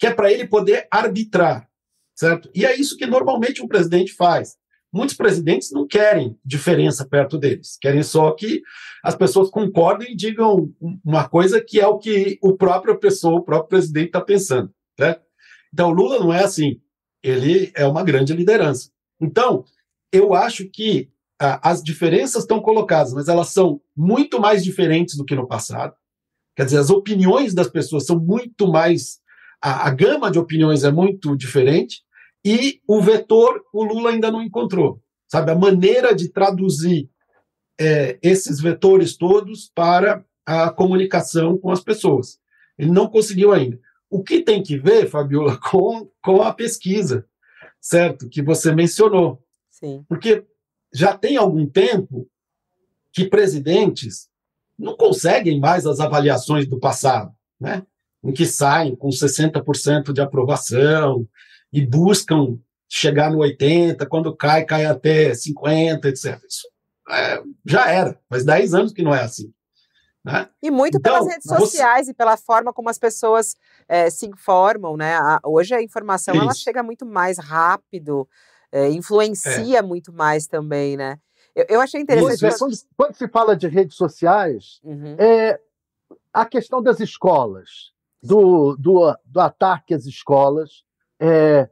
que 0.00 0.06
é 0.06 0.14
para 0.14 0.32
ele 0.32 0.48
poder 0.48 0.88
arbitrar, 0.90 1.68
certo? 2.16 2.50
E 2.54 2.64
é 2.64 2.74
isso 2.74 2.96
que 2.96 3.06
normalmente 3.06 3.62
um 3.62 3.68
presidente 3.68 4.12
faz. 4.14 4.56
Muitos 4.92 5.14
presidentes 5.14 5.70
não 5.70 5.86
querem 5.86 6.36
diferença 6.44 7.06
perto 7.06 7.38
deles, 7.38 7.78
querem 7.80 8.02
só 8.02 8.32
que 8.32 8.62
as 9.04 9.14
pessoas 9.14 9.50
concordem 9.50 10.12
e 10.12 10.16
digam 10.16 10.74
uma 11.04 11.28
coisa 11.28 11.60
que 11.60 11.78
é 11.78 11.86
o 11.86 11.98
que 11.98 12.38
o 12.42 12.56
próprio 12.56 12.98
pessoa, 12.98 13.38
o 13.38 13.44
próprio 13.44 13.68
presidente 13.68 14.06
está 14.06 14.20
pensando. 14.20 14.72
Né? 14.98 15.16
Então, 15.72 15.90
Lula 15.90 16.18
não 16.18 16.32
é 16.32 16.42
assim. 16.42 16.80
Ele 17.22 17.70
é 17.74 17.86
uma 17.86 18.02
grande 18.02 18.32
liderança. 18.32 18.90
Então, 19.20 19.64
eu 20.10 20.34
acho 20.34 20.68
que 20.68 21.10
ah, 21.40 21.60
as 21.62 21.82
diferenças 21.82 22.42
estão 22.42 22.60
colocadas, 22.60 23.12
mas 23.12 23.28
elas 23.28 23.48
são 23.50 23.80
muito 23.96 24.40
mais 24.40 24.64
diferentes 24.64 25.16
do 25.16 25.24
que 25.24 25.34
no 25.34 25.46
passado. 25.46 25.94
Quer 26.56 26.64
dizer, 26.64 26.78
as 26.78 26.90
opiniões 26.90 27.54
das 27.54 27.68
pessoas 27.68 28.04
são 28.04 28.18
muito 28.18 28.66
mais. 28.66 29.20
A, 29.60 29.88
a 29.88 29.90
gama 29.90 30.30
de 30.30 30.38
opiniões 30.38 30.84
é 30.84 30.90
muito 30.90 31.36
diferente 31.36 32.02
e 32.44 32.80
o 32.86 33.00
vetor 33.00 33.62
o 33.72 33.84
Lula 33.84 34.10
ainda 34.10 34.30
não 34.30 34.42
encontrou. 34.42 35.02
Sabe, 35.26 35.52
a 35.52 35.54
maneira 35.54 36.14
de 36.14 36.28
traduzir 36.28 37.08
é, 37.80 38.18
esses 38.22 38.60
vetores 38.60 39.16
todos 39.16 39.70
para 39.74 40.24
a 40.44 40.70
comunicação 40.70 41.56
com 41.56 41.70
as 41.70 41.82
pessoas. 41.82 42.38
Ele 42.76 42.90
não 42.90 43.08
conseguiu 43.08 43.52
ainda. 43.52 43.78
O 44.08 44.22
que 44.22 44.42
tem 44.42 44.62
que 44.62 44.76
ver, 44.76 45.08
Fabiola, 45.08 45.56
com, 45.70 46.10
com 46.22 46.42
a 46.42 46.52
pesquisa, 46.52 47.24
certo? 47.80 48.28
Que 48.28 48.42
você 48.42 48.74
mencionou. 48.74 49.42
Sim. 49.70 50.04
Porque 50.08 50.44
já 50.92 51.16
tem 51.16 51.36
algum 51.36 51.66
tempo 51.66 52.28
que 53.12 53.28
presidentes 53.28 54.28
não 54.78 54.96
conseguem 54.96 55.60
mais 55.60 55.86
as 55.86 56.00
avaliações 56.00 56.66
do 56.66 56.78
passado, 56.78 57.32
né? 57.60 57.86
Em 58.22 58.32
que 58.32 58.44
saem 58.44 58.94
com 58.94 59.08
60% 59.08 60.12
de 60.12 60.20
aprovação, 60.20 61.26
e 61.72 61.84
buscam 61.86 62.58
chegar 62.88 63.30
no 63.30 63.38
80, 63.38 64.04
quando 64.06 64.34
cai, 64.34 64.64
cai 64.64 64.84
até 64.84 65.32
50, 65.32 66.08
etc. 66.08 66.40
Isso 66.46 66.68
é, 67.08 67.42
já 67.64 67.90
era, 67.90 68.18
faz 68.28 68.44
10 68.44 68.74
anos 68.74 68.92
que 68.92 69.02
não 69.02 69.14
é 69.14 69.22
assim. 69.22 69.52
Né? 70.24 70.48
E 70.62 70.70
muito 70.70 70.98
então, 70.98 71.14
pelas 71.14 71.32
redes 71.32 71.48
sociais 71.48 72.06
você... 72.06 72.12
e 72.12 72.14
pela 72.14 72.36
forma 72.36 72.72
como 72.72 72.90
as 72.90 72.98
pessoas 72.98 73.56
é, 73.88 74.10
se 74.10 74.26
informam, 74.26 74.96
né? 74.96 75.14
A, 75.14 75.40
hoje 75.44 75.74
a 75.74 75.82
informação 75.82 76.34
ela 76.34 76.52
chega 76.52 76.82
muito 76.82 77.06
mais 77.06 77.38
rápido, 77.38 78.28
é, 78.70 78.90
influencia 78.90 79.78
é. 79.78 79.82
muito 79.82 80.12
mais 80.12 80.46
também, 80.46 80.96
né? 80.96 81.18
Eu, 81.54 81.64
eu 81.70 81.80
achei 81.80 82.02
interessante. 82.02 82.58
quando, 82.58 82.76
quando, 82.96 83.14
se 83.14 83.28
fala 83.28 83.56
de 83.56 83.66
redes 83.66 83.96
sociais, 83.96 84.78
uhum. 84.84 85.16
é 85.18 85.58
a 86.32 86.44
questão 86.44 86.82
das 86.82 87.00
escolas, 87.00 87.92
do, 88.22 88.76
do, 88.76 89.16
do 89.24 89.40
ataque 89.40 89.94
às 89.94 90.06
escolas, 90.06 90.84
é, 91.18 91.68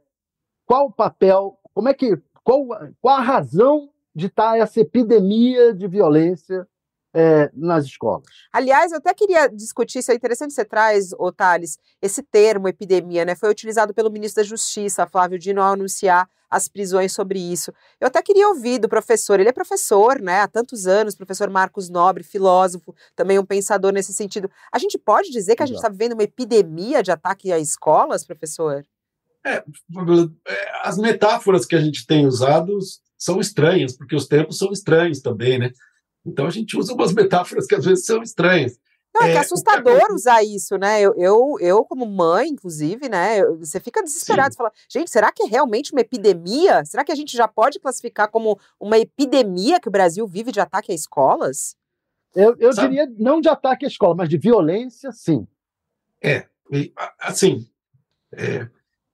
qual 0.65 0.87
o 0.87 0.91
papel, 0.91 1.57
como 1.73 1.89
é 1.89 1.93
que, 1.93 2.17
qual, 2.43 2.67
qual 3.01 3.17
a 3.17 3.21
razão 3.21 3.89
de 4.15 4.27
estar 4.27 4.57
essa 4.57 4.79
epidemia 4.79 5.73
de 5.73 5.87
violência 5.87 6.67
é, 7.13 7.49
nas 7.53 7.85
escolas. 7.85 8.25
Aliás, 8.51 8.91
eu 8.91 8.97
até 8.97 9.13
queria 9.13 9.47
discutir, 9.47 9.99
isso 9.99 10.11
é 10.11 10.15
interessante 10.15 10.53
você 10.53 10.65
traz, 10.65 11.11
Otales, 11.13 11.77
esse 12.01 12.21
termo 12.21 12.67
epidemia, 12.67 13.25
né? 13.25 13.35
Foi 13.35 13.49
utilizado 13.49 13.93
pelo 13.93 14.11
ministro 14.11 14.43
da 14.43 14.47
Justiça, 14.47 15.07
Flávio 15.07 15.39
Dino, 15.39 15.61
ao 15.61 15.73
anunciar 15.73 16.29
as 16.49 16.67
prisões 16.67 17.13
sobre 17.13 17.39
isso. 17.39 17.71
Eu 17.99 18.07
até 18.07 18.21
queria 18.21 18.47
ouvir 18.47 18.79
do 18.79 18.89
professor, 18.89 19.39
ele 19.39 19.49
é 19.49 19.53
professor, 19.53 20.19
né, 20.19 20.41
há 20.41 20.47
tantos 20.47 20.87
anos, 20.87 21.15
professor 21.15 21.49
Marcos 21.49 21.89
Nobre, 21.89 22.23
filósofo, 22.23 22.95
também 23.15 23.37
um 23.37 23.45
pensador 23.45 23.91
nesse 23.91 24.13
sentido. 24.13 24.49
A 24.71 24.79
gente 24.79 24.97
pode 24.97 25.29
dizer 25.29 25.55
que 25.55 25.63
a 25.63 25.65
gente 25.65 25.77
está 25.77 25.89
vivendo 25.89 26.13
uma 26.13 26.23
epidemia 26.23 27.03
de 27.03 27.11
ataque 27.11 27.51
a 27.51 27.59
escolas, 27.59 28.25
professor? 28.25 28.83
É, 29.45 29.57
é, 29.57 30.71
as 30.83 30.97
metáforas 30.97 31.65
que 31.65 31.75
a 31.75 31.81
gente 31.81 32.05
tem 32.05 32.25
usado 32.25 32.77
são 33.17 33.39
estranhas, 33.39 33.95
porque 33.95 34.15
os 34.15 34.27
tempos 34.27 34.57
são 34.57 34.71
estranhos 34.71 35.21
também, 35.21 35.59
né? 35.59 35.71
Então 36.25 36.45
a 36.45 36.49
gente 36.49 36.77
usa 36.77 36.93
umas 36.93 37.13
metáforas 37.13 37.65
que 37.65 37.75
às 37.75 37.85
vezes 37.85 38.05
são 38.05 38.21
estranhas. 38.21 38.77
Não, 39.13 39.23
é, 39.23 39.29
é 39.29 39.31
que 39.33 39.37
assustador 39.39 40.05
que... 40.05 40.13
usar 40.13 40.43
isso, 40.43 40.77
né? 40.77 41.01
Eu, 41.01 41.13
eu, 41.15 41.57
eu, 41.59 41.83
como 41.85 42.05
mãe, 42.05 42.49
inclusive, 42.49 43.09
né? 43.09 43.43
Você 43.57 43.79
fica 43.79 44.03
desesperado. 44.03 44.53
Você 44.53 44.57
fala, 44.57 44.71
gente, 44.89 45.09
será 45.09 45.31
que 45.31 45.43
é 45.43 45.47
realmente 45.47 45.91
uma 45.91 46.01
epidemia? 46.01 46.85
Será 46.85 47.03
que 47.03 47.11
a 47.11 47.15
gente 47.15 47.35
já 47.35 47.47
pode 47.47 47.79
classificar 47.79 48.29
como 48.29 48.59
uma 48.79 48.97
epidemia 48.97 49.79
que 49.79 49.87
o 49.87 49.91
Brasil 49.91 50.27
vive 50.27 50.51
de 50.51 50.59
ataque 50.59 50.91
a 50.91 50.95
escolas? 50.95 51.75
Eu, 52.35 52.55
eu 52.59 52.69
diria 52.71 53.07
não 53.17 53.41
de 53.41 53.49
ataque 53.49 53.85
à 53.85 53.87
escola, 53.87 54.15
mas 54.15 54.29
de 54.29 54.37
violência, 54.37 55.11
sim. 55.11 55.47
É, 56.23 56.45
assim, 57.19 57.67
é, 58.33 58.69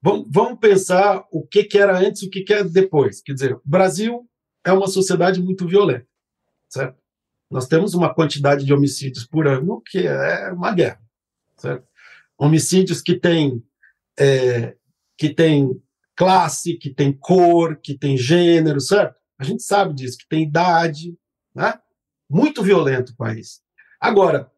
Vamos, 0.05 0.27
vamos 0.29 0.59
pensar 0.59 1.25
o 1.31 1.41
que, 1.41 1.63
que 1.63 1.79
era 1.79 1.97
antes 1.97 2.21
e 2.21 2.27
o 2.27 2.29
que, 2.29 2.43
que 2.43 2.53
é 2.53 2.63
depois. 2.63 3.23
Quer 3.23 3.33
dizer, 3.33 3.55
o 3.55 3.61
Brasil 3.65 4.29
é 4.63 4.71
uma 4.71 4.85
sociedade 4.85 5.41
muito 5.41 5.67
violenta, 5.67 6.05
certo? 6.69 7.01
Nós 7.55 7.67
temos 7.67 7.93
uma 7.93 8.13
quantidade 8.13 8.65
de 8.65 8.73
homicídios 8.73 9.25
por 9.25 9.47
ano 9.47 9.81
que 9.89 9.99
é 10.05 10.51
uma 10.51 10.73
guerra, 10.73 10.99
certo? 11.55 11.87
Homicídios 12.37 13.01
que 13.01 13.17
têm 13.17 13.63
é, 14.19 14.75
que 15.17 15.29
tem 15.33 15.81
classe, 16.17 16.73
que 16.73 16.93
tem 16.93 17.13
cor, 17.13 17.77
que 17.77 17.97
tem 17.97 18.17
gênero, 18.17 18.81
certo? 18.81 19.15
A 19.39 19.45
gente 19.45 19.63
sabe 19.63 19.93
disso, 19.93 20.17
que 20.17 20.27
tem 20.27 20.43
idade, 20.43 21.17
né? 21.55 21.79
Muito 22.29 22.61
violento 22.61 23.13
o 23.13 23.15
país. 23.15 23.61
Agora, 24.01 24.51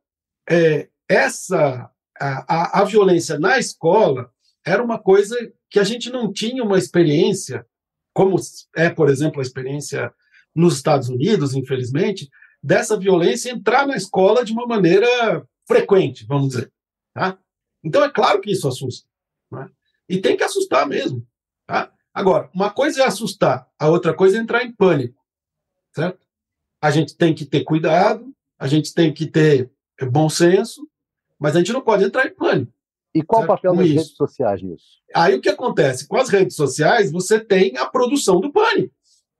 é, 0.49 0.89
essa 1.07 1.91
a, 2.19 2.79
a, 2.79 2.81
a 2.81 2.83
violência 2.83 3.37
na 3.37 3.59
escola 3.59 4.31
era 4.65 4.83
uma 4.83 4.97
coisa 4.97 5.35
que 5.69 5.79
a 5.79 5.83
gente 5.83 6.09
não 6.09 6.33
tinha 6.33 6.63
uma 6.63 6.79
experiência, 6.79 7.63
como 8.11 8.37
é, 8.75 8.89
por 8.89 9.07
exemplo, 9.07 9.39
a 9.39 9.43
experiência 9.43 10.11
nos 10.55 10.77
Estados 10.77 11.09
Unidos, 11.09 11.53
infelizmente, 11.53 12.27
dessa 12.67 12.97
violência 12.97 13.49
entrar 13.49 13.87
na 13.87 13.95
escola 13.95 14.43
de 14.43 14.51
uma 14.51 14.67
maneira 14.67 15.07
frequente, 15.65 16.25
vamos 16.25 16.49
dizer. 16.49 16.69
Tá? 17.13 17.37
Então, 17.81 18.03
é 18.03 18.09
claro 18.09 18.41
que 18.41 18.51
isso 18.51 18.67
assusta. 18.67 19.07
Né? 19.49 19.69
E 20.09 20.19
tem 20.19 20.35
que 20.35 20.43
assustar 20.43 20.85
mesmo. 20.85 21.25
Tá? 21.65 21.89
Agora, 22.13 22.49
uma 22.53 22.69
coisa 22.69 23.03
é 23.03 23.05
assustar, 23.05 23.69
a 23.79 23.87
outra 23.87 24.13
coisa 24.13 24.37
é 24.37 24.41
entrar 24.41 24.65
em 24.65 24.71
pânico. 24.73 25.23
Certo? 25.95 26.19
A 26.81 26.91
gente 26.91 27.15
tem 27.15 27.33
que 27.33 27.45
ter 27.45 27.63
cuidado, 27.63 28.35
a 28.59 28.67
gente 28.67 28.93
tem 28.93 29.13
que 29.13 29.25
ter 29.25 29.71
bom 30.11 30.27
senso, 30.27 30.85
mas 31.39 31.55
a 31.55 31.59
gente 31.59 31.71
não 31.71 31.81
pode 31.81 32.03
entrar 32.03 32.25
em 32.25 32.35
pânico. 32.35 32.73
E 33.15 33.23
qual 33.23 33.43
certo? 33.43 33.51
o 33.51 33.55
papel 33.55 33.75
das 33.77 33.85
isso. 33.85 33.95
redes 33.95 34.15
sociais 34.15 34.61
nisso? 34.61 35.01
Aí 35.15 35.35
o 35.35 35.41
que 35.41 35.49
acontece? 35.49 36.05
Com 36.05 36.17
as 36.17 36.27
redes 36.27 36.57
sociais, 36.57 37.13
você 37.13 37.39
tem 37.39 37.77
a 37.77 37.85
produção 37.85 38.41
do 38.41 38.51
pânico. 38.51 38.93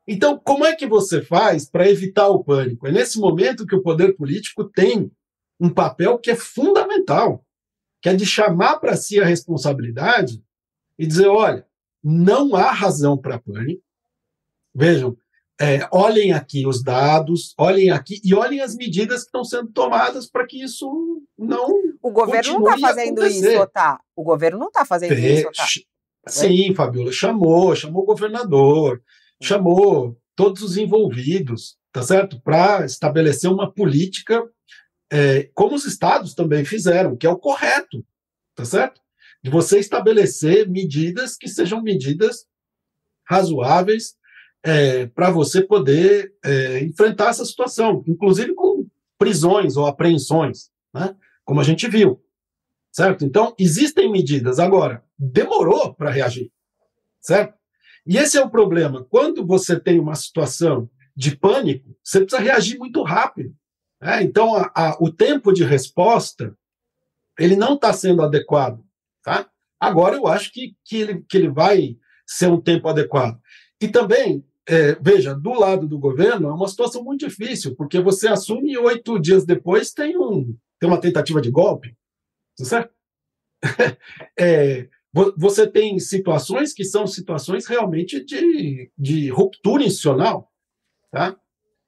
Então, 0.08 0.39
como 0.39 0.66
é 0.66 0.74
que 0.74 0.88
você 0.88 1.22
faz 1.22 1.70
para 1.70 1.89
evitar 1.89 2.30
o 2.30 2.43
pânico? 2.43 2.88
É 2.88 2.91
nesse 2.91 3.20
momento 3.20 3.66
que 3.66 3.76
o 3.76 3.82
poder 3.82 4.16
político 4.16 4.64
tem 4.64 5.12
um 5.60 5.70
papel 5.70 6.18
que 6.18 6.32
é 6.32 6.36
fundamental, 6.36 7.43
que 8.01 8.08
é 8.08 8.16
de 8.16 8.26
chamar 8.26 8.78
para 8.78 8.95
si 8.95 9.20
a 9.20 9.26
responsabilidade 9.26 10.41
e 10.97 11.05
dizer: 11.05 11.28
olha, 11.28 11.68
não 12.01 12.55
há 12.55 12.72
razão 12.72 13.18
para 13.18 13.39
pânico. 13.39 13.84
Vejam, 14.74 15.18
é, 15.60 15.88
olhem 15.91 16.32
aqui 16.32 16.66
os 16.66 16.84
dados, 16.84 17.53
olhem 17.58 17.89
aqui 17.89 18.22
e 18.24 18.34
olhem 18.34 18.62
as 18.62 18.76
medidas 18.76 19.22
que 19.22 19.28
estão 19.28 19.43
sendo 19.43 19.72
tomadas 19.72 20.30
para 20.30 20.45
que 20.45 20.64
isso 20.64 21.22
não. 21.38 21.68
O 22.01 22.12
governo 22.12 22.60
não 22.60 22.76
está 22.76 22.88
fazendo 22.88 23.26
isso, 23.26 23.68
tá? 23.74 23.99
O 24.16 24.24
governo 24.24 24.60
não 24.60 24.68
está 24.68 24.86
fazendo 24.86 25.14
é, 25.14 25.20
isso, 25.20 25.49
tá? 25.51 25.66
Sim, 26.28 26.74
Fabiola, 26.76 27.12
chamou, 27.12 27.76
chamou 27.76 28.03
o 28.03 28.05
governador. 28.05 29.01
Chamou 29.42 30.20
todos 30.36 30.62
os 30.62 30.78
envolvidos, 30.78 31.78
tá 31.92 32.02
certo? 32.02 32.40
Para 32.42 32.86
estabelecer 32.86 33.50
uma 33.50 33.72
política, 33.72 34.44
é, 35.12 35.50
como 35.54 35.76
os 35.76 35.86
estados 35.86 36.34
também 36.34 36.64
fizeram, 36.66 37.16
que 37.16 37.26
é 37.26 37.30
o 37.30 37.38
correto, 37.38 38.06
tá 38.56 38.66
certo? 38.66 39.02
De 39.44 39.50
você 39.50 39.80
estabelecer 39.80 40.70
medidas 40.70 41.36
que 41.36 41.48
sejam 41.48 41.82
medidas 41.82 42.46
razoáveis 43.28 44.16
é, 44.64 45.08
para 45.08 45.30
você 45.30 45.62
poder 45.64 46.34
é, 46.44 46.84
enfrentar 46.84 47.30
essa 47.30 47.46
situação, 47.46 48.04
inclusive 48.08 48.54
com 48.54 48.88
prisões 49.18 49.78
ou 49.78 49.86
apreensões, 49.86 50.70
né? 50.94 51.16
como 51.44 51.60
a 51.60 51.64
gente 51.64 51.88
viu. 51.88 52.22
Certo? 52.92 53.24
Então, 53.24 53.54
existem 53.60 54.12
medidas. 54.12 54.60
Agora, 54.60 55.04
demorou 55.18 55.94
para 55.94 56.10
reagir. 56.10 56.52
Certo? 57.22 57.57
E 58.08 58.18
esse 58.18 58.38
é 58.38 58.43
o 58.43 58.49
problema. 58.49 59.05
Quando 59.10 59.45
você 59.45 59.80
tem 59.80 59.99
uma 59.99 60.16
situação 60.16 60.89
de 61.16 61.36
pânico, 61.36 61.95
você 62.03 62.22
precisa 62.22 62.41
reagir 62.41 62.78
muito 62.78 63.01
rápido. 63.03 63.53
Né? 64.01 64.24
Então, 64.24 64.55
a, 64.55 64.72
a, 64.74 64.97
o 64.99 65.12
tempo 65.12 65.51
de 65.51 65.64
resposta 65.64 66.55
ele 67.38 67.55
não 67.55 67.76
está 67.76 67.93
sendo 67.93 68.22
adequado. 68.24 68.84
Tá? 69.24 69.47
Agora, 69.80 70.16
eu 70.16 70.28
acho 70.28 70.51
que, 70.51 70.76
que, 70.84 70.97
ele, 70.97 71.26
que 71.30 71.38
ele 71.38 71.49
vai 71.49 71.97
ser 72.26 72.47
um 72.47 72.60
tempo 72.60 72.88
adequado. 72.88 73.39
E 73.80 73.88
também 73.88 74.43
é, 74.68 74.95
veja, 74.95 75.34
do 75.34 75.53
lado 75.53 75.88
do 75.88 75.97
governo 75.97 76.49
é 76.49 76.53
uma 76.53 76.68
situação 76.68 77.01
muito 77.01 77.26
difícil, 77.26 77.74
porque 77.76 78.01
você 78.01 78.28
assume 78.28 78.74
e 78.74 78.78
oito 78.78 79.18
dias 79.18 79.45
depois 79.45 79.93
tem, 79.93 80.18
um, 80.18 80.55
tem 80.78 80.89
uma 80.89 80.99
tentativa 80.99 81.41
de 81.41 81.49
golpe, 81.49 81.95
tá 82.58 82.66
certo? 82.66 82.93
é, 84.38 84.89
você 85.36 85.65
tem 85.65 85.97
situações 85.99 86.74
que 86.74 86.84
são 86.84 87.07
situações 87.07 87.65
realmente 87.65 88.24
de, 88.24 88.91
de 88.97 89.30
ruptura 89.30 89.84
institucional, 89.84 90.51
tá? 91.11 91.36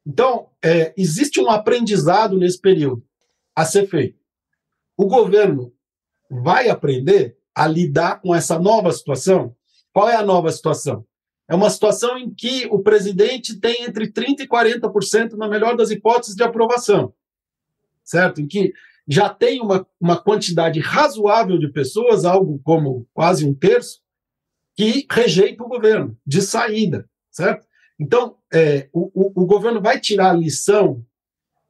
Então, 0.06 0.50
é, 0.64 0.94
existe 0.98 1.40
um 1.40 1.50
aprendizado 1.50 2.38
nesse 2.38 2.60
período 2.60 3.04
a 3.56 3.66
ser 3.66 3.88
feito. 3.88 4.18
O 4.98 5.06
governo 5.06 5.74
vai 6.30 6.70
aprender 6.70 7.38
a 7.54 7.68
lidar 7.68 8.22
com 8.22 8.34
essa 8.34 8.58
nova 8.58 8.92
situação? 8.92 9.56
Qual 9.94 10.10
é 10.10 10.16
a 10.16 10.26
nova 10.26 10.52
situação? 10.52 11.06
É 11.48 11.56
uma 11.56 11.70
situação 11.70 12.18
em 12.18 12.34
que 12.34 12.68
o 12.72 12.80
presidente 12.80 13.60
tem 13.60 13.84
entre 13.84 14.12
30% 14.12 14.40
e 14.40 14.48
40%, 14.48 15.34
na 15.34 15.48
melhor 15.48 15.76
das 15.76 15.90
hipóteses, 15.90 16.36
de 16.36 16.44
aprovação. 16.44 17.14
Certo? 18.04 18.40
Em 18.40 18.48
que 18.48 18.74
já 19.10 19.28
tem 19.28 19.60
uma, 19.60 19.86
uma 20.00 20.22
quantidade 20.22 20.80
razoável 20.80 21.58
de 21.58 21.68
pessoas, 21.72 22.26
algo 22.26 22.62
como 22.64 23.08
quase 23.14 23.46
um 23.46 23.54
terço, 23.54 24.00
que 24.76 25.08
rejeita 25.12 25.64
o 25.64 25.68
governo, 25.68 26.18
de 26.26 26.42
saída. 26.42 27.10
Certo? 27.32 27.68
Então, 28.00 28.38
é, 28.54 28.88
o, 28.94 29.12
o, 29.14 29.44
o 29.44 29.46
governo 29.46 29.82
vai 29.82 30.00
tirar 30.00 30.32
a 30.32 30.38
lição, 30.38 31.04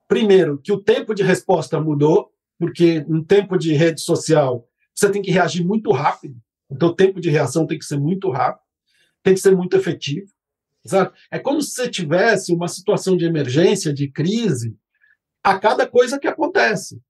primeiro, 0.08 0.60
que 0.60 0.72
o 0.72 0.82
tempo 0.82 1.16
de 1.16 1.24
resposta 1.24 1.80
mudou, 1.80 2.32
porque 2.58 3.02
no 3.08 3.24
tempo 3.24 3.58
de 3.58 3.74
rede 3.74 4.02
social 4.02 4.68
você 4.94 5.10
tem 5.10 5.22
que 5.22 5.32
reagir 5.32 5.66
muito 5.66 5.92
rápido, 5.92 6.36
então 6.70 6.90
o 6.90 6.96
tempo 6.96 7.22
de 7.22 7.30
reação 7.30 7.66
tem 7.66 7.80
que 7.80 7.86
ser 7.86 7.98
muito 7.98 8.30
rápido 8.30 8.70
tem 9.24 9.34
que 9.34 9.40
ser 9.40 9.56
muito 9.56 9.76
efetivo. 9.76 10.28
Sabe? 10.86 11.14
É 11.30 11.38
como 11.38 11.62
se 11.62 11.72
você 11.72 11.90
tivesse 11.90 12.54
uma 12.54 12.68
situação 12.68 13.18
de 13.18 13.26
emergência, 13.26 13.94
de 13.94 14.10
crise, 14.10 14.78
a 15.44 15.60
cada 15.60 15.86
coisa 15.86 16.20
que 16.20 16.28
acontece. 16.28 17.02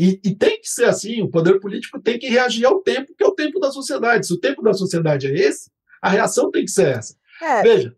E, 0.00 0.18
e, 0.24 0.34
tem 0.34 0.58
que 0.58 0.68
ser 0.68 0.86
assim, 0.86 1.20
o 1.20 1.28
poder 1.28 1.60
político 1.60 2.00
tem 2.00 2.18
que 2.18 2.26
reagir 2.26 2.64
ao 2.64 2.80
tempo, 2.80 3.12
que 3.14 3.22
é 3.22 3.26
o 3.26 3.34
tempo 3.34 3.60
da 3.60 3.70
sociedade. 3.70 4.26
Se 4.26 4.32
o 4.32 4.40
tempo 4.40 4.62
da 4.62 4.72
sociedade 4.72 5.26
é 5.26 5.34
esse, 5.34 5.70
a 6.00 6.08
reação 6.08 6.50
tem 6.50 6.64
que 6.64 6.70
ser 6.70 6.96
essa. 6.96 7.14
É. 7.42 7.62
Veja, 7.62 7.94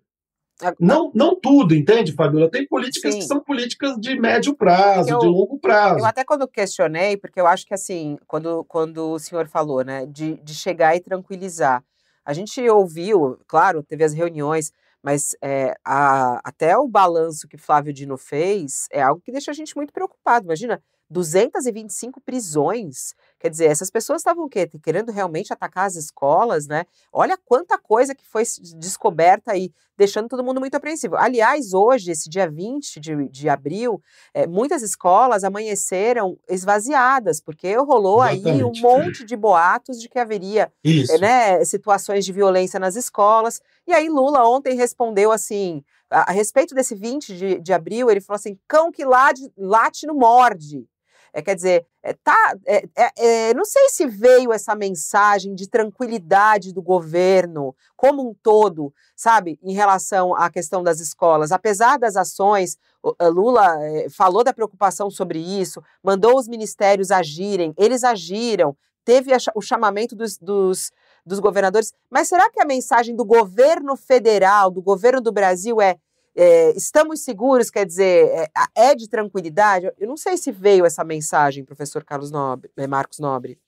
não, 0.81 1.13
não 1.15 1.39
tudo, 1.39 1.75
entende, 1.75 2.13
Fabiola? 2.13 2.51
Tem 2.51 2.67
políticas 2.67 3.15
Sim. 3.15 3.21
que 3.21 3.27
são 3.27 3.41
políticas 3.41 3.97
de 4.01 4.19
médio 4.19 4.53
prazo, 4.53 5.11
eu, 5.11 5.19
de 5.21 5.27
longo 5.27 5.61
prazo. 5.61 6.01
Eu 6.01 6.05
até 6.05 6.25
quando 6.25 6.49
questionei, 6.49 7.17
porque 7.17 7.41
eu 7.41 7.47
acho 7.47 7.65
que 7.65 7.75
assim, 7.75 8.19
quando, 8.27 8.65
quando 8.65 9.13
o 9.13 9.19
senhor 9.21 9.47
falou, 9.47 9.85
né, 9.85 10.05
de, 10.07 10.35
de 10.43 10.55
chegar 10.55 10.97
e 10.97 11.01
tranquilizar, 11.01 11.85
a 12.25 12.33
gente 12.33 12.61
ouviu, 12.69 13.39
claro, 13.47 13.83
teve 13.83 14.03
as 14.03 14.13
reuniões, 14.13 14.73
mas 15.03 15.37
é, 15.41 15.75
a, 15.85 16.41
até 16.45 16.77
o 16.77 16.89
balanço 16.89 17.49
que 17.49 17.57
Flávio 17.57 17.93
Dino 17.93 18.17
fez 18.17 18.87
é 18.91 19.03
algo 19.03 19.21
que 19.21 19.33
deixa 19.33 19.51
a 19.51 19.55
gente 19.55 19.77
muito 19.77 19.93
preocupado. 19.93 20.47
Imagina, 20.47 20.81
225 21.13 22.21
prisões. 22.21 23.15
Quer 23.39 23.51
dizer, 23.51 23.67
essas 23.67 23.91
pessoas 23.91 24.21
estavam 24.21 24.49
querendo 24.49 25.13
realmente 25.13 25.53
atacar 25.53 25.87
as 25.87 25.95
escolas, 25.95 26.67
né? 26.67 26.85
Olha 27.13 27.37
quanta 27.37 27.77
coisa 27.77 28.15
que 28.15 28.27
foi 28.27 28.45
descoberta 28.77 29.53
aí, 29.53 29.71
deixando 29.97 30.29
todo 30.29 30.43
mundo 30.43 30.61
muito 30.61 30.75
apreensivo. 30.75 31.17
Aliás, 31.17 31.75
hoje, 31.75 32.13
esse 32.13 32.31
dia 32.31 32.49
20 32.49 32.99
de, 32.99 33.29
de 33.29 33.49
abril, 33.49 34.01
é, 34.33 34.47
muitas 34.47 34.83
escolas 34.83 35.45
amanheceram 35.45 36.39
esvaziadas, 36.49 37.41
porque 37.41 37.77
rolou 37.77 38.25
Exatamente. 38.25 38.49
aí 38.49 38.65
um 38.65 38.73
monte 38.81 39.25
de 39.25 39.37
boatos 39.37 40.01
de 40.01 40.09
que 40.09 40.19
haveria 40.19 40.73
é, 40.85 41.19
né, 41.19 41.65
situações 41.65 42.25
de 42.25 42.33
violência 42.33 42.81
nas 42.81 42.97
escolas. 42.97 43.61
E 43.87 43.93
aí 43.93 44.09
Lula 44.09 44.49
ontem 44.49 44.75
respondeu 44.77 45.31
assim, 45.31 45.85
a, 46.11 46.31
a 46.31 46.33
respeito 46.33 46.75
desse 46.75 46.95
20 46.95 47.37
de, 47.37 47.61
de 47.61 47.73
abril, 47.73 48.11
ele 48.11 48.21
falou 48.21 48.37
assim, 48.37 48.59
cão 48.69 48.93
que 48.93 49.05
late, 49.05 49.53
late 49.59 50.07
no 50.07 50.15
morde. 50.15 50.87
É, 51.33 51.41
quer 51.41 51.55
dizer, 51.55 51.87
é, 52.03 52.13
tá, 52.13 52.57
é, 52.67 52.85
é, 52.95 53.49
é, 53.51 53.55
não 53.55 53.65
sei 53.65 53.89
se 53.89 54.07
veio 54.07 54.53
essa 54.53 54.75
mensagem 54.75 55.55
de 55.55 55.67
tranquilidade 55.67 56.73
do 56.73 56.83
governo 56.83 57.75
como 57.97 58.29
um 58.29 58.35
todo, 58.43 58.93
sabe, 59.17 59.59
em 59.63 59.73
relação 59.73 60.35
à 60.35 60.51
questão 60.51 60.83
das 60.83 61.01
escolas. 61.01 61.51
Apesar 61.51 61.99
das 61.99 62.17
ações, 62.17 62.77
Lula 63.21 63.83
é, 63.83 64.09
falou 64.11 64.45
da 64.45 64.53
preocupação 64.53 65.11
sobre 65.11 65.39
isso, 65.39 65.83
mandou 66.03 66.37
os 66.37 66.47
ministérios 66.47 67.11
agirem, 67.11 67.73
eles 67.79 68.05
agiram, 68.05 68.77
teve 69.05 69.33
o 69.55 69.61
chamamento 69.63 70.15
dos, 70.15 70.37
dos, 70.37 70.93
dos 71.25 71.41
governadores, 71.41 71.93
mas 72.11 72.29
será 72.29 72.51
que 72.51 72.61
a 72.61 72.67
mensagem 72.67 73.17
do 73.17 73.25
governo 73.25 73.97
federal, 73.97 74.71
do 74.71 74.83
governo 74.83 75.21
do 75.21 75.33
Brasil 75.33 75.81
é 75.81 75.97
é, 76.37 76.77
estamos 76.77 77.21
seguros, 77.21 77.71
quer 77.71 77.85
dizer, 77.85 78.27
é, 78.29 78.51
é, 78.75 78.95
de 78.95 79.09
tranquilidade? 79.09 79.93
Eu 79.99 80.09
não 80.09 80.17
sei 80.17 80.37
se 80.37 80.51
veio 80.51 80.85
essa 80.85 81.05
mensagem, 81.05 81.65
professor 81.65 82.05
Carlos 82.05 82.31
Nobre, 82.31 82.71
é, 82.77 82.87
Marcos 82.87 83.19
Nobre. 83.19 83.59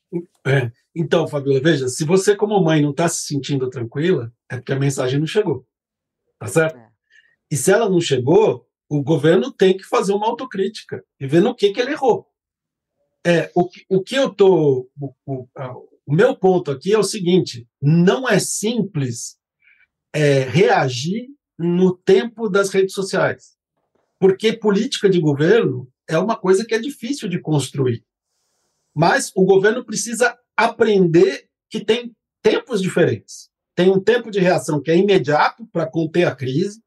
É, 0.46 0.70
então, 0.94 1.26
Fabiola, 1.26 1.60
veja, 1.60 1.88
se 1.88 2.04
você 2.04 2.36
como 2.36 2.62
mãe 2.62 2.80
não 2.80 2.90
está 2.90 3.08
se 3.08 3.26
sentindo 3.26 3.68
tranquila, 3.68 4.32
é 4.50 4.56
porque 4.56 4.72
a 4.72 4.78
mensagem 4.78 5.18
não 5.18 5.26
chegou, 5.26 5.66
tá 6.38 6.46
certo? 6.46 6.76
É. 6.76 6.88
E 7.50 7.56
se 7.56 7.70
ela 7.70 7.88
não 7.88 8.00
chegou, 8.00 8.66
o 8.88 9.02
governo 9.02 9.52
tem 9.52 9.76
que 9.76 9.84
fazer 9.84 10.12
uma 10.12 10.26
autocrítica 10.26 11.04
e 11.20 11.26
ver 11.26 11.42
no 11.42 11.54
que, 11.54 11.72
que 11.72 11.80
ele 11.80 11.92
errou. 11.92 12.26
É, 13.26 13.50
o, 13.54 13.68
o 13.88 14.02
que 14.02 14.14
eu 14.14 14.32
tô, 14.32 14.88
o, 15.00 15.14
o, 15.26 15.48
o 16.06 16.14
meu 16.14 16.36
ponto 16.36 16.70
aqui 16.70 16.92
é 16.92 16.98
o 16.98 17.02
seguinte: 17.02 17.66
não 17.80 18.28
é 18.28 18.38
simples 18.38 19.36
é, 20.14 20.40
reagir 20.40 21.28
no 21.58 21.96
tempo 21.96 22.48
das 22.48 22.70
redes 22.70 22.94
sociais. 22.94 23.56
Porque 24.18 24.52
política 24.52 25.08
de 25.08 25.20
governo 25.20 25.88
é 26.08 26.18
uma 26.18 26.36
coisa 26.36 26.64
que 26.64 26.74
é 26.74 26.78
difícil 26.78 27.28
de 27.28 27.40
construir. 27.40 28.04
Mas 28.94 29.32
o 29.34 29.44
governo 29.44 29.84
precisa 29.84 30.36
aprender 30.56 31.48
que 31.68 31.84
tem 31.84 32.14
tempos 32.42 32.80
diferentes. 32.80 33.50
Tem 33.74 33.90
um 33.90 34.00
tempo 34.00 34.30
de 34.30 34.38
reação 34.38 34.80
que 34.80 34.90
é 34.90 34.96
imediato 34.96 35.66
para 35.66 35.86
conter 35.86 36.26
a 36.26 36.34
crise, 36.34 36.82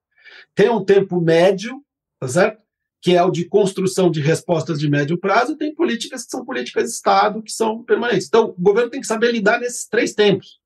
tem 0.56 0.70
um 0.70 0.84
tempo 0.84 1.20
médio, 1.20 1.84
tá 2.20 2.28
certo? 2.28 2.68
que 3.02 3.16
é 3.16 3.24
o 3.24 3.32
de 3.32 3.46
construção 3.46 4.10
de 4.10 4.20
respostas 4.20 4.80
de 4.80 4.90
médio 4.90 5.18
prazo, 5.18 5.54
e 5.54 5.58
tem 5.58 5.74
políticas 5.74 6.26
que 6.26 6.32
são 6.32 6.44
políticas 6.44 6.86
de 6.86 6.90
Estado, 6.90 7.44
que 7.44 7.52
são 7.52 7.84
permanentes. 7.84 8.28
Então, 8.28 8.50
o 8.50 8.62
governo 8.62 8.90
tem 8.90 9.00
que 9.00 9.08
saber 9.08 9.32
lidar 9.32 9.60
nesses 9.60 9.88
três 9.88 10.14
tempos. 10.14 10.60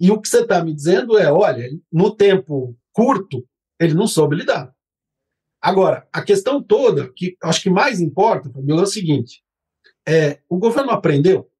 E 0.00 0.10
o 0.10 0.20
que 0.20 0.28
você 0.28 0.40
está 0.40 0.64
me 0.64 0.74
dizendo 0.74 1.18
é: 1.18 1.30
olha, 1.30 1.68
no 1.92 2.14
tempo 2.14 2.76
curto, 3.00 3.48
ele 3.80 3.94
não 3.94 4.06
soube 4.06 4.36
lidar. 4.36 4.74
Agora, 5.58 6.06
a 6.12 6.20
questão 6.20 6.62
toda, 6.62 7.10
que 7.10 7.34
acho 7.42 7.62
que 7.62 7.70
mais 7.70 7.98
importa, 7.98 8.50
Fabiola, 8.50 8.82
é 8.82 8.84
o 8.84 8.86
seguinte: 8.86 9.42
é, 10.06 10.40
o 10.50 10.58
governo 10.58 10.90
aprendeu, 10.90 11.50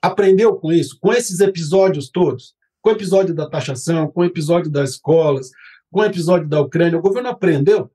aprendeu 0.00 0.54
com 0.54 0.72
isso, 0.72 0.96
com 1.00 1.12
esses 1.12 1.40
episódios 1.40 2.08
todos, 2.08 2.54
com 2.80 2.90
o 2.90 2.92
episódio 2.92 3.34
da 3.34 3.50
taxação, 3.50 4.08
com 4.12 4.20
o 4.20 4.24
episódio 4.24 4.70
das 4.70 4.90
escolas, 4.90 5.50
com 5.90 6.00
o 6.00 6.04
episódio 6.04 6.48
da 6.48 6.60
Ucrânia, 6.60 6.98
o 6.98 7.02
governo 7.02 7.30
aprendeu 7.30 7.90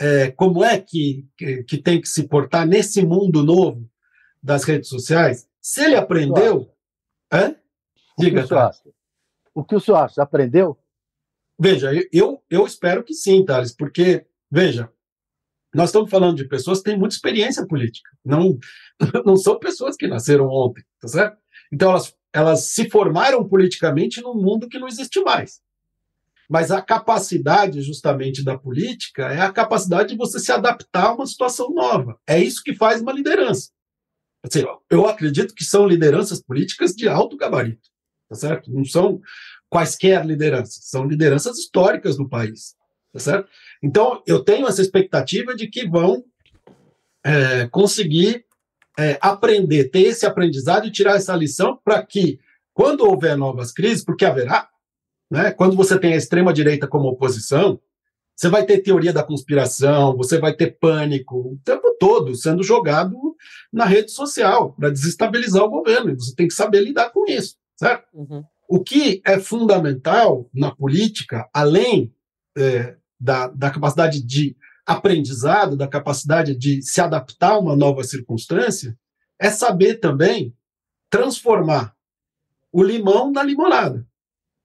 é, 0.00 0.30
como 0.30 0.64
é 0.64 0.80
que, 0.80 1.26
que, 1.36 1.64
que, 1.64 1.76
tem 1.76 2.00
que 2.00 2.08
se 2.08 2.26
portar 2.26 2.66
nesse 2.66 3.04
mundo 3.04 3.42
novo 3.42 3.86
das 4.42 4.64
redes 4.64 4.88
sociais. 4.88 5.46
Se 5.60 5.84
ele 5.84 5.96
aprendeu, 5.96 6.70
é? 7.30 7.54
Diga, 8.18 8.40
o 8.40 8.42
que 8.42 8.44
o 8.44 8.48
senhor 8.48 8.60
acha? 8.62 8.82
O 9.54 9.64
que 9.64 9.74
o 9.74 9.80
senhor 9.80 9.96
acha? 9.98 10.22
Aprendeu? 10.22 10.78
Veja, 11.58 11.90
eu, 12.12 12.42
eu 12.50 12.66
espero 12.66 13.02
que 13.02 13.14
sim, 13.14 13.44
Thales, 13.44 13.74
porque, 13.74 14.26
veja, 14.50 14.90
nós 15.74 15.88
estamos 15.88 16.10
falando 16.10 16.36
de 16.36 16.48
pessoas 16.48 16.78
que 16.78 16.84
têm 16.84 16.98
muita 16.98 17.14
experiência 17.14 17.66
política, 17.66 18.10
não, 18.24 18.58
não 19.24 19.36
são 19.36 19.58
pessoas 19.58 19.96
que 19.96 20.06
nasceram 20.06 20.48
ontem, 20.48 20.84
tá 21.00 21.08
certo? 21.08 21.38
Então, 21.72 21.90
elas, 21.90 22.14
elas 22.32 22.60
se 22.66 22.88
formaram 22.88 23.46
politicamente 23.48 24.20
num 24.20 24.34
mundo 24.34 24.68
que 24.68 24.78
não 24.78 24.88
existe 24.88 25.20
mais. 25.20 25.60
Mas 26.48 26.70
a 26.70 26.80
capacidade, 26.80 27.82
justamente, 27.82 28.44
da 28.44 28.56
política 28.56 29.24
é 29.32 29.40
a 29.40 29.52
capacidade 29.52 30.10
de 30.10 30.16
você 30.16 30.38
se 30.38 30.52
adaptar 30.52 31.06
a 31.06 31.14
uma 31.14 31.26
situação 31.26 31.70
nova. 31.70 32.18
É 32.26 32.38
isso 32.38 32.62
que 32.62 32.74
faz 32.74 33.00
uma 33.00 33.12
liderança. 33.12 33.70
Assim, 34.44 34.64
eu 34.88 35.06
acredito 35.06 35.54
que 35.54 35.64
são 35.64 35.86
lideranças 35.86 36.40
políticas 36.40 36.92
de 36.92 37.08
alto 37.08 37.36
gabarito, 37.36 37.90
tá 38.28 38.34
certo? 38.34 38.72
Não 38.72 38.84
são 38.84 39.20
quaisquer 39.68 40.24
lideranças, 40.24 40.84
são 40.84 41.04
lideranças 41.04 41.58
históricas 41.58 42.16
do 42.16 42.28
país, 42.28 42.74
tá 43.12 43.18
certo? 43.18 43.48
Então, 43.82 44.22
eu 44.26 44.42
tenho 44.42 44.66
essa 44.66 44.82
expectativa 44.82 45.54
de 45.54 45.68
que 45.68 45.88
vão 45.88 46.24
é, 47.24 47.66
conseguir 47.68 48.44
é, 48.98 49.18
aprender, 49.20 49.90
ter 49.90 50.02
esse 50.02 50.24
aprendizado 50.24 50.86
e 50.86 50.92
tirar 50.92 51.16
essa 51.16 51.34
lição 51.34 51.78
para 51.84 52.02
que, 52.04 52.38
quando 52.72 53.00
houver 53.00 53.36
novas 53.36 53.72
crises, 53.72 54.04
porque 54.04 54.24
haverá, 54.24 54.68
né, 55.30 55.50
quando 55.50 55.76
você 55.76 55.98
tem 55.98 56.14
a 56.14 56.16
extrema-direita 56.16 56.86
como 56.86 57.08
oposição, 57.08 57.80
você 58.36 58.50
vai 58.50 58.66
ter 58.66 58.82
teoria 58.82 59.14
da 59.14 59.22
conspiração, 59.22 60.14
você 60.14 60.38
vai 60.38 60.52
ter 60.52 60.78
pânico 60.78 61.36
o 61.36 61.58
tempo 61.64 61.96
todo 61.98 62.34
sendo 62.34 62.62
jogado 62.62 63.16
na 63.72 63.86
rede 63.86 64.12
social 64.12 64.74
para 64.74 64.90
desestabilizar 64.90 65.64
o 65.64 65.70
governo. 65.70 66.10
E 66.10 66.14
você 66.14 66.34
tem 66.34 66.46
que 66.46 66.54
saber 66.54 66.80
lidar 66.80 67.10
com 67.10 67.24
isso, 67.26 67.56
certo? 67.76 68.06
Uhum. 68.12 68.44
O 68.68 68.82
que 68.82 69.22
é 69.24 69.38
fundamental 69.38 70.48
na 70.52 70.74
política, 70.74 71.48
além 71.52 72.12
é, 72.56 72.96
da, 73.18 73.48
da 73.48 73.70
capacidade 73.70 74.22
de 74.22 74.56
aprendizado, 74.84 75.76
da 75.76 75.86
capacidade 75.86 76.54
de 76.54 76.82
se 76.82 77.00
adaptar 77.00 77.52
a 77.52 77.58
uma 77.58 77.76
nova 77.76 78.02
circunstância, 78.04 78.96
é 79.38 79.50
saber 79.50 79.96
também 79.96 80.56
transformar 81.10 81.94
o 82.72 82.82
limão 82.82 83.30
na 83.30 83.42
limonada. 83.42 84.06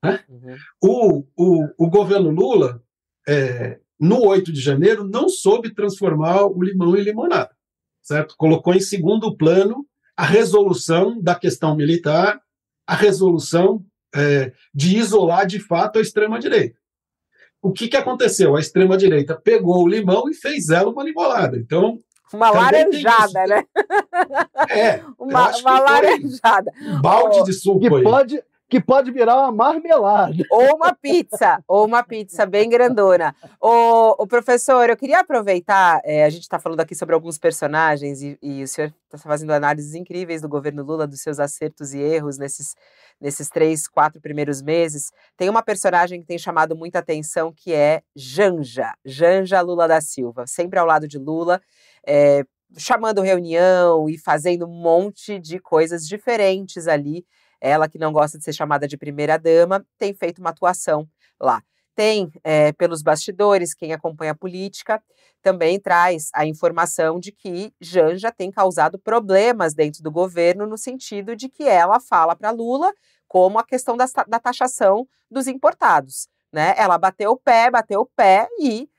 Né? 0.03 0.24
Uhum. 0.28 0.55
O, 0.82 1.26
o, 1.36 1.86
o 1.86 1.89
governo 1.89 2.30
Lula, 2.30 2.84
é, 3.28 3.80
no 3.99 4.26
8 4.26 4.51
de 4.51 4.59
janeiro, 4.59 5.07
não 5.07 5.30
soube 5.30 5.74
transformar 5.74 6.45
o 6.45 6.62
limão 6.62 6.95
em 6.97 7.01
limonada, 7.01 7.55
certo? 8.01 8.36
Colocou 8.36 8.74
em 8.74 8.80
segundo 8.80 9.36
plano 9.38 9.86
a 10.18 10.26
resolução 10.26 11.22
da 11.22 11.36
questão 11.36 11.76
militar, 11.76 12.41
a 12.86 12.95
resolução 12.95 13.84
é, 14.13 14.51
de 14.73 14.97
isolar 14.97 15.45
de 15.45 15.59
fato 15.59 15.99
a 15.99 16.01
extrema-direita 16.01 16.82
o 17.61 17.71
que, 17.71 17.88
que 17.88 17.97
aconteceu? 17.97 18.55
A 18.55 18.59
extrema-direita 18.59 19.39
pegou 19.41 19.84
o 19.84 19.88
limão 19.88 20.27
e 20.29 20.34
fez 20.34 20.69
ela 20.69 20.89
uma 20.89 21.03
limonada. 21.03 21.57
Então. 21.57 21.99
Uma 22.34 22.49
laranjada, 22.49 23.45
né? 23.45 23.63
É. 24.69 25.01
uma, 25.19 25.55
uma 25.57 25.79
laranjada. 25.79 26.71
Um 26.82 27.01
balde 27.01 27.39
oh, 27.41 27.43
de 27.43 27.53
suco 27.53 27.79
que 27.82 27.93
aí. 27.93 28.03
Pode, 28.03 28.43
que 28.72 28.80
pode 28.80 29.11
virar 29.11 29.38
uma 29.38 29.51
marmelada. 29.51 30.34
Ou 30.49 30.78
uma 30.78 30.95
pizza, 30.95 31.61
ou 31.67 31.86
uma 31.86 32.01
pizza 32.03 32.45
bem 32.45 32.69
grandona. 32.69 33.36
O, 33.59 34.24
o 34.24 34.26
professor, 34.26 34.89
eu 34.89 34.95
queria 34.95 35.19
aproveitar, 35.19 35.99
é, 36.05 36.24
a 36.24 36.30
gente 36.30 36.43
está 36.43 36.57
falando 36.57 36.80
aqui 36.80 36.95
sobre 36.95 37.13
alguns 37.13 37.38
personagens 37.38 38.22
e, 38.22 38.39
e 38.41 38.63
o 38.63 38.67
senhor 38.69 38.93
está 39.03 39.17
fazendo 39.17 39.51
análises 39.51 39.93
incríveis 39.93 40.41
do 40.41 40.47
governo 40.47 40.84
Lula, 40.84 41.05
dos 41.05 41.19
seus 41.19 41.38
acertos 41.38 41.93
e 41.93 41.99
erros 41.99 42.38
nesses 42.38 42.74
nesses 43.19 43.49
três, 43.49 43.88
quatro 43.88 44.19
primeiros 44.19 44.63
meses, 44.63 45.11
tem 45.38 45.47
uma 45.47 45.61
personagem 45.61 46.19
que 46.19 46.26
tem 46.26 46.39
chamado 46.39 46.76
muita 46.76 46.97
atenção 46.97 47.53
que 47.55 47.72
é 47.72 48.01
Janja, 48.15 48.95
Janja 49.05 49.61
Lula 49.61 49.88
da 49.88 50.01
Silva, 50.01 50.47
sempre 50.47 50.80
ao 50.80 50.88
lado 50.88 51.07
de 51.07 51.19
Lula, 51.19 51.61
é, 52.03 52.43
chamando 52.76 53.22
reunião 53.22 54.09
e 54.09 54.17
fazendo 54.17 54.65
um 54.65 54.74
monte 54.82 55.38
de 55.38 55.59
coisas 55.59 56.07
diferentes 56.07 56.88
ali. 56.88 57.24
Ela 57.62 57.88
que 57.88 57.99
não 57.99 58.12
gosta 58.12 58.38
de 58.38 58.43
ser 58.43 58.53
chamada 58.53 58.88
de 58.88 58.97
primeira 58.97 59.38
dama 59.38 59.86
tem 59.97 60.14
feito 60.14 60.39
uma 60.39 60.49
atuação 60.49 61.07
lá. 61.39 61.64
Tem 61.95 62.32
é, 62.43 62.72
pelos 62.74 63.03
bastidores, 63.03 63.74
quem 63.74 63.93
acompanha 63.93 64.32
a 64.32 64.36
política, 64.36 65.01
também 65.41 65.80
traz 65.80 66.30
a 66.34 66.45
informação 66.45 67.20
de 67.20 67.32
que 67.32 67.74
Janja 67.80 68.32
tem 68.32 68.49
causado 68.49 68.97
problemas 68.97 69.74
dentro 69.74 70.01
do 70.01 70.12
governo, 70.12 70.66
no 70.66 70.78
sentido 70.78 71.36
de 71.36 71.49
que 71.49 71.64
ela 71.64 71.99
fala 71.99 72.36
para 72.36 72.51
Lula 72.51 72.91
como 73.28 73.59
a 73.59 73.64
questão 73.64 73.95
da, 73.95 74.05
da 74.28 74.39
taxação 74.39 75.07
dos 75.30 75.47
importados. 75.47 76.28
Né? 76.51 76.74
Ela 76.78 76.97
bateu 76.97 77.32
o 77.32 77.38
pé, 77.38 77.72
bateu 77.72 78.01
o 78.01 78.05
pé 78.05 78.47
e 78.59 78.89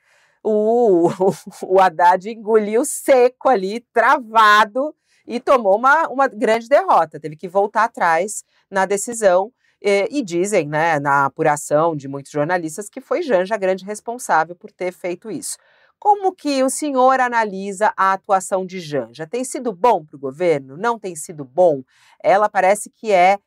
o, 0.43 1.09
o 1.63 1.81
Haddad 1.81 2.31
engoliu 2.31 2.85
seco 2.85 3.49
ali, 3.49 3.81
travado, 3.93 4.95
e 5.27 5.41
tomou 5.41 5.77
uma, 5.77 6.09
uma 6.09 6.29
grande 6.29 6.68
derrota. 6.68 7.20
Teve 7.20 7.37
que 7.37 7.49
voltar 7.49 7.85
atrás 7.85 8.45
na 8.70 8.87
decisão. 8.87 9.53
E, 9.85 10.09
e 10.12 10.23
dizem, 10.23 10.68
né, 10.68 11.01
na 11.01 11.25
apuração 11.25 11.97
de 11.97 12.07
muitos 12.07 12.31
jornalistas, 12.31 12.89
que 12.89 13.01
foi 13.01 13.20
Janja 13.20 13.57
a 13.57 13.59
grande 13.59 13.85
responsável 13.85 14.55
por 14.55 14.70
ter 14.70 14.93
feito 14.93 15.29
isso. 15.29 15.57
Como 15.99 16.33
que 16.33 16.62
o 16.62 16.70
senhor 16.70 17.20
analisa 17.20 17.93
a 17.97 18.12
atuação 18.12 18.64
de 18.64 18.81
Janja? 18.81 19.27
Tem 19.27 19.45
sido 19.45 19.73
bom 19.73 20.05
para 20.05 20.16
o 20.16 20.20
governo? 20.20 20.77
Não 20.77 20.99
tem 20.99 21.16
sido 21.16 21.45
bom? 21.45 21.83
Ela 22.23 22.49
parece 22.49 22.91
que 22.91 23.11
é 23.12 23.39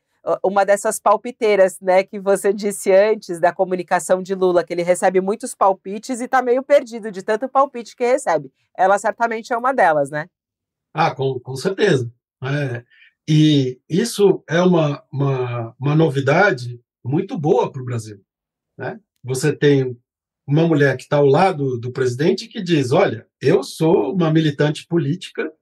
uma 0.42 0.64
dessas 0.64 0.98
palpiteiras, 0.98 1.78
né, 1.80 2.02
que 2.02 2.18
você 2.18 2.52
disse 2.52 2.92
antes 2.92 3.38
da 3.38 3.52
comunicação 3.52 4.22
de 4.22 4.34
Lula, 4.34 4.64
que 4.64 4.72
ele 4.72 4.82
recebe 4.82 5.20
muitos 5.20 5.54
palpites 5.54 6.20
e 6.20 6.24
está 6.24 6.42
meio 6.42 6.62
perdido 6.62 7.12
de 7.12 7.22
tanto 7.22 7.48
palpite 7.48 7.94
que 7.94 8.04
recebe. 8.04 8.52
Ela 8.76 8.98
certamente 8.98 9.52
é 9.52 9.56
uma 9.56 9.72
delas, 9.72 10.10
né? 10.10 10.28
Ah, 10.98 11.14
com, 11.14 11.38
com 11.38 11.54
certeza. 11.56 12.10
É, 12.42 12.82
e 13.28 13.78
isso 13.86 14.42
é 14.48 14.62
uma, 14.62 15.04
uma, 15.12 15.76
uma 15.78 15.94
novidade 15.94 16.80
muito 17.04 17.36
boa 17.36 17.70
para 17.70 17.82
o 17.82 17.84
Brasil. 17.84 18.24
Né? 18.78 18.98
Você 19.22 19.54
tem 19.54 19.94
uma 20.46 20.66
mulher 20.66 20.96
que 20.96 21.02
está 21.02 21.18
ao 21.18 21.26
lado 21.26 21.78
do 21.78 21.92
presidente 21.92 22.48
que 22.48 22.62
diz: 22.62 22.92
Olha, 22.92 23.28
eu 23.42 23.62
sou 23.62 24.14
uma 24.14 24.32
militante 24.32 24.86
política, 24.86 25.52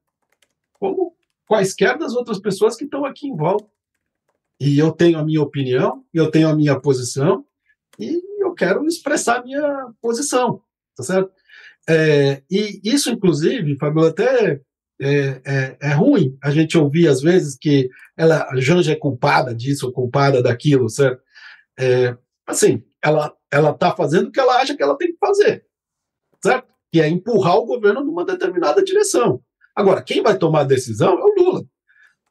como 0.75 1.17
quaisquer 1.49 1.99
das 1.99 2.15
outras 2.15 2.39
pessoas 2.39 2.77
que 2.77 2.85
estão 2.85 3.05
aqui 3.05 3.27
em 3.27 3.37
volta. 3.37 3.69
E 4.61 4.79
eu 4.79 4.93
tenho 4.93 5.19
a 5.19 5.25
minha 5.25 5.43
opinião, 5.43 6.05
eu 6.15 6.31
tenho 6.31 6.49
a 6.49 6.55
minha 6.55 6.79
posição, 6.79 7.45
e 7.99 8.23
eu 8.39 8.55
quero 8.55 8.87
expressar 8.87 9.41
a 9.41 9.43
minha 9.43 9.93
posição, 10.01 10.63
tá 10.95 11.03
certo? 11.03 11.33
É, 11.89 12.41
e 12.49 12.81
isso, 12.85 13.11
inclusive, 13.11 13.77
Fabio, 13.77 14.07
até 14.07 14.63
é, 15.07 15.43
é, 15.45 15.77
é, 15.83 15.93
ruim 15.93 16.35
a 16.43 16.51
gente 16.51 16.79
ouvir 16.79 17.09
às 17.09 17.21
vezes 17.21 17.59
que 17.61 17.91
ela, 18.17 18.49
a 18.51 18.57
Janja 18.59 18.93
é 18.93 18.97
culpada 18.97 19.55
disso 19.55 19.93
culpada 19.93 20.43
daquilo, 20.43 20.89
certo? 20.89 21.23
É, 21.79 22.17
assim, 22.47 22.83
ela 23.03 23.35
ela 23.51 23.71
está 23.71 23.95
fazendo 23.95 24.29
o 24.29 24.33
que 24.33 24.41
ela 24.41 24.57
acha 24.57 24.75
que 24.75 24.83
ela 24.83 24.97
tem 24.97 25.13
que 25.13 25.19
fazer, 25.19 25.67
certo? 26.43 26.67
Que 26.91 27.03
é 27.03 27.09
empurrar 27.09 27.57
o 27.57 27.67
governo 27.67 28.03
numa 28.03 28.25
determinada 28.25 28.83
direção. 28.83 29.43
Agora, 29.77 30.03
quem 30.03 30.23
vai 30.23 30.39
tomar 30.39 30.61
a 30.61 30.65
decisão 30.65 31.19
é 31.19 31.23
o 31.23 31.35
Lula, 31.37 31.65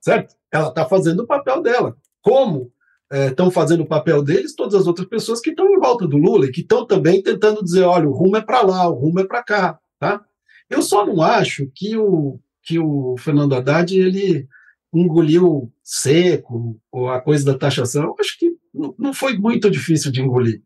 certo? 0.02 0.36
Ela 0.52 0.70
está 0.70 0.84
fazendo 0.84 1.22
o 1.22 1.28
papel 1.28 1.62
dela 1.62 1.96
como 2.24 2.74
estão 3.12 3.50
é, 3.50 3.52
fazendo 3.52 3.84
o 3.84 3.88
papel 3.88 4.24
deles 4.24 4.56
todas 4.56 4.74
as 4.74 4.88
outras 4.88 5.08
pessoas 5.08 5.40
que 5.40 5.52
estão 5.52 5.72
em 5.72 5.80
volta 5.80 6.08
do 6.08 6.18
Lula 6.18 6.48
e 6.48 6.52
que 6.52 6.62
estão 6.62 6.88
também 6.88 7.22
tentando 7.22 7.64
dizer, 7.64 7.84
olha, 7.84 8.10
o 8.10 8.14
rumo 8.14 8.38
é 8.38 8.42
para 8.42 8.62
lá, 8.64 8.90
o 8.90 8.96
rumo 8.96 9.20
é 9.20 9.28
para 9.28 9.44
cá, 9.44 9.80
tá? 10.00 10.26
Eu 10.68 10.82
só 10.82 11.06
não 11.06 11.22
acho 11.22 11.70
que 11.76 11.96
o 11.96 12.40
que 12.64 12.80
o 12.80 13.16
Fernando 13.18 13.54
Haddad 13.54 13.98
ele 13.98 14.48
engoliu 14.94 15.72
seco 15.84 16.80
ou 16.92 17.10
a 17.10 17.20
coisa 17.20 17.46
da 17.46 17.58
taxação. 17.58 18.16
Acho 18.20 18.38
que 18.38 18.52
não 18.98 19.14
foi 19.14 19.38
muito 19.38 19.70
difícil 19.70 20.12
de 20.12 20.22
engolir. 20.22 20.62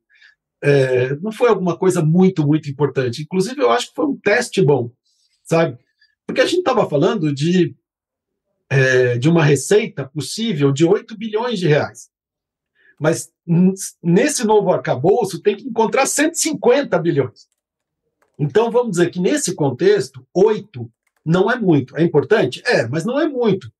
É, 0.61 1.15
não 1.17 1.31
foi 1.31 1.49
alguma 1.49 1.77
coisa 1.77 2.03
muito, 2.03 2.45
muito 2.45 2.69
importante. 2.69 3.21
Inclusive, 3.21 3.61
eu 3.61 3.71
acho 3.71 3.89
que 3.89 3.95
foi 3.95 4.05
um 4.05 4.17
teste 4.17 4.61
bom, 4.61 4.91
sabe? 5.43 5.77
Porque 6.25 6.41
a 6.41 6.45
gente 6.45 6.59
estava 6.59 6.89
falando 6.89 7.33
de 7.33 7.75
é, 8.69 9.17
de 9.17 9.29
uma 9.29 9.43
receita 9.43 10.05
possível 10.05 10.71
de 10.71 10.83
8 10.83 11.17
bilhões 11.17 11.59
de 11.59 11.67
reais. 11.67 12.09
Mas 12.99 13.31
nesse 14.03 14.45
novo 14.45 14.71
arcabouço 14.71 15.41
tem 15.41 15.55
que 15.55 15.67
encontrar 15.67 16.05
150 16.05 16.97
bilhões. 16.99 17.47
Então 18.37 18.69
vamos 18.71 18.91
dizer 18.91 19.09
que 19.09 19.19
nesse 19.19 19.55
contexto, 19.55 20.25
8 20.33 20.91
não 21.27 21.51
é 21.51 21.59
muito. 21.59 21.95
É 21.97 22.03
importante? 22.03 22.63
É, 22.65 22.87
mas 22.87 23.03
não 23.03 23.19
é 23.19 23.27
muito. 23.27 23.71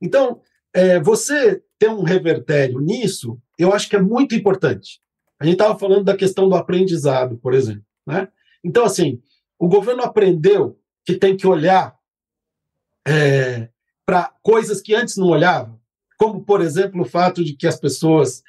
Então, 0.00 0.40
é, 0.74 1.00
você 1.00 1.62
ter 1.78 1.88
um 1.88 2.02
revertério 2.02 2.78
nisso, 2.78 3.40
eu 3.58 3.72
acho 3.72 3.88
que 3.88 3.96
é 3.96 4.02
muito 4.02 4.34
importante. 4.34 5.00
A 5.40 5.44
gente 5.44 5.54
estava 5.54 5.78
falando 5.78 6.04
da 6.04 6.16
questão 6.16 6.48
do 6.48 6.54
aprendizado, 6.54 7.38
por 7.38 7.54
exemplo. 7.54 7.84
Né? 8.06 8.28
Então, 8.62 8.84
assim, 8.84 9.22
o 9.58 9.66
governo 9.66 10.02
aprendeu 10.02 10.78
que 11.04 11.14
tem 11.14 11.36
que 11.36 11.46
olhar 11.46 11.96
é, 13.08 13.70
para 14.04 14.32
coisas 14.42 14.82
que 14.82 14.94
antes 14.94 15.16
não 15.16 15.28
olhavam, 15.28 15.80
como, 16.18 16.44
por 16.44 16.60
exemplo, 16.60 17.00
o 17.00 17.06
fato 17.06 17.42
de 17.42 17.56
que 17.56 17.66
as 17.66 17.80
pessoas 17.80 18.42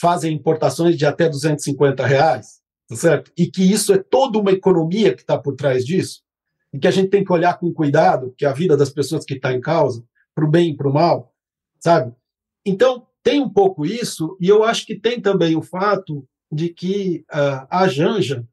fazem 0.00 0.32
importações 0.32 0.96
de 0.96 1.04
até 1.04 1.28
250 1.28 2.06
reais, 2.06 2.60
tá 2.88 2.96
certo? 2.96 3.30
E 3.36 3.50
que 3.50 3.62
isso 3.62 3.92
é 3.92 3.98
toda 3.98 4.38
uma 4.38 4.52
economia 4.52 5.14
que 5.14 5.20
está 5.20 5.36
por 5.36 5.54
trás 5.54 5.84
disso, 5.84 6.22
e 6.72 6.78
que 6.78 6.86
a 6.86 6.90
gente 6.90 7.08
tem 7.08 7.24
que 7.24 7.32
olhar 7.32 7.58
com 7.58 7.72
cuidado, 7.72 8.34
que 8.36 8.44
a 8.44 8.52
vida 8.52 8.76
das 8.76 8.90
pessoas 8.90 9.24
que 9.24 9.34
está 9.34 9.52
em 9.52 9.60
causa, 9.60 10.04
para 10.34 10.44
o 10.44 10.50
bem 10.50 10.70
e 10.70 10.76
para 10.76 10.88
o 10.88 10.92
mal, 10.92 11.34
sabe? 11.80 12.14
Então, 12.64 13.06
tem 13.22 13.40
um 13.40 13.48
pouco 13.48 13.84
isso, 13.84 14.36
e 14.40 14.48
eu 14.48 14.62
acho 14.64 14.86
que 14.86 14.94
tem 14.94 15.20
também 15.20 15.56
o 15.56 15.62
fato 15.62 16.26
de 16.50 16.68
que 16.68 17.24
uh, 17.30 17.66
a 17.70 17.88
Janja 17.88 18.46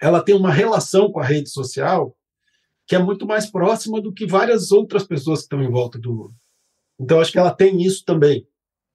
ela 0.00 0.22
tem 0.22 0.34
uma 0.34 0.52
relação 0.52 1.10
com 1.10 1.18
a 1.18 1.24
rede 1.24 1.50
social 1.50 2.16
que 2.86 2.96
é 2.96 2.98
muito 2.98 3.26
mais 3.26 3.50
próxima 3.50 4.00
do 4.00 4.12
que 4.12 4.26
várias 4.26 4.72
outras 4.72 5.04
pessoas 5.04 5.40
que 5.40 5.44
estão 5.44 5.62
em 5.62 5.70
volta 5.70 5.98
do 5.98 6.10
Lula. 6.10 6.32
Então, 6.98 7.20
acho 7.20 7.30
que 7.30 7.38
ela 7.38 7.54
tem 7.54 7.82
isso 7.82 8.02
também, 8.02 8.48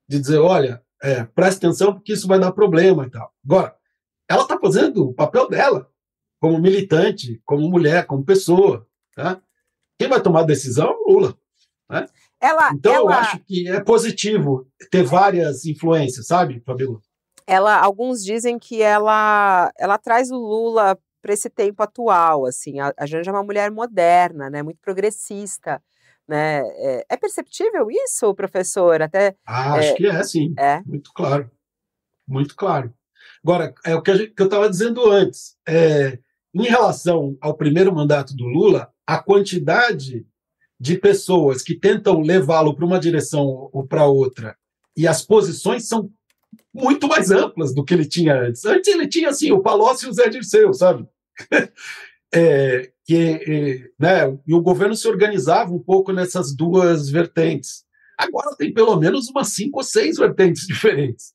de 0.08 0.18
dizer, 0.18 0.38
olha, 0.38 0.82
é, 1.00 1.22
preste 1.24 1.58
atenção 1.58 1.94
porque 1.94 2.12
isso 2.12 2.26
vai 2.26 2.40
dar 2.40 2.50
problema 2.50 3.06
e 3.06 3.10
tal. 3.10 3.32
Agora, 3.44 3.76
ela 4.28 4.42
está 4.42 4.58
fazendo 4.58 5.08
o 5.08 5.14
papel 5.14 5.48
dela, 5.48 5.88
como 6.44 6.58
militante, 6.58 7.40
como 7.42 7.70
mulher, 7.70 8.04
como 8.04 8.22
pessoa. 8.22 8.86
Tá? 9.16 9.40
Quem 9.98 10.10
vai 10.10 10.20
tomar 10.20 10.40
a 10.40 10.44
decisão 10.44 10.90
é 10.90 10.90
o 10.90 11.10
Lula. 11.10 11.38
Né? 11.88 12.06
Ela, 12.38 12.70
então, 12.74 12.92
ela... 12.92 13.02
eu 13.02 13.08
acho 13.08 13.38
que 13.46 13.66
é 13.66 13.80
positivo 13.80 14.68
ter 14.90 15.02
várias 15.04 15.64
influências, 15.64 16.26
sabe, 16.26 16.60
Fabíola? 16.60 17.00
Ela, 17.46 17.78
alguns 17.78 18.22
dizem 18.22 18.58
que 18.58 18.82
ela, 18.82 19.72
ela 19.78 19.96
traz 19.96 20.30
o 20.30 20.36
Lula 20.36 20.98
para 21.22 21.32
esse 21.32 21.48
tempo 21.48 21.82
atual, 21.82 22.44
assim, 22.44 22.78
a, 22.78 22.92
a 22.94 23.06
Janja 23.06 23.30
é 23.30 23.32
uma 23.32 23.42
mulher 23.42 23.70
moderna, 23.70 24.50
né, 24.50 24.62
muito 24.62 24.80
progressista, 24.82 25.82
né, 26.28 26.60
é, 26.60 27.06
é 27.08 27.16
perceptível 27.16 27.90
isso, 27.90 28.34
professor, 28.34 29.00
até... 29.00 29.34
Ah, 29.46 29.76
acho 29.76 29.92
é, 29.92 29.94
que 29.94 30.06
é, 30.06 30.22
sim, 30.22 30.54
é? 30.58 30.82
muito 30.84 31.10
claro, 31.14 31.50
muito 32.28 32.54
claro. 32.54 32.92
Agora, 33.42 33.74
é 33.84 33.94
o 33.94 34.02
que, 34.02 34.28
que 34.28 34.42
eu 34.42 34.46
estava 34.46 34.68
dizendo 34.70 35.10
antes. 35.10 35.54
É, 35.68 36.18
em 36.54 36.64
relação 36.64 37.36
ao 37.40 37.56
primeiro 37.56 37.94
mandato 37.94 38.36
do 38.36 38.44
Lula, 38.44 38.90
a 39.06 39.18
quantidade 39.18 40.26
de 40.78 40.98
pessoas 40.98 41.62
que 41.62 41.74
tentam 41.74 42.20
levá-lo 42.20 42.74
para 42.74 42.84
uma 42.84 43.00
direção 43.00 43.68
ou 43.72 43.86
para 43.86 44.06
outra 44.06 44.56
e 44.96 45.06
as 45.06 45.22
posições 45.22 45.88
são 45.88 46.10
muito 46.72 47.08
mais 47.08 47.30
amplas 47.30 47.74
do 47.74 47.84
que 47.84 47.94
ele 47.94 48.06
tinha 48.06 48.40
antes. 48.40 48.64
Antes 48.64 48.92
ele 48.92 49.08
tinha 49.08 49.28
assim 49.28 49.50
o 49.52 49.60
Palocci 49.60 50.06
e 50.06 50.08
o 50.08 50.12
Zé 50.12 50.28
Dirceu, 50.28 50.72
sabe? 50.72 51.06
é, 52.32 52.92
que, 53.04 53.90
né, 53.98 54.38
e 54.46 54.54
o 54.54 54.60
governo 54.60 54.94
se 54.94 55.08
organizava 55.08 55.72
um 55.72 55.78
pouco 55.78 56.12
nessas 56.12 56.54
duas 56.54 57.10
vertentes. 57.10 57.84
Agora 58.16 58.56
tem 58.56 58.72
pelo 58.72 58.96
menos 58.96 59.28
umas 59.28 59.48
cinco 59.48 59.78
ou 59.78 59.84
seis 59.84 60.16
vertentes 60.16 60.66
diferentes. 60.68 61.32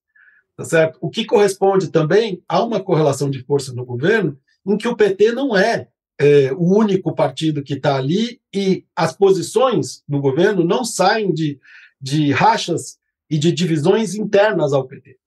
Tá 0.56 0.66
certo? 0.66 0.98
O 1.02 1.10
que 1.10 1.26
corresponde 1.26 1.90
também 1.90 2.44
a 2.48 2.62
uma 2.64 2.82
correlação 2.82 3.30
de 3.30 3.44
força 3.44 3.74
no 3.74 3.86
governo 3.86 4.38
em 4.66 4.78
que 4.78 4.88
o 4.88 4.96
PT 4.96 5.32
não 5.32 5.56
é, 5.56 5.88
é 6.20 6.52
o 6.54 6.78
único 6.78 7.14
partido 7.14 7.64
que 7.64 7.76
está 7.76 7.96
ali 7.96 8.42
e 8.54 8.86
as 8.96 9.16
posições 9.16 10.04
no 10.08 10.20
governo 10.20 10.64
não 10.64 10.84
saem 10.84 11.34
de, 11.34 11.60
de 12.02 12.32
rachas 12.32 13.00
e 13.30 13.38
de 13.38 13.52
divisões 13.52 14.16
internas 14.16 14.74
ao 14.74 14.88
PT. 14.88 15.18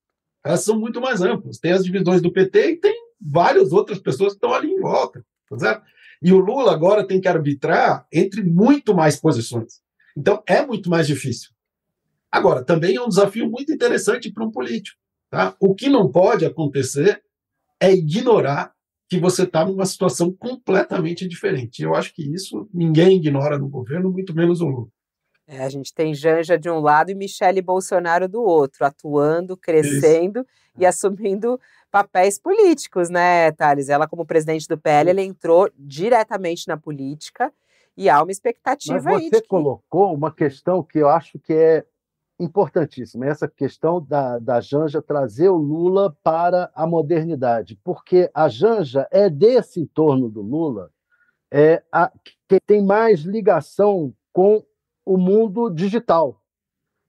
Elas 0.45 0.63
são 0.63 0.77
muito 0.77 0.99
mais 0.99 1.21
amplas. 1.21 1.57
Tem 1.57 1.71
as 1.71 1.83
divisões 1.83 2.21
do 2.21 2.31
PT 2.31 2.71
e 2.71 2.75
tem 2.75 2.95
várias 3.19 3.71
outras 3.71 3.99
pessoas 3.99 4.33
que 4.33 4.37
estão 4.37 4.53
ali 4.53 4.69
em 4.69 4.79
volta. 4.79 5.25
Tá 5.49 5.57
certo? 5.57 5.83
E 6.21 6.31
o 6.31 6.39
Lula 6.39 6.73
agora 6.73 7.07
tem 7.07 7.19
que 7.19 7.27
arbitrar 7.27 8.05
entre 8.11 8.43
muito 8.43 8.93
mais 8.93 9.15
posições. 9.15 9.81
Então 10.15 10.43
é 10.47 10.65
muito 10.65 10.89
mais 10.89 11.07
difícil. 11.07 11.49
Agora, 12.31 12.63
também 12.63 12.95
é 12.95 13.01
um 13.01 13.09
desafio 13.09 13.49
muito 13.49 13.71
interessante 13.71 14.31
para 14.31 14.43
um 14.43 14.51
político. 14.51 14.97
Tá? 15.29 15.55
O 15.59 15.75
que 15.75 15.89
não 15.89 16.11
pode 16.11 16.45
acontecer 16.45 17.23
é 17.79 17.91
ignorar 17.91 18.73
que 19.09 19.19
você 19.19 19.43
está 19.43 19.65
numa 19.65 19.85
situação 19.85 20.31
completamente 20.31 21.27
diferente. 21.27 21.83
Eu 21.83 21.93
acho 21.93 22.13
que 22.13 22.23
isso 22.33 22.67
ninguém 22.73 23.17
ignora 23.17 23.57
no 23.57 23.69
governo, 23.69 24.11
muito 24.11 24.35
menos 24.35 24.61
o 24.61 24.67
Lula. 24.67 24.87
É, 25.45 25.61
a 25.63 25.69
gente 25.69 25.93
tem 25.93 26.13
Janja 26.13 26.57
de 26.57 26.69
um 26.69 26.79
lado 26.79 27.11
e 27.11 27.15
Michele 27.15 27.61
Bolsonaro 27.61 28.29
do 28.29 28.41
outro, 28.41 28.85
atuando, 28.85 29.57
crescendo 29.57 30.39
isso. 30.39 30.47
e 30.79 30.85
assumindo 30.85 31.59
papéis 31.91 32.39
políticos, 32.39 33.09
né, 33.09 33.51
Thales? 33.51 33.89
Ela, 33.89 34.07
como 34.07 34.25
presidente 34.25 34.67
do 34.67 34.77
PL, 34.77 35.09
ela 35.09 35.21
entrou 35.21 35.69
diretamente 35.77 36.67
na 36.67 36.77
política 36.77 37.51
e 37.95 38.09
há 38.09 38.23
uma 38.23 38.31
expectativa 38.31 38.99
Mas 39.03 39.05
aí. 39.05 39.29
Você 39.29 39.41
que... 39.41 39.47
colocou 39.47 40.13
uma 40.13 40.33
questão 40.33 40.81
que 40.81 40.99
eu 40.99 41.09
acho 41.09 41.37
que 41.39 41.53
é 41.53 41.85
importantíssima, 42.39 43.25
essa 43.25 43.47
questão 43.47 44.01
da, 44.01 44.39
da 44.39 44.59
Janja 44.59 45.01
trazer 45.01 45.49
o 45.49 45.55
Lula 45.55 46.15
para 46.23 46.71
a 46.75 46.85
modernidade, 46.85 47.79
porque 47.83 48.29
a 48.33 48.49
Janja 48.49 49.07
é 49.11 49.29
desse 49.29 49.79
entorno 49.79 50.29
do 50.29 50.41
Lula 50.41 50.91
é 51.51 51.83
a, 51.91 52.11
que 52.47 52.59
tem 52.65 52.83
mais 52.83 53.21
ligação 53.21 54.13
com 54.31 54.63
o 55.05 55.17
mundo 55.17 55.69
digital. 55.69 56.41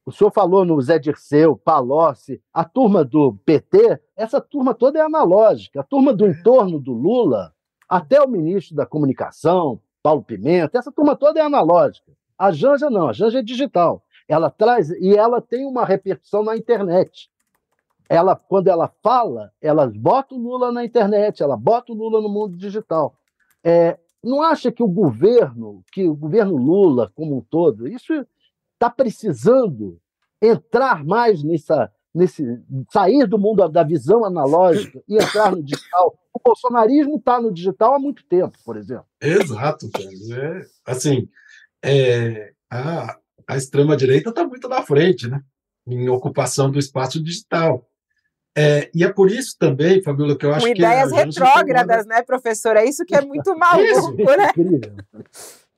O 0.06 0.12
senhor 0.12 0.30
falou 0.30 0.66
no 0.66 0.80
Zé 0.82 0.98
Dirceu, 0.98 1.56
Palocci, 1.56 2.42
a 2.52 2.62
turma 2.62 3.02
do 3.02 3.34
PT, 3.46 3.98
essa 4.14 4.38
turma 4.38 4.74
toda 4.74 4.98
é 4.98 5.02
analógica. 5.02 5.80
A 5.80 5.82
turma 5.82 6.12
do 6.12 6.26
entorno 6.26 6.78
do 6.78 6.92
Lula, 6.92 7.54
até 7.88 8.20
o 8.20 8.28
ministro 8.28 8.76
da 8.76 8.84
Comunicação, 8.84 9.80
Paulo 10.02 10.22
Pimenta, 10.22 10.76
essa 10.76 10.92
turma 10.92 11.16
toda 11.16 11.40
é 11.40 11.42
analógica. 11.42 12.12
A 12.36 12.52
Janja 12.52 12.90
não, 12.90 13.08
a 13.08 13.14
Janja 13.14 13.38
é 13.38 13.42
digital. 13.42 14.03
Ela 14.28 14.50
traz 14.50 14.90
e 14.90 15.16
ela 15.16 15.40
tem 15.40 15.66
uma 15.66 15.84
repercussão 15.84 16.42
na 16.42 16.56
internet. 16.56 17.30
Ela, 18.08 18.36
quando 18.36 18.68
ela 18.68 18.92
fala, 19.02 19.50
ela 19.60 19.90
bota 19.94 20.34
o 20.34 20.38
Lula 20.38 20.70
na 20.70 20.84
internet, 20.84 21.42
ela 21.42 21.56
bota 21.56 21.92
o 21.92 21.94
Lula 21.94 22.20
no 22.20 22.28
mundo 22.28 22.56
digital. 22.56 23.16
É, 23.62 23.98
não 24.22 24.42
acha 24.42 24.70
que 24.72 24.82
o 24.82 24.88
governo, 24.88 25.82
que 25.92 26.08
o 26.08 26.14
governo 26.14 26.56
Lula 26.56 27.10
como 27.14 27.38
um 27.38 27.40
todo, 27.40 27.86
isso 27.86 28.12
está 28.74 28.90
precisando 28.90 29.98
entrar 30.40 31.04
mais 31.04 31.42
nessa, 31.42 31.90
nesse 32.14 32.62
sair 32.90 33.26
do 33.26 33.38
mundo 33.38 33.66
da 33.68 33.82
visão 33.82 34.24
analógica 34.24 35.02
e 35.08 35.16
entrar 35.16 35.52
no 35.52 35.62
digital. 35.62 36.18
O 36.32 36.40
bolsonarismo 36.44 37.16
está 37.16 37.40
no 37.40 37.52
digital 37.52 37.94
há 37.94 37.98
muito 37.98 38.24
tempo, 38.26 38.58
por 38.64 38.76
exemplo. 38.76 39.06
Exato, 39.20 39.88
é, 40.32 40.60
assim, 40.86 41.28
é, 41.82 42.52
a, 42.70 43.18
a 43.48 43.56
extrema-direita 43.56 44.30
está 44.30 44.46
muito 44.46 44.68
na 44.68 44.82
frente, 44.82 45.28
né? 45.28 45.40
Em 45.86 46.08
ocupação 46.08 46.70
do 46.70 46.78
espaço 46.78 47.22
digital. 47.22 47.88
É, 48.56 48.88
e 48.94 49.02
é 49.02 49.12
por 49.12 49.30
isso 49.30 49.56
também, 49.58 50.02
Fabíola, 50.02 50.38
que 50.38 50.46
eu 50.46 50.54
acho 50.54 50.66
Com 50.66 50.72
que. 50.72 50.78
ideias 50.78 51.10
retrógradas, 51.10 52.06
né, 52.06 52.22
professor? 52.22 52.76
É 52.76 52.84
isso 52.84 53.04
que 53.04 53.14
é 53.14 53.20
muito 53.20 53.54
maluco, 53.58 54.16
né? 54.16 54.52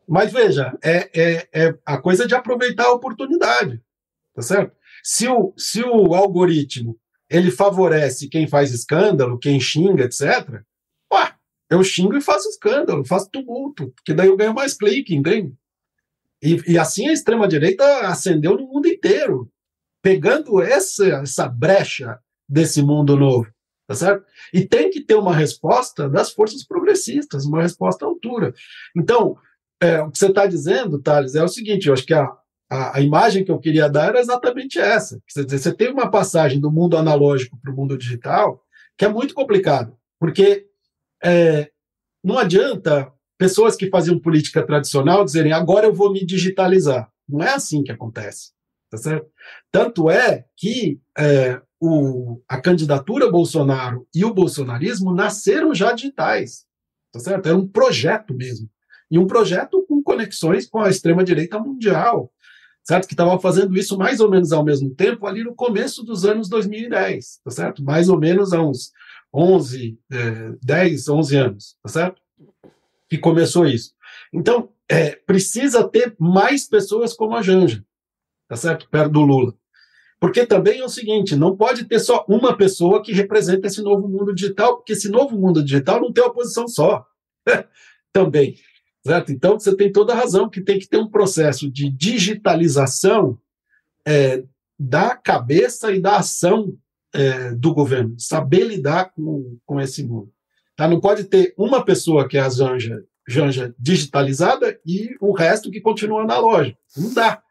Mas 0.07 0.33
veja, 0.33 0.77
é, 0.85 1.11
é, 1.15 1.49
é 1.53 1.75
a 1.85 1.99
coisa 1.99 2.27
de 2.27 2.35
aproveitar 2.35 2.85
a 2.85 2.93
oportunidade, 2.93 3.83
tá 4.35 4.43
certo? 4.43 4.77
Se 5.03 5.27
o, 5.27 5.53
se 5.57 5.83
o 5.83 6.15
algoritmo 6.15 6.97
ele 7.29 7.51
favorece 7.51 8.29
quem 8.29 8.47
faz 8.47 8.73
escândalo, 8.73 9.39
quem 9.39 9.59
xinga, 9.59 10.05
etc., 10.05 10.63
ué, 11.13 11.35
eu 11.69 11.83
xingo 11.83 12.17
e 12.17 12.21
faço 12.21 12.49
escândalo, 12.49 13.05
faço 13.05 13.31
tumulto, 13.31 13.93
porque 13.97 14.15
daí 14.15 14.29
eu 14.29 14.37
ganho 14.37 14.55
mais 14.55 14.75
clique, 14.75 15.15
entende? 15.15 15.53
E, 16.47 16.75
e 16.75 16.79
assim 16.79 17.09
a 17.09 17.13
extrema-direita 17.13 18.07
ascendeu 18.07 18.57
no 18.57 18.69
mundo 18.69 18.87
inteiro, 18.87 19.51
pegando 20.01 20.63
essa, 20.63 21.05
essa 21.05 21.49
brecha 21.49 22.21
desse 22.49 22.81
mundo 22.81 23.17
novo, 23.17 23.51
tá 23.89 23.97
certo? 23.97 24.25
E 24.55 24.65
tem 24.65 24.89
que 24.89 25.01
ter 25.01 25.17
uma 25.17 25.35
resposta 25.35 26.09
das 26.09 26.31
forças 26.31 26.65
progressistas, 26.65 27.45
uma 27.45 27.63
resposta 27.63 28.05
à 28.05 28.09
altura. 28.09 28.55
Então, 28.97 29.37
é, 29.83 30.01
o 30.01 30.09
que 30.09 30.19
você 30.19 30.29
está 30.29 30.47
dizendo, 30.47 31.03
Thales, 31.03 31.35
é 31.35 31.43
o 31.43 31.49
seguinte: 31.49 31.89
eu 31.89 31.95
acho 31.95 32.07
que 32.07 32.15
a, 32.15 32.31
a, 32.71 32.99
a, 32.99 33.01
imagem 33.01 33.45
que 33.45 33.51
eu 33.51 33.59
queria 33.59 33.89
dar 33.89 34.11
era 34.11 34.21
exatamente 34.21 34.79
essa. 34.79 35.21
Quer 35.27 35.45
dizer, 35.45 35.59
você 35.59 35.75
tem 35.75 35.91
uma 35.91 36.09
passagem 36.09 36.61
do 36.61 36.71
mundo 36.71 36.97
analógico 36.97 37.59
para 37.61 37.73
o 37.73 37.77
mundo 37.77 37.99
digital 37.99 38.63
que 38.97 39.05
é 39.05 39.09
muito 39.09 39.35
complicado, 39.35 39.95
porque 40.19 40.69
é, 41.23 41.71
não 42.25 42.39
adianta 42.39 43.13
pessoas 43.39 43.77
que 43.77 43.91
faziam 43.91 44.19
política 44.19 44.65
tradicional 44.65 45.25
dizerem 45.25 45.53
agora 45.53 45.87
eu 45.87 45.95
vou 45.95 46.13
me 46.13 46.25
digitalizar. 46.25 47.11
Não 47.29 47.43
é 47.43 47.55
assim 47.55 47.83
que 47.83 47.93
acontece. 47.93 48.51
Tá 48.91 48.99
certo? 48.99 49.27
Tanto 49.71 50.09
é 50.09 50.45
que 50.57 51.01
é, 51.19 51.61
o, 51.81 52.41
a 52.49 52.61
candidatura 52.61 53.31
Bolsonaro 53.31 54.07
e 54.15 54.25
o 54.25 54.33
bolsonarismo 54.33 55.13
nasceram 55.13 55.75
já 55.75 55.93
digitais. 55.93 56.65
Tá 57.13 57.19
certo? 57.19 57.47
Era 57.47 57.57
um 57.57 57.67
projeto 57.67 58.33
mesmo 58.35 58.71
e 59.11 59.19
um 59.19 59.27
projeto 59.27 59.85
com 59.89 60.03
conexões 60.03 60.69
com 60.69 60.81
a 60.81 60.91
extrema-direita 60.91 61.59
mundial, 61.59 62.33
certo? 62.85 63.07
Que 63.07 63.15
estava 63.15 63.39
fazendo 63.39 63.77
isso 63.77 63.97
mais 63.97 64.21
ou 64.21 64.31
menos 64.31 64.53
ao 64.53 64.65
mesmo 64.65 64.95
tempo, 64.95 65.27
ali 65.27 65.45
no 65.45 65.55
começo 65.55 66.03
dos 66.03 66.25
anos 66.25 66.49
2010, 66.49 67.41
tá 67.45 67.51
certo? 67.51 67.85
Mais 67.85 68.09
ou 68.09 68.19
menos 68.19 68.53
há 68.53 68.63
uns 68.63 68.91
11, 69.33 69.99
é, 70.13 70.53
10, 70.63 71.09
11 71.09 71.37
anos, 71.37 71.77
tá 71.83 71.89
certo? 71.89 72.23
Que 73.09 73.19
começou 73.19 73.67
isso. 73.67 73.93
Então, 74.33 74.71
é, 74.89 75.17
precisa 75.17 75.87
ter 75.89 76.15
mais 76.19 76.69
pessoas 76.69 77.13
como 77.13 77.37
a 77.37 77.43
Janja, 77.43 77.85
tá 78.49 78.57
certo? 78.57 78.89
Perto 78.89 79.13
do 79.13 79.23
Lula. 79.23 79.55
Porque 80.19 80.47
também 80.47 80.81
é 80.81 80.85
o 80.85 80.89
seguinte, 80.89 81.37
não 81.37 81.57
pode 81.57 81.85
ter 81.85 81.99
só 81.99 82.25
uma 82.29 82.57
pessoa 82.57 83.03
que 83.03 83.13
representa 83.13 83.67
esse 83.67 83.83
novo 83.83 84.09
mundo 84.09 84.35
digital, 84.35 84.77
porque 84.77 84.95
esse 84.95 85.09
novo 85.09 85.37
mundo 85.37 85.63
digital 85.63 86.01
não 86.01 86.13
tem 86.13 86.25
oposição 86.25 86.67
só. 86.67 87.07
também. 88.17 88.57
Certo? 89.05 89.31
Então, 89.31 89.59
você 89.59 89.77
tem 89.77 89.93
toda 89.93 90.13
a 90.13 90.17
razão 90.17 90.49
que 90.49 90.61
tem 90.61 90.79
que 90.79 90.89
ter 90.89 90.97
um 90.97 91.09
processo 91.09 91.71
de 91.71 91.91
digitalização 91.91 93.39
é, 94.07 94.43
da 94.79 95.15
cabeça 95.15 95.93
e 95.93 96.01
da 96.01 96.17
ação 96.17 96.77
é, 97.13 97.53
do 97.53 97.73
governo, 97.73 98.15
saber 98.19 98.65
lidar 98.65 99.13
com, 99.13 99.59
com 99.65 99.81
esse 99.81 100.03
mundo. 100.03 100.33
Tá? 100.77 100.87
Não 100.87 101.01
pode 101.01 101.25
ter 101.25 101.55
uma 101.57 101.85
pessoa 101.85 102.29
que 102.29 102.37
é 102.37 102.41
a 102.41 102.51
Janja, 102.51 103.03
Janja 103.27 103.75
digitalizada 103.79 104.79
e 104.85 105.17
o 105.21 105.33
resto 105.33 105.71
que 105.71 105.81
continua 105.81 106.23
analógico. 106.23 106.79
Não 106.97 107.15
dá. 107.15 107.43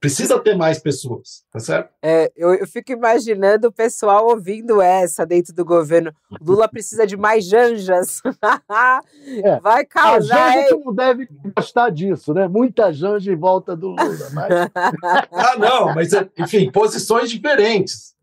Precisa 0.00 0.38
ter 0.38 0.56
mais 0.56 0.78
pessoas, 0.78 1.42
tá 1.52 1.58
certo? 1.58 1.90
É, 2.00 2.30
eu, 2.36 2.54
eu 2.54 2.66
fico 2.68 2.92
imaginando 2.92 3.66
o 3.66 3.72
pessoal 3.72 4.28
ouvindo 4.28 4.80
essa 4.80 5.26
dentro 5.26 5.52
do 5.52 5.64
governo. 5.64 6.12
Lula 6.40 6.68
precisa 6.70 7.04
de 7.04 7.16
mais 7.16 7.44
janjas. 7.44 8.20
é. 9.42 9.58
Vai 9.58 9.84
causar. 9.84 10.50
A 10.50 10.52
Janja 10.52 10.80
não 10.84 10.94
deve 10.94 11.28
gostar 11.56 11.90
disso, 11.90 12.32
né? 12.32 12.46
Muita 12.46 12.92
janja 12.92 13.32
em 13.32 13.36
volta 13.36 13.74
do 13.74 13.88
Lula. 13.88 14.30
Mas... 14.32 14.70
ah, 15.32 15.56
não, 15.58 15.92
mas 15.92 16.10
enfim, 16.38 16.70
posições 16.70 17.28
diferentes. 17.28 18.14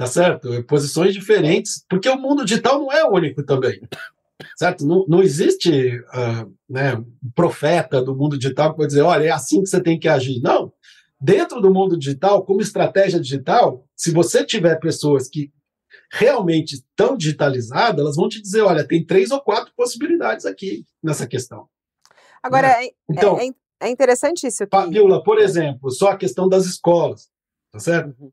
Tá 0.00 0.06
certo? 0.06 0.64
Posições 0.64 1.12
diferentes, 1.12 1.84
porque 1.86 2.08
o 2.08 2.18
mundo 2.18 2.42
digital 2.42 2.78
não 2.78 2.90
é 2.90 3.04
único 3.04 3.42
também 3.42 3.80
certo? 4.56 4.86
Não, 4.86 5.04
não 5.06 5.22
existe 5.22 5.98
uh, 5.98 6.50
né, 6.68 6.94
um 6.94 7.30
profeta 7.34 8.02
do 8.02 8.16
mundo 8.16 8.38
digital 8.38 8.70
que 8.70 8.78
pode 8.78 8.88
dizer, 8.88 9.02
olha, 9.02 9.24
é 9.24 9.30
assim 9.30 9.62
que 9.62 9.68
você 9.68 9.82
tem 9.82 9.98
que 9.98 10.08
agir. 10.08 10.40
Não 10.40 10.72
dentro 11.20 11.60
do 11.60 11.72
mundo 11.72 11.98
digital, 11.98 12.44
como 12.44 12.62
estratégia 12.62 13.20
digital, 13.20 13.84
se 13.94 14.10
você 14.10 14.44
tiver 14.44 14.76
pessoas 14.76 15.28
que 15.28 15.52
realmente 16.10 16.82
tão 16.96 17.16
digitalizadas, 17.16 18.00
elas 18.00 18.16
vão 18.16 18.28
te 18.28 18.40
dizer, 18.40 18.62
olha, 18.62 18.86
tem 18.86 19.04
três 19.04 19.30
ou 19.30 19.40
quatro 19.40 19.72
possibilidades 19.76 20.46
aqui 20.46 20.84
nessa 21.02 21.26
questão. 21.26 21.68
Agora, 22.42 22.68
né? 22.68 22.86
é, 22.86 22.90
então, 23.10 23.38
é, 23.38 23.50
é, 23.80 23.90
interessante 23.90 24.46
isso. 24.46 24.64
Que... 24.64 24.70
Fabiola, 24.70 25.22
por 25.22 25.38
exemplo, 25.38 25.90
só 25.90 26.10
a 26.10 26.16
questão 26.16 26.48
das 26.48 26.64
escolas, 26.64 27.28
tá 27.70 27.78
certo? 27.78 28.16
Uhum. 28.18 28.32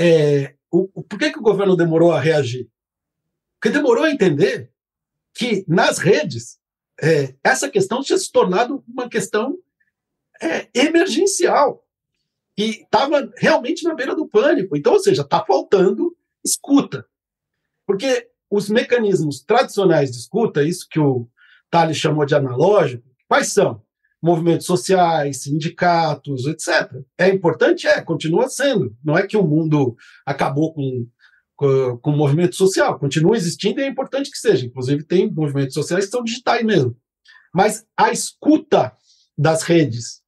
É, 0.00 0.54
o, 0.70 0.88
o, 0.94 1.02
por 1.02 1.18
que, 1.18 1.30
que 1.30 1.38
o 1.38 1.42
governo 1.42 1.76
demorou 1.76 2.12
a 2.12 2.20
reagir? 2.20 2.68
Porque 3.60 3.76
demorou 3.76 4.04
a 4.04 4.10
entender 4.10 4.70
que 5.34 5.64
nas 5.68 5.98
redes 5.98 6.58
é, 7.00 7.34
essa 7.42 7.68
questão 7.68 8.02
tinha 8.02 8.18
se 8.18 8.30
tornado 8.30 8.82
uma 8.86 9.08
questão 9.08 9.56
é, 10.40 10.68
emergencial 10.74 11.84
e 12.56 12.82
estava 12.82 13.32
realmente 13.36 13.84
na 13.84 13.94
beira 13.94 14.14
do 14.14 14.26
pânico. 14.26 14.76
Então, 14.76 14.94
ou 14.94 15.00
seja, 15.00 15.22
está 15.22 15.44
faltando 15.44 16.16
escuta. 16.44 17.06
Porque 17.86 18.28
os 18.50 18.68
mecanismos 18.68 19.42
tradicionais 19.42 20.10
de 20.10 20.18
escuta, 20.18 20.62
isso 20.62 20.86
que 20.88 20.98
o 20.98 21.28
Thales 21.70 21.96
chamou 21.96 22.24
de 22.24 22.34
analógico, 22.34 23.04
quais 23.28 23.52
são? 23.52 23.82
Movimentos 24.22 24.66
sociais, 24.66 25.42
sindicatos, 25.42 26.46
etc. 26.46 26.92
É 27.16 27.28
importante? 27.28 27.86
É, 27.86 28.00
continua 28.00 28.48
sendo. 28.48 28.96
Não 29.04 29.16
é 29.16 29.26
que 29.26 29.36
o 29.36 29.46
mundo 29.46 29.96
acabou 30.26 30.74
com, 30.74 31.06
com, 31.56 31.98
com 31.98 32.10
o 32.10 32.16
movimento 32.16 32.56
social, 32.56 32.98
continua 32.98 33.36
existindo 33.36 33.80
e 33.80 33.84
é 33.84 33.86
importante 33.86 34.30
que 34.30 34.38
seja. 34.38 34.66
Inclusive, 34.66 35.04
tem 35.04 35.30
movimentos 35.30 35.74
sociais 35.74 36.06
que 36.06 36.10
são 36.10 36.24
digitais 36.24 36.64
mesmo. 36.64 36.96
Mas 37.54 37.86
a 37.96 38.10
escuta 38.10 38.92
das 39.36 39.62
redes 39.62 40.22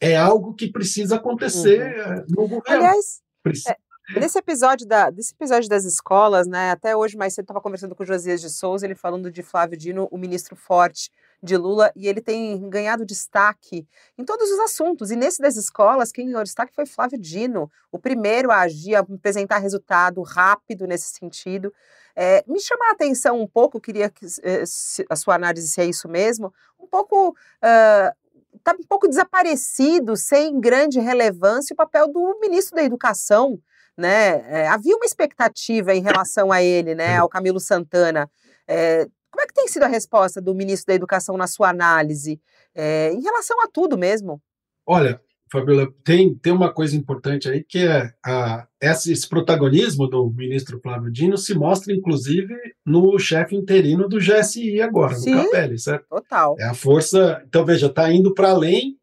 é 0.00 0.16
algo 0.16 0.54
que 0.54 0.70
precisa 0.70 1.16
acontecer 1.16 1.96
uhum. 1.96 2.24
no 2.30 2.48
governo. 2.48 2.84
Aliás, 2.84 3.22
Precisa. 3.44 3.76
Nesse 4.16 4.38
episódio, 4.38 4.86
da, 4.86 5.10
desse 5.10 5.34
episódio 5.34 5.68
das 5.68 5.84
escolas, 5.84 6.46
né, 6.46 6.70
até 6.70 6.96
hoje 6.96 7.16
mais 7.16 7.34
cedo 7.34 7.44
estava 7.44 7.60
conversando 7.60 7.94
com 7.94 8.02
o 8.02 8.06
Josias 8.06 8.40
de 8.40 8.50
Souza, 8.50 8.86
ele 8.86 8.94
falando 8.94 9.30
de 9.30 9.42
Flávio 9.42 9.78
Dino, 9.78 10.08
o 10.10 10.18
ministro 10.18 10.56
forte 10.56 11.10
de 11.44 11.56
Lula, 11.56 11.92
e 11.94 12.08
ele 12.08 12.20
tem 12.20 12.68
ganhado 12.70 13.04
destaque 13.04 13.86
em 14.16 14.24
todos 14.24 14.50
os 14.50 14.58
assuntos. 14.60 15.10
E 15.10 15.16
nesse 15.16 15.40
das 15.40 15.56
escolas, 15.56 16.10
quem 16.10 16.26
ganhou 16.26 16.42
destaque 16.42 16.74
foi 16.74 16.86
Flávio 16.86 17.18
Dino, 17.18 17.70
o 17.92 17.98
primeiro 17.98 18.50
a 18.50 18.60
agir, 18.60 18.94
a 18.94 19.00
apresentar 19.00 19.58
resultado 19.58 20.22
rápido 20.22 20.86
nesse 20.86 21.10
sentido. 21.10 21.72
É, 22.16 22.44
me 22.46 22.60
chama 22.60 22.88
a 22.88 22.92
atenção 22.92 23.40
um 23.40 23.46
pouco, 23.46 23.80
queria 23.80 24.08
que 24.08 24.24
eh, 24.42 24.64
a 25.10 25.16
sua 25.16 25.34
análise 25.34 25.68
se 25.68 25.80
é 25.80 25.84
isso 25.84 26.08
mesmo, 26.08 26.52
um 26.80 26.86
pouco. 26.86 27.30
Uh, 27.30 28.24
está 28.56 28.72
um 28.72 28.86
pouco 28.88 29.08
desaparecido, 29.08 30.16
sem 30.16 30.58
grande 30.60 31.00
relevância, 31.00 31.74
o 31.74 31.76
papel 31.76 32.10
do 32.10 32.38
ministro 32.40 32.76
da 32.76 32.84
Educação, 32.84 33.58
né? 33.96 34.44
É, 34.48 34.68
havia 34.68 34.96
uma 34.96 35.04
expectativa 35.04 35.94
em 35.94 36.00
relação 36.00 36.50
a 36.50 36.62
ele, 36.62 36.94
né? 36.94 37.18
Ao 37.18 37.28
Camilo 37.28 37.60
Santana. 37.60 38.30
É, 38.66 39.06
como 39.34 39.42
é 39.42 39.46
que 39.48 39.54
tem 39.54 39.66
sido 39.66 39.82
a 39.82 39.88
resposta 39.88 40.40
do 40.40 40.54
ministro 40.54 40.86
da 40.86 40.94
Educação 40.94 41.36
na 41.36 41.48
sua 41.48 41.68
análise 41.68 42.40
é, 42.72 43.12
em 43.12 43.20
relação 43.20 43.60
a 43.60 43.66
tudo 43.66 43.98
mesmo? 43.98 44.40
Olha, 44.86 45.20
Fabiola, 45.50 45.92
tem, 46.04 46.36
tem 46.36 46.52
uma 46.52 46.72
coisa 46.72 46.96
importante 46.96 47.48
aí 47.48 47.64
que 47.64 47.80
é 47.80 48.12
a, 48.24 48.68
esse, 48.80 49.10
esse 49.10 49.28
protagonismo 49.28 50.06
do 50.06 50.30
ministro 50.30 50.78
Flávio 50.80 51.10
Dino 51.10 51.36
se 51.36 51.52
mostra, 51.52 51.92
inclusive, 51.92 52.54
no 52.86 53.18
chefe 53.18 53.56
interino 53.56 54.08
do 54.08 54.18
GSI 54.18 54.80
agora, 54.80 55.16
Sim, 55.16 55.34
no 55.34 55.44
Capelli, 55.46 55.80
certo? 55.80 56.06
Total. 56.08 56.54
É 56.60 56.66
a 56.66 56.74
força. 56.74 57.42
Então, 57.44 57.64
veja, 57.64 57.86
está 57.86 58.12
indo 58.12 58.32
para 58.32 58.50
além 58.50 58.96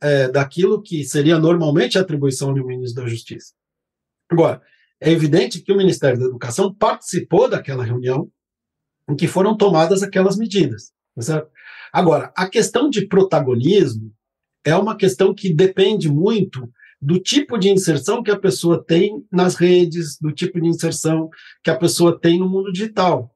é, 0.00 0.26
daquilo 0.28 0.82
que 0.82 1.04
seria 1.04 1.38
normalmente 1.38 1.98
a 1.98 2.00
atribuição 2.00 2.54
do 2.54 2.66
ministro 2.66 3.02
da 3.02 3.08
Justiça. 3.10 3.52
Agora, 4.30 4.62
é 4.98 5.10
evidente 5.10 5.60
que 5.60 5.70
o 5.70 5.76
Ministério 5.76 6.18
da 6.18 6.24
Educação 6.24 6.74
participou 6.74 7.46
daquela 7.46 7.84
reunião 7.84 8.30
em 9.08 9.16
que 9.16 9.26
foram 9.26 9.56
tomadas 9.56 10.02
aquelas 10.02 10.36
medidas. 10.36 10.92
Tá 11.14 11.22
certo? 11.22 11.50
Agora, 11.92 12.32
a 12.36 12.48
questão 12.48 12.90
de 12.90 13.06
protagonismo 13.06 14.12
é 14.64 14.74
uma 14.76 14.96
questão 14.96 15.34
que 15.34 15.54
depende 15.54 16.08
muito 16.08 16.68
do 17.00 17.20
tipo 17.20 17.58
de 17.58 17.70
inserção 17.70 18.22
que 18.22 18.30
a 18.30 18.38
pessoa 18.38 18.82
tem 18.82 19.24
nas 19.30 19.54
redes, 19.54 20.18
do 20.20 20.32
tipo 20.32 20.60
de 20.60 20.68
inserção 20.68 21.28
que 21.62 21.70
a 21.70 21.76
pessoa 21.76 22.18
tem 22.18 22.38
no 22.38 22.48
mundo 22.48 22.72
digital. 22.72 23.30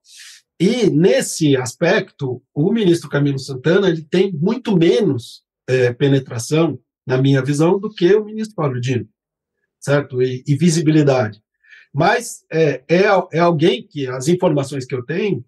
E 0.59 0.91
nesse 0.91 1.57
aspecto, 1.57 2.43
o 2.55 2.73
ministro 2.73 3.09
Camilo 3.09 3.39
Santana 3.39 3.89
ele 3.89 4.03
tem 4.03 4.33
muito 4.33 4.77
menos 4.77 5.43
é, 5.69 5.93
penetração, 5.93 6.79
na 7.07 7.17
minha 7.17 7.43
visão, 7.43 7.79
do 7.79 7.91
que 7.91 8.15
o 8.15 8.25
ministro 8.25 8.57
Paulo 8.57 8.81
Dino 8.81 9.09
certo? 9.81 10.23
E, 10.23 10.45
e 10.47 10.55
visibilidade. 10.55 11.43
Mas 11.93 12.45
é, 12.53 12.85
é, 12.89 13.05
é, 13.33 13.39
alguém 13.39 13.85
que, 13.85 14.07
as 14.07 14.29
informações 14.29 14.85
que 14.85 14.95
eu 14.95 15.05
tenho, 15.05 15.45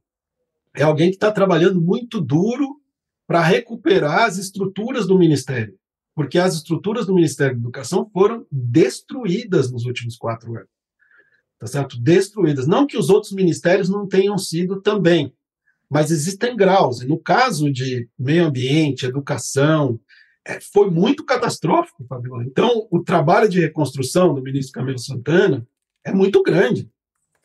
é 0.75 0.83
alguém 0.83 1.11
que 1.11 1.17
está 1.17 1.31
trabalhando 1.31 1.81
muito 1.81 2.21
duro 2.21 2.81
para 3.27 3.43
recuperar 3.43 4.25
as 4.25 4.39
estruturas 4.39 5.07
do 5.07 5.19
Ministério, 5.19 5.75
porque 6.15 6.39
as 6.39 6.55
estruturas 6.55 7.07
do 7.07 7.15
Ministério 7.15 7.55
da 7.55 7.63
Educação 7.63 8.09
foram 8.13 8.47
destruídas 8.51 9.71
nos 9.71 9.85
últimos 9.85 10.17
quatro 10.17 10.55
anos. 10.55 10.69
Tá 11.59 11.67
certo? 11.67 12.01
Destruídas. 12.01 12.67
Não 12.67 12.87
que 12.87 12.99
os 12.99 13.09
outros 13.09 13.33
ministérios 13.33 13.89
não 13.89 14.07
tenham 14.09 14.37
sido 14.37 14.81
também, 14.81 15.33
mas 15.89 16.11
existem 16.11 16.57
graus. 16.57 17.03
E 17.03 17.07
no 17.07 17.19
caso 17.19 17.71
de 17.71 18.09
meio 18.19 18.47
ambiente, 18.47 19.07
educação, 19.07 20.01
é, 20.45 20.59
foi 20.61 20.91
muito 20.91 21.25
catastrófico, 21.25 22.05
Fabiola. 22.05 22.45
Então, 22.45 22.89
o 22.91 23.03
trabalho 23.03 23.49
de 23.49 23.61
reconstrução 23.61 24.35
do 24.35 24.43
ministro 24.43 24.73
Camilo 24.73 24.99
Santana 24.99 25.67
é 26.05 26.13
muito 26.13 26.43
grande. 26.43 26.91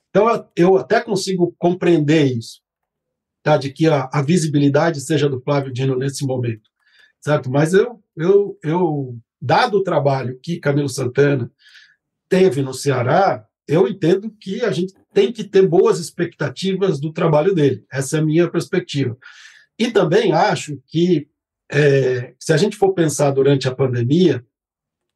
Então, 0.10 0.48
eu 0.56 0.78
até 0.78 1.00
consigo 1.00 1.54
compreender 1.60 2.26
isso, 2.26 2.62
tá? 3.48 3.56
de 3.56 3.72
que 3.72 3.88
a, 3.88 4.10
a 4.12 4.22
visibilidade 4.22 5.00
seja 5.00 5.30
do 5.30 5.40
Flávio 5.40 5.72
Dino 5.72 5.98
nesse 5.98 6.26
momento, 6.26 6.70
certo? 7.22 7.50
Mas 7.50 7.74
eu, 7.74 8.04
eu, 8.18 8.60
eu, 8.62 9.18
dado 9.42 9.78
o 9.78 9.84
trabalho 9.84 10.38
que 10.44 10.60
Camilo 10.60 10.90
Santana 10.90 11.50
teve 12.28 12.62
no 12.62 12.74
Ceará, 12.74 13.46
eu 13.66 13.88
entendo 13.88 14.30
que 14.38 14.66
a 14.66 14.72
gente 14.72 14.94
tem 15.14 15.32
que 15.32 15.46
ter 15.46 15.66
boas 15.66 15.98
expectativas 15.98 17.00
do 17.00 17.14
trabalho 17.14 17.56
dele. 17.56 17.86
Essa 17.90 18.18
é 18.18 18.20
a 18.20 18.26
minha 18.26 18.52
perspectiva. 18.52 19.18
E 19.80 19.92
também 19.92 20.34
acho 20.34 20.82
que 20.86 21.30
é, 21.72 22.34
se 22.38 22.52
a 22.52 22.58
gente 22.58 22.76
for 22.76 22.94
pensar 22.94 23.32
durante 23.32 23.66
a 23.66 23.76
pandemia, 23.76 24.46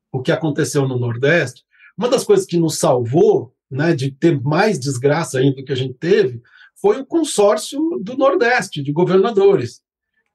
o 0.09 0.21
que 0.21 0.31
aconteceu 0.31 0.87
no 0.87 0.97
Nordeste, 0.97 1.63
uma 1.97 2.07
das 2.07 2.23
coisas 2.23 2.45
que 2.45 2.57
nos 2.57 2.79
salvou 2.79 3.53
né, 3.69 3.93
de 3.93 4.09
ter 4.09 4.39
mais 4.41 4.79
desgraça 4.79 5.39
ainda 5.39 5.57
do 5.57 5.65
que 5.65 5.71
a 5.73 5.75
gente 5.75 5.95
teve 5.95 6.41
foi 6.81 6.99
o 6.99 7.05
consórcio 7.05 7.79
do 8.01 8.17
Nordeste, 8.17 8.81
de 8.81 8.91
governadores. 8.91 9.81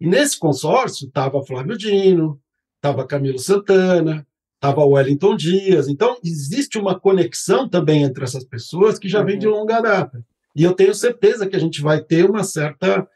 E 0.00 0.06
nesse 0.06 0.38
consórcio 0.38 1.08
estava 1.08 1.44
Flávio 1.44 1.76
Dino, 1.76 2.40
estava 2.76 3.06
Camilo 3.06 3.38
Santana, 3.38 4.26
estava 4.54 4.84
Wellington 4.84 5.36
Dias. 5.36 5.88
Então, 5.88 6.16
existe 6.24 6.78
uma 6.78 6.98
conexão 6.98 7.68
também 7.68 8.02
entre 8.02 8.24
essas 8.24 8.44
pessoas 8.44 8.98
que 8.98 9.08
já 9.08 9.22
vem 9.22 9.38
de 9.38 9.48
uhum. 9.48 9.54
longa 9.54 9.80
data. 9.80 10.24
E 10.54 10.62
eu 10.62 10.72
tenho 10.72 10.94
certeza 10.94 11.46
que 11.46 11.56
a 11.56 11.58
gente 11.58 11.82
vai 11.82 12.00
ter 12.02 12.30
uma 12.30 12.44
certa 12.44 13.06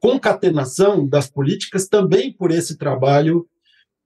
concatenação 0.00 1.06
das 1.06 1.28
políticas 1.28 1.88
também 1.88 2.32
por 2.32 2.50
esse 2.50 2.76
trabalho 2.78 3.46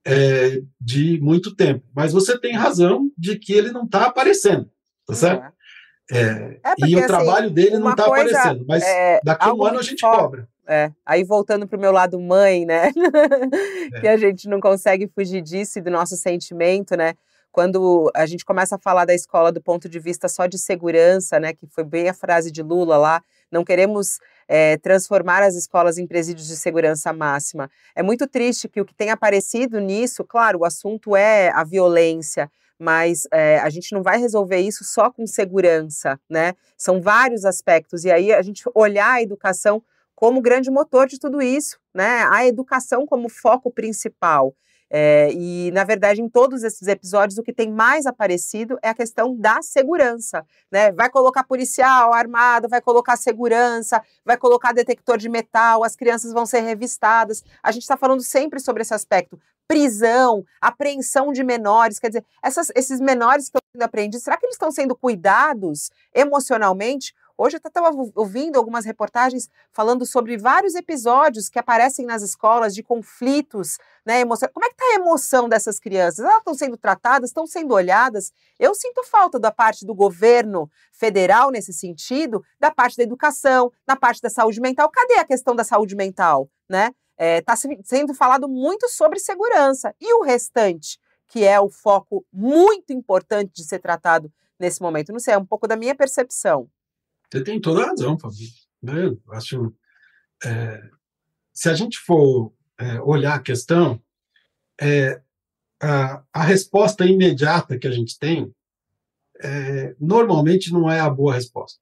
é, 0.05 0.63
de 0.81 1.21
muito 1.21 1.55
tempo. 1.55 1.87
Mas 1.95 2.13
você 2.13 2.39
tem 2.39 2.55
razão 2.55 3.11
de 3.17 3.39
que 3.39 3.53
ele 3.53 3.71
não 3.71 3.85
está 3.85 4.07
aparecendo, 4.07 4.69
tá 5.07 5.15
certo? 5.15 5.53
É, 6.13 6.59
é 6.63 6.75
porque, 6.77 6.93
e 6.93 6.97
o 6.97 6.99
assim, 6.99 7.07
trabalho 7.07 7.51
dele 7.51 7.79
não 7.79 7.91
está 7.91 8.07
aparecendo, 8.07 8.65
mas 8.67 8.83
é, 8.83 9.21
daqui 9.23 9.49
a 9.49 9.55
um 9.55 9.65
ano 9.65 9.79
a 9.79 9.83
gente 9.83 10.01
cobra. 10.01 10.49
É, 10.67 10.93
aí 11.05 11.25
voltando 11.25 11.67
para 11.67 11.77
o 11.77 11.81
meu 11.81 11.91
lado 11.91 12.19
mãe, 12.21 12.65
né? 12.65 12.93
que 14.01 14.07
a 14.07 14.17
gente 14.17 14.49
não 14.49 14.61
consegue 14.61 15.09
fugir 15.09 15.43
disso 15.43 15.79
e 15.79 15.83
do 15.83 15.91
nosso 15.91 16.17
sentimento, 16.17 16.97
né? 16.97 17.15
Quando 17.51 18.09
a 18.15 18.25
gente 18.27 18.45
começa 18.45 18.77
a 18.77 18.79
falar 18.79 19.05
da 19.05 19.15
escola 19.15 19.51
do 19.51 19.61
ponto 19.61 19.89
de 19.89 19.99
vista 19.99 20.29
só 20.29 20.47
de 20.47 20.57
segurança, 20.59 21.41
né? 21.41 21.53
Que 21.53 21.67
foi 21.67 21.83
bem 21.83 22.09
a 22.09 22.15
frase 22.15 22.53
de 22.53 22.63
Lula 22.63 22.97
lá, 22.97 23.21
não 23.51 23.65
queremos 23.65 24.21
é, 24.47 24.77
transformar 24.79 25.43
as 25.43 25.57
escolas 25.57 25.99
em 25.99 26.07
presídios 26.07 26.47
de 26.47 26.57
segurança 26.57 27.13
máxima. 27.13 27.69
É 27.95 28.03
muito 28.03 28.29
triste 28.29 28.69
que 28.69 28.81
o 28.81 28.85
que 28.85 28.95
tem 28.95 29.11
aparecido 29.11 29.81
nisso, 29.81 30.25
claro, 30.25 30.61
o 30.61 30.65
assunto 30.65 31.17
é 31.17 31.51
a 31.51 31.65
violência, 31.65 32.49
mas 32.81 33.29
é, 33.31 33.59
a 33.59 33.69
gente 33.69 33.93
não 33.93 34.03
vai 34.03 34.19
resolver 34.19 34.59
isso 34.59 34.83
só 34.85 35.11
com 35.11 35.27
segurança, 35.27 36.19
né? 36.29 36.55
São 36.79 37.01
vários 37.01 37.45
aspectos, 37.45 38.07
e 38.07 38.11
aí 38.11 38.33
a 38.33 38.41
gente 38.41 38.65
olhar 38.75 39.13
a 39.13 39.23
educação 39.23 39.83
como 40.15 40.41
grande 40.41 40.71
motor 40.71 41.07
de 41.07 41.19
tudo 41.19 41.43
isso, 41.43 41.79
né? 41.95 42.25
A 42.31 42.47
educação 42.47 43.07
como 43.07 43.29
foco 43.29 43.71
principal. 43.71 44.55
É, 44.93 45.33
e, 45.33 45.71
na 45.71 45.85
verdade, 45.85 46.21
em 46.21 46.29
todos 46.29 46.65
esses 46.65 46.89
episódios, 46.89 47.39
o 47.39 47.43
que 47.45 47.53
tem 47.53 47.71
mais 47.71 48.07
aparecido 48.07 48.77
é 48.83 48.89
a 48.89 48.95
questão 48.95 49.37
da 49.37 49.63
segurança. 49.63 50.45
Né? 50.71 50.91
Vai 50.91 51.09
colocar 51.09 51.45
policial 51.45 52.13
armado, 52.13 52.69
vai 52.69 52.81
colocar 52.81 53.17
segurança, 53.17 54.03
vai 54.25 54.37
colocar 54.37 54.73
detector 54.73 55.17
de 55.17 55.29
metal, 55.29 55.85
as 55.85 55.95
crianças 55.95 56.33
vão 56.33 56.45
ser 56.45 56.61
revistadas. 56.61 57.45
A 57.63 57.71
gente 57.71 57.83
está 57.83 57.97
falando 57.97 58.23
sempre 58.23 58.59
sobre 58.59 58.83
esse 58.83 58.93
aspecto. 58.93 59.39
Prisão, 59.69 60.45
apreensão 60.61 61.33
de 61.33 61.45
menores, 61.45 62.01
quer 62.01 62.09
dizer, 62.09 62.25
essas, 62.43 62.73
esses 62.75 63.01
menores 63.01 63.45
que 63.45 63.51
estão 63.51 63.63
sendo 63.73 63.83
apreendidos, 63.85 64.25
será 64.25 64.37
que 64.37 64.45
eles 64.45 64.57
estão 64.57 64.73
sendo 64.73 64.97
cuidados 64.97 65.93
emocionalmente? 66.13 67.15
Hoje 67.43 67.57
eu 67.57 67.69
estava 67.69 67.91
ouvindo 68.17 68.59
algumas 68.59 68.85
reportagens 68.85 69.49
falando 69.73 70.05
sobre 70.05 70.37
vários 70.37 70.75
episódios 70.75 71.49
que 71.49 71.59
aparecem 71.59 72.05
nas 72.05 72.21
escolas 72.21 72.75
de 72.75 72.83
conflitos, 72.83 73.79
né, 74.05 74.21
emoção. 74.21 74.47
Como 74.53 74.67
é 74.67 74.69
que 74.69 74.75
está 74.75 74.85
a 74.85 75.01
emoção 75.01 75.49
dessas 75.49 75.81
crianças? 75.81 76.23
Elas 76.23 76.37
estão 76.37 76.53
sendo 76.53 76.77
tratadas, 76.77 77.31
estão 77.31 77.47
sendo 77.47 77.73
olhadas? 77.73 78.31
Eu 78.59 78.75
sinto 78.75 79.03
falta 79.05 79.41
da 79.41 79.51
parte 79.51 79.87
do 79.87 79.95
governo 79.95 80.71
federal 80.93 81.51
nesse 81.51 81.73
sentido, 81.73 82.45
da 82.61 82.71
parte 82.71 82.99
da 82.99 83.05
educação, 83.05 83.73
na 83.89 83.97
parte 83.97 84.21
da 84.21 84.29
saúde 84.29 84.61
mental. 84.61 84.91
Cadê 84.91 85.15
a 85.15 85.25
questão 85.25 85.57
da 85.57 85.65
saúde 85.65 85.97
mental, 85.97 86.47
né? 86.69 86.93
Está 87.19 87.55
é, 87.55 87.79
sendo 87.85 88.13
falado 88.13 88.51
muito 88.51 88.87
sobre 88.91 89.19
segurança. 89.19 89.95
E 89.99 90.13
o 90.13 90.23
restante, 90.23 90.99
que 91.27 91.43
é 91.43 91.59
o 91.59 91.71
foco 91.71 92.23
muito 92.31 92.93
importante 92.93 93.51
de 93.55 93.65
ser 93.65 93.79
tratado 93.79 94.31
nesse 94.59 94.83
momento? 94.83 95.11
Não 95.11 95.19
sei, 95.19 95.33
é 95.33 95.39
um 95.39 95.47
pouco 95.47 95.67
da 95.67 95.75
minha 95.75 95.95
percepção. 95.95 96.69
Você 97.31 97.45
tem 97.45 97.61
toda 97.61 97.83
a 97.83 97.87
razão, 97.87 98.19
Fabio. 98.19 98.49
Né? 98.83 99.17
Acho, 99.31 99.73
é, 100.45 100.83
se 101.53 101.69
a 101.69 101.75
gente 101.75 101.99
for 101.99 102.53
é, 102.79 103.01
olhar 103.01 103.35
a 103.35 103.43
questão, 103.43 104.03
é, 104.81 105.21
a, 105.81 106.23
a, 106.33 106.43
resposta 106.43 107.05
imediata 107.05 107.79
que 107.79 107.87
a 107.87 107.91
gente 107.91 108.19
tem 108.19 108.53
é, 109.43 109.95
normalmente 110.01 110.73
não 110.73 110.91
é 110.91 111.01
a 111.01 111.09
boa 111.09 111.35
resposta, 111.35 111.79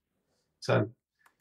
sabe? 0.60 0.90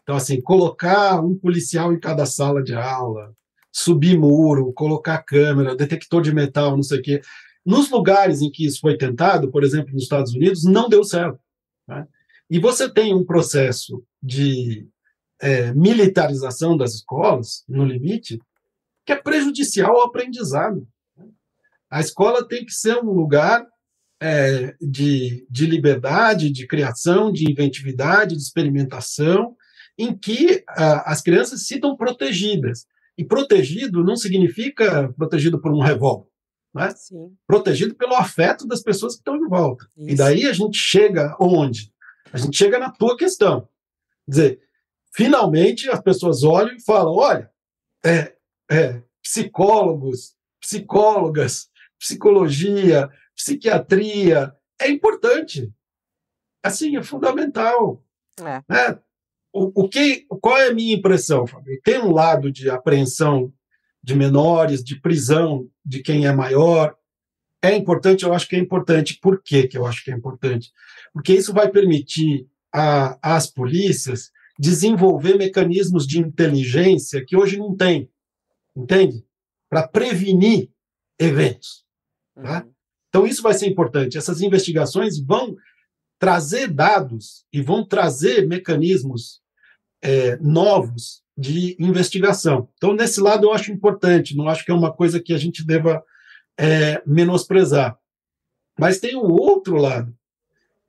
Então, 0.03 0.15
assim, 0.15 0.39
colocar 0.41 1.19
um 1.19 1.37
policial 1.37 1.91
em 1.91 1.99
cada 1.99 2.25
sala 2.25 2.63
de 2.63 2.73
aula, 2.73 3.35
subir 3.71 4.17
muro, 4.17 4.71
colocar 4.73 5.21
câmera, 5.21 5.75
detector 5.75 6.21
de 6.21 6.33
metal, 6.33 6.75
não 6.75 6.83
sei 6.83 6.99
o 6.99 7.01
quê. 7.01 7.21
Nos 7.65 7.91
lugares 7.91 8.41
em 8.41 8.49
que 8.49 8.65
isso 8.65 8.79
foi 8.79 8.97
tentado, 8.97 9.51
por 9.51 9.63
exemplo, 9.63 9.93
nos 9.93 10.03
Estados 10.03 10.33
Unidos, 10.33 10.63
não 10.63 10.87
deu 10.87 11.03
certo. 11.03 11.39
Né? 11.87 12.07
E 12.49 12.59
você 12.59 12.89
tem 12.89 13.13
um 13.13 13.25
processo 13.25 14.03
de 14.21 14.87
é, 15.41 15.73
militarização 15.73 16.77
das 16.77 16.93
escolas, 16.93 17.63
no 17.67 17.85
limite, 17.85 18.39
que 19.05 19.13
é 19.13 19.15
prejudicial 19.15 19.97
ao 19.97 20.07
aprendizado. 20.07 20.87
A 21.89 21.99
escola 21.99 22.47
tem 22.47 22.65
que 22.65 22.73
ser 22.73 22.97
um 22.97 23.11
lugar 23.11 23.65
é, 24.21 24.75
de, 24.81 25.45
de 25.49 25.65
liberdade, 25.65 26.51
de 26.51 26.67
criação, 26.67 27.31
de 27.31 27.49
inventividade, 27.49 28.35
de 28.35 28.41
experimentação, 28.41 29.55
em 29.97 30.15
que 30.15 30.63
a, 30.67 31.11
as 31.11 31.21
crianças 31.21 31.65
se 31.65 31.79
protegidas. 31.97 32.85
E 33.17 33.25
protegido 33.25 34.03
não 34.03 34.15
significa 34.15 35.11
protegido 35.13 35.59
por 35.59 35.71
um 35.73 35.79
revólver. 35.79 36.27
Né? 36.73 36.93
Protegido 37.47 37.95
pelo 37.95 38.13
afeto 38.13 38.67
das 38.67 38.83
pessoas 38.83 39.13
que 39.13 39.21
estão 39.21 39.35
em 39.35 39.47
volta. 39.47 39.87
Isso. 39.97 40.09
E 40.09 40.15
daí 40.15 40.45
a 40.45 40.53
gente 40.53 40.77
chega 40.77 41.35
onde? 41.39 41.91
A 42.31 42.37
gente 42.37 42.57
chega 42.57 42.79
na 42.79 42.91
tua 42.91 43.17
questão. 43.17 43.61
Quer 44.25 44.31
dizer, 44.31 44.61
finalmente 45.13 45.89
as 45.89 46.01
pessoas 46.01 46.43
olham 46.43 46.75
e 46.75 46.83
falam: 46.83 47.15
olha, 47.15 47.51
é, 48.05 48.35
é, 48.69 49.01
psicólogos, 49.21 50.35
psicólogas, 50.59 51.69
psicologia, 51.99 53.09
psiquiatria, 53.35 54.53
é 54.79 54.89
importante. 54.89 55.71
Assim, 56.63 56.97
é 56.97 57.03
fundamental. 57.03 58.03
É. 58.39 58.63
Né? 58.67 58.99
O, 59.53 59.83
o, 59.83 59.89
que, 59.89 60.25
qual 60.41 60.57
é 60.57 60.67
a 60.67 60.73
minha 60.73 60.95
impressão, 60.95 61.47
Fábio? 61.47 61.79
Tem 61.83 61.99
um 61.99 62.11
lado 62.11 62.51
de 62.51 62.69
apreensão 62.69 63.53
de 64.03 64.15
menores, 64.15 64.83
de 64.83 64.99
prisão 64.99 65.69
de 65.83 66.01
quem 66.01 66.25
é 66.25 66.31
maior. 66.31 66.95
É 67.61 67.75
importante, 67.75 68.23
eu 68.23 68.33
acho 68.33 68.47
que 68.47 68.55
é 68.55 68.59
importante. 68.59 69.17
Por 69.21 69.41
que, 69.41 69.69
eu 69.73 69.85
acho 69.85 70.03
que 70.03 70.11
é 70.11 70.13
importante? 70.13 70.71
porque 71.17 71.33
isso 71.33 71.51
vai 71.51 71.69
permitir 71.69 72.47
às 72.71 73.47
polícias 73.47 74.31
desenvolver 74.59 75.35
mecanismos 75.35 76.05
de 76.05 76.19
inteligência 76.19 77.25
que 77.25 77.35
hoje 77.35 77.57
não 77.57 77.75
tem, 77.75 78.07
entende? 78.75 79.25
Para 79.67 79.87
prevenir 79.87 80.69
eventos. 81.19 81.83
Tá? 82.35 82.63
Uhum. 82.63 82.71
Então, 83.09 83.25
isso 83.25 83.41
vai 83.41 83.55
ser 83.55 83.65
importante. 83.65 84.15
Essas 84.15 84.41
investigações 84.41 85.19
vão 85.19 85.55
trazer 86.19 86.67
dados 86.67 87.45
e 87.51 87.61
vão 87.61 87.83
trazer 87.83 88.47
mecanismos 88.47 89.41
é, 90.03 90.37
novos 90.37 91.23
de 91.35 91.75
investigação. 91.79 92.69
Então, 92.75 92.93
nesse 92.93 93.19
lado, 93.19 93.47
eu 93.47 93.53
acho 93.53 93.71
importante, 93.71 94.35
não 94.35 94.47
acho 94.47 94.63
que 94.63 94.71
é 94.71 94.75
uma 94.75 94.93
coisa 94.93 95.19
que 95.19 95.33
a 95.33 95.37
gente 95.37 95.65
deva 95.65 96.03
é, 96.57 97.01
menosprezar. 97.05 97.97
Mas 98.79 98.99
tem 98.99 99.15
um 99.15 99.31
outro 99.31 99.75
lado, 99.75 100.13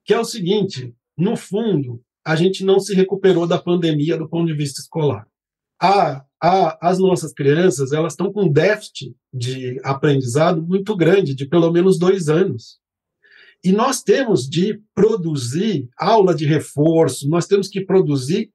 que 0.05 0.15
é 0.15 0.19
o 0.19 0.25
seguinte: 0.25 0.95
no 1.17 1.37
fundo, 1.37 2.03
a 2.25 2.37
gente 2.37 2.65
não 2.65 2.79
se 2.79 2.95
recuperou 2.95 3.47
da 3.47 3.59
pandemia 3.59 4.17
do 4.17 4.29
ponto 4.29 4.47
de 4.47 4.55
vista 4.55 4.81
escolar. 4.81 5.27
A, 5.81 6.25
a, 6.43 6.89
as 6.89 6.99
nossas 6.99 7.33
crianças 7.33 7.93
elas 7.93 8.13
estão 8.13 8.33
com 8.33 8.49
déficit 8.49 9.15
de 9.33 9.81
aprendizado 9.83 10.63
muito 10.63 10.97
grande, 10.97 11.35
de 11.35 11.47
pelo 11.47 11.71
menos 11.73 11.99
dois 11.99 12.29
anos. 12.29 12.79
E 13.65 13.73
nós 13.73 14.03
temos 14.03 14.49
de 14.49 14.81
produzir 14.95 15.89
aula 15.97 16.35
de 16.35 16.47
reforço, 16.47 17.29
nós 17.29 17.47
temos 17.47 17.69
que 17.69 17.85
produzir, 17.85 18.53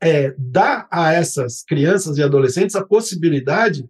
é, 0.00 0.34
dar 0.38 0.86
a 0.90 1.12
essas 1.12 1.62
crianças 1.62 2.18
e 2.18 2.22
adolescentes 2.22 2.76
a 2.76 2.84
possibilidade 2.84 3.88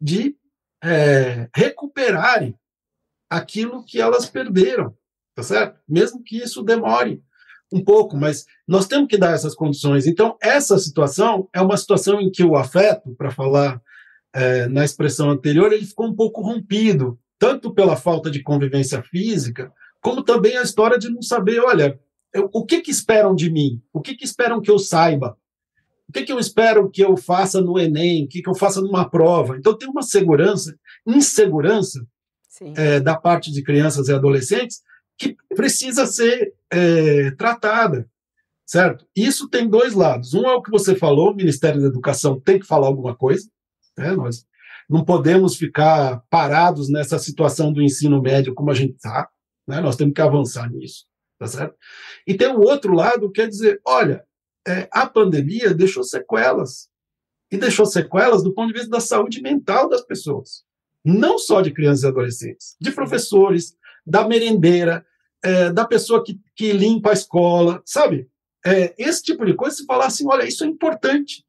de 0.00 0.34
é, 0.82 1.48
recuperarem 1.54 2.54
aquilo 3.28 3.84
que 3.84 4.00
elas 4.00 4.26
perderam 4.26 4.94
tá 5.40 5.42
certo? 5.42 5.78
Mesmo 5.88 6.22
que 6.22 6.36
isso 6.36 6.62
demore 6.62 7.22
um 7.72 7.82
pouco, 7.82 8.16
mas 8.16 8.44
nós 8.66 8.86
temos 8.86 9.08
que 9.08 9.16
dar 9.16 9.32
essas 9.32 9.54
condições. 9.54 10.06
Então, 10.06 10.36
essa 10.42 10.78
situação 10.78 11.48
é 11.54 11.60
uma 11.60 11.76
situação 11.76 12.20
em 12.20 12.30
que 12.30 12.44
o 12.44 12.56
afeto, 12.56 13.14
para 13.14 13.30
falar 13.30 13.80
é, 14.34 14.66
na 14.66 14.84
expressão 14.84 15.30
anterior, 15.30 15.72
ele 15.72 15.86
ficou 15.86 16.06
um 16.06 16.14
pouco 16.14 16.42
rompido, 16.42 17.18
tanto 17.38 17.72
pela 17.72 17.96
falta 17.96 18.30
de 18.30 18.42
convivência 18.42 19.02
física, 19.02 19.72
como 20.02 20.22
também 20.22 20.56
a 20.56 20.62
história 20.62 20.98
de 20.98 21.08
não 21.08 21.22
saber, 21.22 21.60
olha, 21.60 21.98
eu, 22.34 22.48
o 22.52 22.64
que, 22.64 22.80
que 22.80 22.90
esperam 22.90 23.34
de 23.34 23.50
mim? 23.50 23.80
O 23.92 24.00
que, 24.00 24.14
que 24.14 24.24
esperam 24.24 24.60
que 24.60 24.70
eu 24.70 24.78
saiba? 24.78 25.36
O 26.10 26.12
que, 26.12 26.24
que 26.24 26.32
eu 26.32 26.40
espero 26.40 26.90
que 26.90 27.04
eu 27.04 27.16
faça 27.16 27.60
no 27.60 27.78
Enem? 27.78 28.24
O 28.24 28.28
que, 28.28 28.42
que 28.42 28.50
eu 28.50 28.54
faça 28.54 28.80
numa 28.80 29.08
prova? 29.08 29.56
Então, 29.56 29.78
tem 29.78 29.88
uma 29.88 30.02
segurança, 30.02 30.76
insegurança 31.06 32.04
é, 32.74 32.98
da 32.98 33.16
parte 33.16 33.52
de 33.52 33.62
crianças 33.62 34.08
e 34.08 34.12
adolescentes 34.12 34.82
que 35.16 35.36
precisa 35.54 36.06
ser 36.06 36.52
é, 36.68 37.30
tratada, 37.30 38.10
certo? 38.66 39.06
Isso 39.14 39.48
tem 39.48 39.68
dois 39.68 39.94
lados. 39.94 40.34
Um 40.34 40.48
é 40.48 40.52
o 40.52 40.60
que 40.60 40.70
você 40.72 40.96
falou, 40.96 41.30
o 41.30 41.36
Ministério 41.36 41.80
da 41.80 41.86
Educação 41.86 42.40
tem 42.40 42.58
que 42.58 42.66
falar 42.66 42.88
alguma 42.88 43.14
coisa, 43.14 43.48
né? 43.96 44.10
Nós 44.10 44.44
não 44.88 45.04
podemos 45.04 45.54
ficar 45.54 46.24
parados 46.28 46.90
nessa 46.90 47.20
situação 47.20 47.72
do 47.72 47.80
ensino 47.80 48.20
médio 48.20 48.52
como 48.52 48.72
a 48.72 48.74
gente 48.74 48.96
está, 48.96 49.28
né? 49.64 49.80
Nós 49.80 49.94
temos 49.94 50.12
que 50.12 50.20
avançar 50.20 50.68
nisso, 50.72 51.04
tá 51.38 51.46
certo? 51.46 51.76
E 52.26 52.34
tem 52.34 52.48
um 52.48 52.62
outro 52.62 52.94
lado, 52.94 53.30
quer 53.30 53.48
dizer, 53.48 53.80
olha, 53.86 54.24
é, 54.66 54.88
a 54.92 55.06
pandemia 55.06 55.74
deixou 55.74 56.04
sequelas, 56.04 56.88
e 57.50 57.56
deixou 57.56 57.86
sequelas 57.86 58.42
do 58.42 58.54
ponto 58.54 58.68
de 58.68 58.74
vista 58.74 58.90
da 58.90 59.00
saúde 59.00 59.42
mental 59.42 59.88
das 59.88 60.02
pessoas, 60.02 60.64
não 61.04 61.38
só 61.38 61.60
de 61.60 61.72
crianças 61.72 62.04
e 62.04 62.06
adolescentes, 62.06 62.76
de 62.80 62.92
professores, 62.92 63.76
da 64.06 64.26
merendeira, 64.26 65.04
é, 65.42 65.72
da 65.72 65.86
pessoa 65.86 66.22
que, 66.24 66.38
que 66.54 66.72
limpa 66.72 67.10
a 67.10 67.14
escola, 67.14 67.82
sabe? 67.84 68.28
É, 68.64 68.94
esse 68.98 69.22
tipo 69.22 69.44
de 69.44 69.54
coisa, 69.54 69.76
se 69.76 69.86
falar 69.86 70.06
assim, 70.06 70.26
olha, 70.26 70.46
isso 70.46 70.64
é 70.64 70.66
importante. 70.66 71.44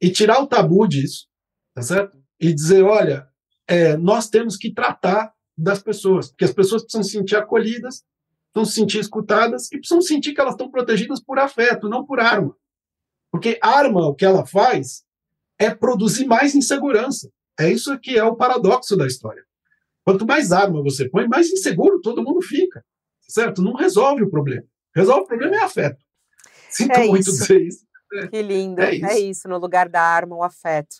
E 0.00 0.10
tirar 0.10 0.40
o 0.42 0.46
tabu 0.46 0.86
disso, 0.88 1.28
tá 1.74 1.82
certo? 1.82 2.18
E 2.40 2.52
dizer, 2.52 2.82
olha, 2.82 3.28
é, 3.68 3.96
nós 3.96 4.28
temos 4.28 4.56
que 4.56 4.72
tratar 4.72 5.32
das 5.56 5.80
pessoas, 5.80 6.30
porque 6.30 6.44
as 6.44 6.52
pessoas 6.52 6.82
precisam 6.82 7.04
se 7.04 7.12
sentir 7.12 7.36
acolhidas, 7.36 8.02
precisam 8.52 8.64
se 8.64 8.80
sentir 8.80 8.98
escutadas 8.98 9.70
e 9.72 9.78
precisam 9.78 10.00
sentir 10.02 10.34
que 10.34 10.40
elas 10.40 10.54
estão 10.54 10.70
protegidas 10.70 11.20
por 11.20 11.38
afeto, 11.38 11.88
não 11.88 12.04
por 12.04 12.20
arma. 12.20 12.54
Porque 13.30 13.58
arma, 13.62 14.06
o 14.06 14.14
que 14.14 14.24
ela 14.24 14.46
faz, 14.46 15.04
é 15.58 15.74
produzir 15.74 16.26
mais 16.26 16.54
insegurança. 16.54 17.30
É 17.58 17.70
isso 17.70 17.98
que 17.98 18.16
é 18.16 18.24
o 18.24 18.36
paradoxo 18.36 18.96
da 18.96 19.06
história. 19.06 19.42
Quanto 20.04 20.26
mais 20.26 20.52
arma 20.52 20.82
você 20.82 21.08
põe, 21.08 21.28
mais 21.28 21.50
inseguro 21.50 22.00
todo 22.00 22.22
mundo 22.22 22.42
fica 22.42 22.84
certo? 23.32 23.62
Não 23.62 23.74
resolve 23.74 24.22
o 24.22 24.30
problema. 24.30 24.64
Resolve 24.94 25.22
o 25.22 25.26
problema 25.26 25.56
é 25.56 25.60
afeto. 25.60 25.98
Sinto 26.68 26.92
é 26.92 27.06
muito 27.06 27.22
isso. 27.22 27.32
dizer 27.32 27.62
isso. 27.62 27.86
Que 28.30 28.42
lindo. 28.42 28.80
É 28.80 28.94
isso. 28.94 29.06
é 29.06 29.18
isso, 29.18 29.48
no 29.48 29.58
lugar 29.58 29.88
da 29.88 30.02
arma, 30.02 30.36
o 30.36 30.42
afeto. 30.42 30.96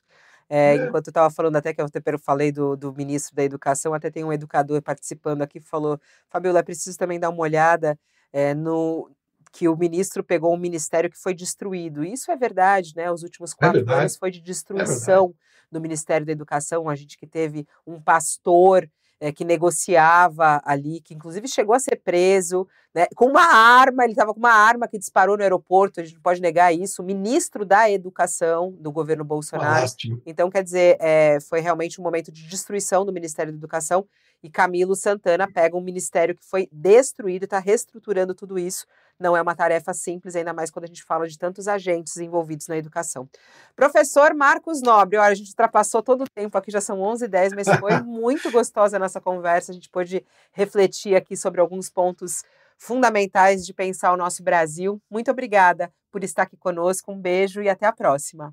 É, 0.48 0.76
enquanto 0.76 1.06
eu 1.06 1.10
estava 1.10 1.30
falando, 1.30 1.56
até 1.56 1.72
que 1.72 1.80
eu 1.80 1.88
falei 2.18 2.52
do, 2.52 2.76
do 2.76 2.92
ministro 2.92 3.34
da 3.34 3.42
Educação, 3.42 3.94
até 3.94 4.10
tem 4.10 4.24
um 4.24 4.32
educador 4.32 4.82
participando 4.82 5.42
aqui 5.42 5.60
que 5.60 5.68
falou: 5.68 6.00
Fabiola, 6.28 6.58
é 6.58 6.62
preciso 6.62 6.98
também 6.98 7.18
dar 7.18 7.30
uma 7.30 7.42
olhada 7.42 7.98
é, 8.32 8.54
no 8.54 9.10
que 9.52 9.68
o 9.68 9.76
ministro 9.76 10.24
pegou 10.24 10.54
um 10.54 10.58
ministério 10.58 11.10
que 11.10 11.18
foi 11.18 11.34
destruído. 11.34 12.02
Isso 12.02 12.30
é 12.32 12.36
verdade, 12.36 12.94
né? 12.96 13.10
Os 13.10 13.22
últimos 13.22 13.52
é 13.52 13.56
quatro 13.56 13.90
é 13.90 13.94
anos 13.94 14.16
foi 14.16 14.30
de 14.30 14.40
destruição 14.40 15.34
é 15.38 15.52
do 15.70 15.80
Ministério 15.80 16.26
da 16.26 16.32
Educação. 16.32 16.88
A 16.88 16.94
gente 16.94 17.18
que 17.18 17.26
teve 17.26 17.66
um 17.86 18.00
pastor 18.00 18.88
é, 19.22 19.30
que 19.30 19.44
negociava 19.44 20.60
ali, 20.64 21.00
que 21.00 21.14
inclusive 21.14 21.46
chegou 21.46 21.76
a 21.76 21.78
ser 21.78 22.02
preso, 22.04 22.66
né, 22.92 23.06
com 23.14 23.26
uma 23.26 23.44
arma, 23.44 24.02
ele 24.02 24.14
estava 24.14 24.34
com 24.34 24.40
uma 24.40 24.52
arma 24.52 24.88
que 24.88 24.98
disparou 24.98 25.36
no 25.36 25.44
aeroporto, 25.44 26.00
a 26.00 26.02
gente 26.02 26.14
não 26.14 26.22
pode 26.22 26.40
negar 26.42 26.74
isso, 26.74 27.04
ministro 27.04 27.64
da 27.64 27.88
Educação 27.88 28.72
do 28.80 28.90
governo 28.90 29.24
Bolsonaro. 29.24 29.86
Então, 30.26 30.50
quer 30.50 30.64
dizer, 30.64 30.96
é, 31.00 31.38
foi 31.48 31.60
realmente 31.60 32.00
um 32.00 32.04
momento 32.04 32.32
de 32.32 32.48
destruição 32.48 33.06
do 33.06 33.12
Ministério 33.12 33.52
da 33.52 33.58
Educação 33.58 34.04
e 34.42 34.50
Camilo 34.50 34.96
Santana 34.96 35.50
pega 35.50 35.76
um 35.76 35.80
ministério 35.80 36.34
que 36.34 36.44
foi 36.44 36.68
destruído 36.72 37.42
e 37.42 37.44
está 37.44 37.58
reestruturando 37.58 38.34
tudo 38.34 38.58
isso 38.58 38.86
não 39.22 39.36
é 39.36 39.40
uma 39.40 39.54
tarefa 39.54 39.94
simples, 39.94 40.34
ainda 40.34 40.52
mais 40.52 40.70
quando 40.70 40.84
a 40.84 40.88
gente 40.88 41.04
fala 41.04 41.26
de 41.26 41.38
tantos 41.38 41.68
agentes 41.68 42.16
envolvidos 42.16 42.66
na 42.66 42.76
educação. 42.76 43.28
Professor 43.74 44.34
Marcos 44.34 44.82
Nobre, 44.82 45.16
olha, 45.16 45.30
a 45.30 45.34
gente 45.34 45.50
ultrapassou 45.50 46.02
todo 46.02 46.24
o 46.24 46.28
tempo 46.28 46.58
aqui, 46.58 46.70
já 46.70 46.80
são 46.80 46.98
11h10, 46.98 47.54
mas 47.54 47.68
foi 47.78 48.00
muito 48.02 48.50
gostosa 48.50 48.96
a 48.96 49.00
nossa 49.00 49.20
conversa, 49.20 49.70
a 49.70 49.74
gente 49.74 49.88
pôde 49.88 50.24
refletir 50.52 51.14
aqui 51.14 51.36
sobre 51.36 51.60
alguns 51.60 51.88
pontos 51.88 52.42
fundamentais 52.76 53.64
de 53.64 53.72
pensar 53.72 54.12
o 54.12 54.16
nosso 54.16 54.42
Brasil. 54.42 55.00
Muito 55.08 55.30
obrigada 55.30 55.92
por 56.10 56.24
estar 56.24 56.42
aqui 56.42 56.56
conosco, 56.56 57.12
um 57.12 57.18
beijo 57.18 57.62
e 57.62 57.68
até 57.68 57.86
a 57.86 57.92
próxima. 57.92 58.52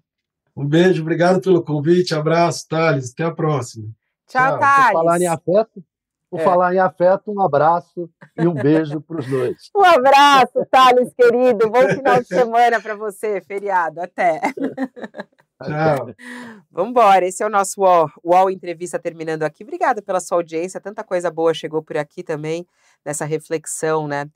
Um 0.56 0.68
beijo, 0.68 1.02
obrigado 1.02 1.42
pelo 1.42 1.64
convite, 1.64 2.14
abraço, 2.14 2.68
Thales, 2.68 3.12
até 3.12 3.24
a 3.24 3.32
próxima. 3.32 3.99
Tchau. 4.30 4.60
Thales. 4.60 4.92
Por 4.92 4.94
falar 4.94 5.22
em 5.22 5.28
afeto, 5.28 5.84
por 6.30 6.40
é. 6.40 6.44
falar 6.44 6.76
em 6.76 6.80
afeto, 6.80 7.32
um 7.32 7.42
abraço 7.42 8.08
e 8.38 8.48
um 8.48 8.54
beijo 8.54 9.02
para 9.02 9.20
os 9.20 9.28
dois. 9.28 9.58
Um 9.76 9.84
abraço, 9.84 10.66
Thales, 10.70 11.12
querido. 11.16 11.70
Bom 11.70 11.88
final 11.90 12.22
de 12.22 12.28
semana 12.28 12.80
para 12.80 12.96
você, 12.96 13.42
feriado. 13.42 14.00
Até. 14.00 14.40
Tchau. 15.64 16.14
Vamos 16.70 16.92
embora. 16.92 17.26
Esse 17.26 17.42
é 17.42 17.46
o 17.48 17.50
nosso 17.50 17.82
UOL, 17.82 18.08
UOL 18.24 18.52
Entrevista 18.52 19.00
terminando 19.00 19.42
aqui. 19.42 19.64
Obrigada 19.64 20.02
pela 20.02 20.20
sua 20.20 20.38
audiência. 20.38 20.80
Tanta 20.80 21.04
coisa 21.04 21.32
boa 21.32 21.54
chegou 21.54 21.82
por 21.82 21.98
aqui 21.98 22.22
também, 22.22 22.68
nessa 23.04 23.26
reflexão, 23.26 24.08
né? 24.08 24.30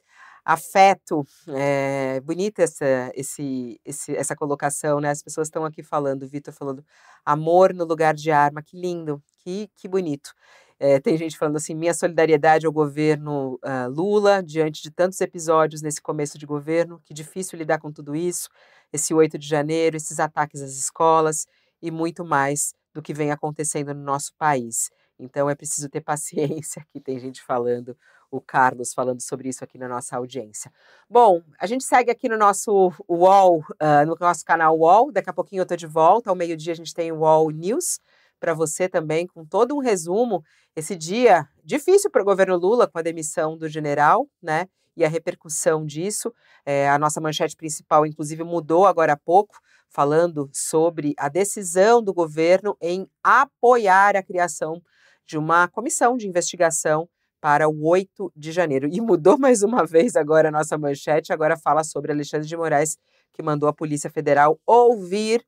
Afeto, 0.43 1.25
é, 1.49 2.19
bonita 2.21 2.63
essa, 2.63 3.11
esse, 3.15 3.79
esse, 3.85 4.13
essa 4.15 4.35
colocação, 4.35 4.99
né? 4.99 5.11
As 5.11 5.21
pessoas 5.21 5.47
estão 5.47 5.63
aqui 5.63 5.81
falando, 5.83 6.27
Vitor 6.27 6.53
falando, 6.53 6.83
amor 7.23 7.73
no 7.73 7.85
lugar 7.85 8.13
de 8.13 8.29
arma, 8.29 8.61
que 8.61 8.77
lindo, 8.77 9.23
que, 9.43 9.69
que 9.75 9.87
bonito. 9.87 10.33
É, 10.79 10.99
tem 10.99 11.17
gente 11.17 11.37
falando 11.37 11.57
assim: 11.57 11.73
minha 11.73 11.93
solidariedade 11.93 12.65
ao 12.65 12.71
governo 12.71 13.59
uh, 13.63 13.89
Lula, 13.89 14.41
diante 14.43 14.81
de 14.81 14.91
tantos 14.91 15.21
episódios 15.21 15.81
nesse 15.81 16.01
começo 16.01 16.37
de 16.37 16.45
governo, 16.45 17.01
que 17.05 17.13
difícil 17.13 17.57
lidar 17.57 17.79
com 17.79 17.91
tudo 17.91 18.15
isso, 18.15 18.49
esse 18.91 19.13
8 19.13 19.37
de 19.37 19.47
janeiro, 19.47 19.95
esses 19.95 20.19
ataques 20.19 20.61
às 20.61 20.73
escolas 20.73 21.47
e 21.81 21.91
muito 21.91 22.25
mais 22.25 22.73
do 22.93 23.01
que 23.01 23.13
vem 23.13 23.31
acontecendo 23.31 23.93
no 23.93 24.03
nosso 24.03 24.33
país. 24.37 24.89
Então 25.19 25.49
é 25.49 25.55
preciso 25.55 25.89
ter 25.89 26.01
paciência. 26.03 26.81
Aqui 26.81 26.99
tem 26.99 27.19
gente 27.19 27.41
falando, 27.41 27.97
o 28.31 28.41
Carlos 28.41 28.93
falando 28.93 29.21
sobre 29.21 29.49
isso 29.49 29.63
aqui 29.63 29.77
na 29.77 29.87
nossa 29.87 30.17
audiência. 30.17 30.71
Bom, 31.09 31.41
a 31.59 31.65
gente 31.65 31.83
segue 31.83 32.11
aqui 32.11 32.27
no 32.27 32.37
nosso 32.37 32.91
UOL, 33.07 33.59
uh, 33.59 34.05
no 34.05 34.17
nosso 34.19 34.43
canal 34.43 34.77
UOL. 34.77 35.11
Daqui 35.11 35.29
a 35.29 35.33
pouquinho 35.33 35.61
eu 35.61 35.63
estou 35.63 35.77
de 35.77 35.87
volta. 35.87 36.29
Ao 36.29 36.35
meio-dia 36.35 36.73
a 36.73 36.75
gente 36.75 36.93
tem 36.93 37.11
o 37.11 37.19
UOL 37.19 37.51
News 37.51 37.99
para 38.43 38.53
você 38.53 38.89
também, 38.89 39.25
com 39.25 39.45
todo 39.45 39.73
um 39.73 39.79
resumo. 39.79 40.43
Esse 40.75 40.97
dia 40.97 41.47
difícil 41.63 42.11
para 42.11 42.21
o 42.21 42.25
governo 42.25 42.57
Lula 42.57 42.85
com 42.89 42.99
a 42.99 43.01
demissão 43.01 43.57
do 43.57 43.69
general, 43.69 44.27
né? 44.41 44.67
E 44.97 45.05
a 45.05 45.07
repercussão 45.07 45.85
disso. 45.85 46.33
É, 46.65 46.89
a 46.89 46.99
nossa 46.99 47.21
manchete 47.21 47.55
principal, 47.55 48.05
inclusive, 48.05 48.43
mudou 48.43 48.85
agora 48.85 49.13
há 49.13 49.17
pouco, 49.17 49.55
falando 49.89 50.49
sobre 50.51 51.13
a 51.17 51.29
decisão 51.29 52.03
do 52.03 52.13
governo 52.13 52.75
em 52.81 53.07
apoiar 53.23 54.17
a 54.17 54.21
criação 54.21 54.81
de 55.25 55.37
uma 55.37 55.69
comissão 55.69 56.17
de 56.17 56.27
investigação 56.27 57.07
para 57.39 57.69
o 57.69 57.87
8 57.87 58.29
de 58.35 58.51
janeiro. 58.51 58.89
E 58.91 58.99
mudou 58.99 59.37
mais 59.37 59.63
uma 59.63 59.85
vez 59.85 60.17
agora 60.17 60.49
a 60.49 60.51
nossa 60.51 60.77
manchete, 60.77 61.31
agora 61.31 61.55
fala 61.55 61.81
sobre 61.81 62.11
Alexandre 62.11 62.45
de 62.45 62.57
Moraes, 62.57 62.97
que 63.31 63.41
mandou 63.41 63.69
a 63.69 63.73
Polícia 63.73 64.09
Federal 64.09 64.59
ouvir 64.65 65.45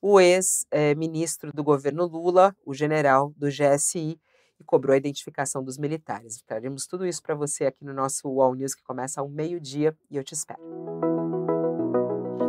o 0.00 0.20
ex-ministro 0.20 1.52
do 1.52 1.64
governo 1.64 2.06
Lula, 2.06 2.54
o 2.64 2.72
general 2.74 3.32
do 3.36 3.48
GSI, 3.48 4.20
e 4.58 4.64
cobrou 4.64 4.94
a 4.94 4.96
identificação 4.96 5.62
dos 5.62 5.76
militares. 5.76 6.40
Traremos 6.46 6.86
tudo 6.86 7.06
isso 7.06 7.22
para 7.22 7.34
você 7.34 7.66
aqui 7.66 7.84
no 7.84 7.92
nosso 7.92 8.26
UOL 8.28 8.54
News, 8.54 8.74
que 8.74 8.82
começa 8.82 9.20
ao 9.20 9.28
meio-dia, 9.28 9.94
e 10.10 10.16
eu 10.16 10.24
te 10.24 10.32
espero. 10.32 10.62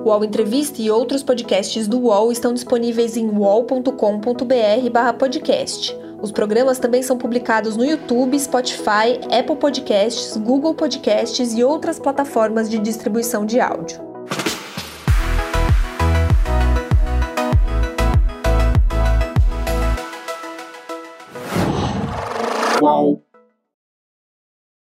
O 0.05 0.09
UOL 0.09 0.23
Entrevista 0.23 0.81
e 0.81 0.89
outros 0.89 1.21
podcasts 1.21 1.85
do 1.87 1.99
UOL 1.99 2.31
estão 2.31 2.53
disponíveis 2.53 3.17
em 3.17 3.27
uol.com.br/podcast. 3.27 5.97
Os 6.21 6.31
programas 6.31 6.79
também 6.79 7.03
são 7.03 7.17
publicados 7.17 7.75
no 7.75 7.83
YouTube, 7.85 8.39
Spotify, 8.39 9.19
Apple 9.29 9.57
Podcasts, 9.57 10.37
Google 10.37 10.73
Podcasts 10.73 11.53
e 11.53 11.61
outras 11.63 11.99
plataformas 11.99 12.69
de 12.69 12.79
distribuição 12.79 13.45
de 13.45 13.59
áudio. 13.59 14.06
whoa. 22.79 23.23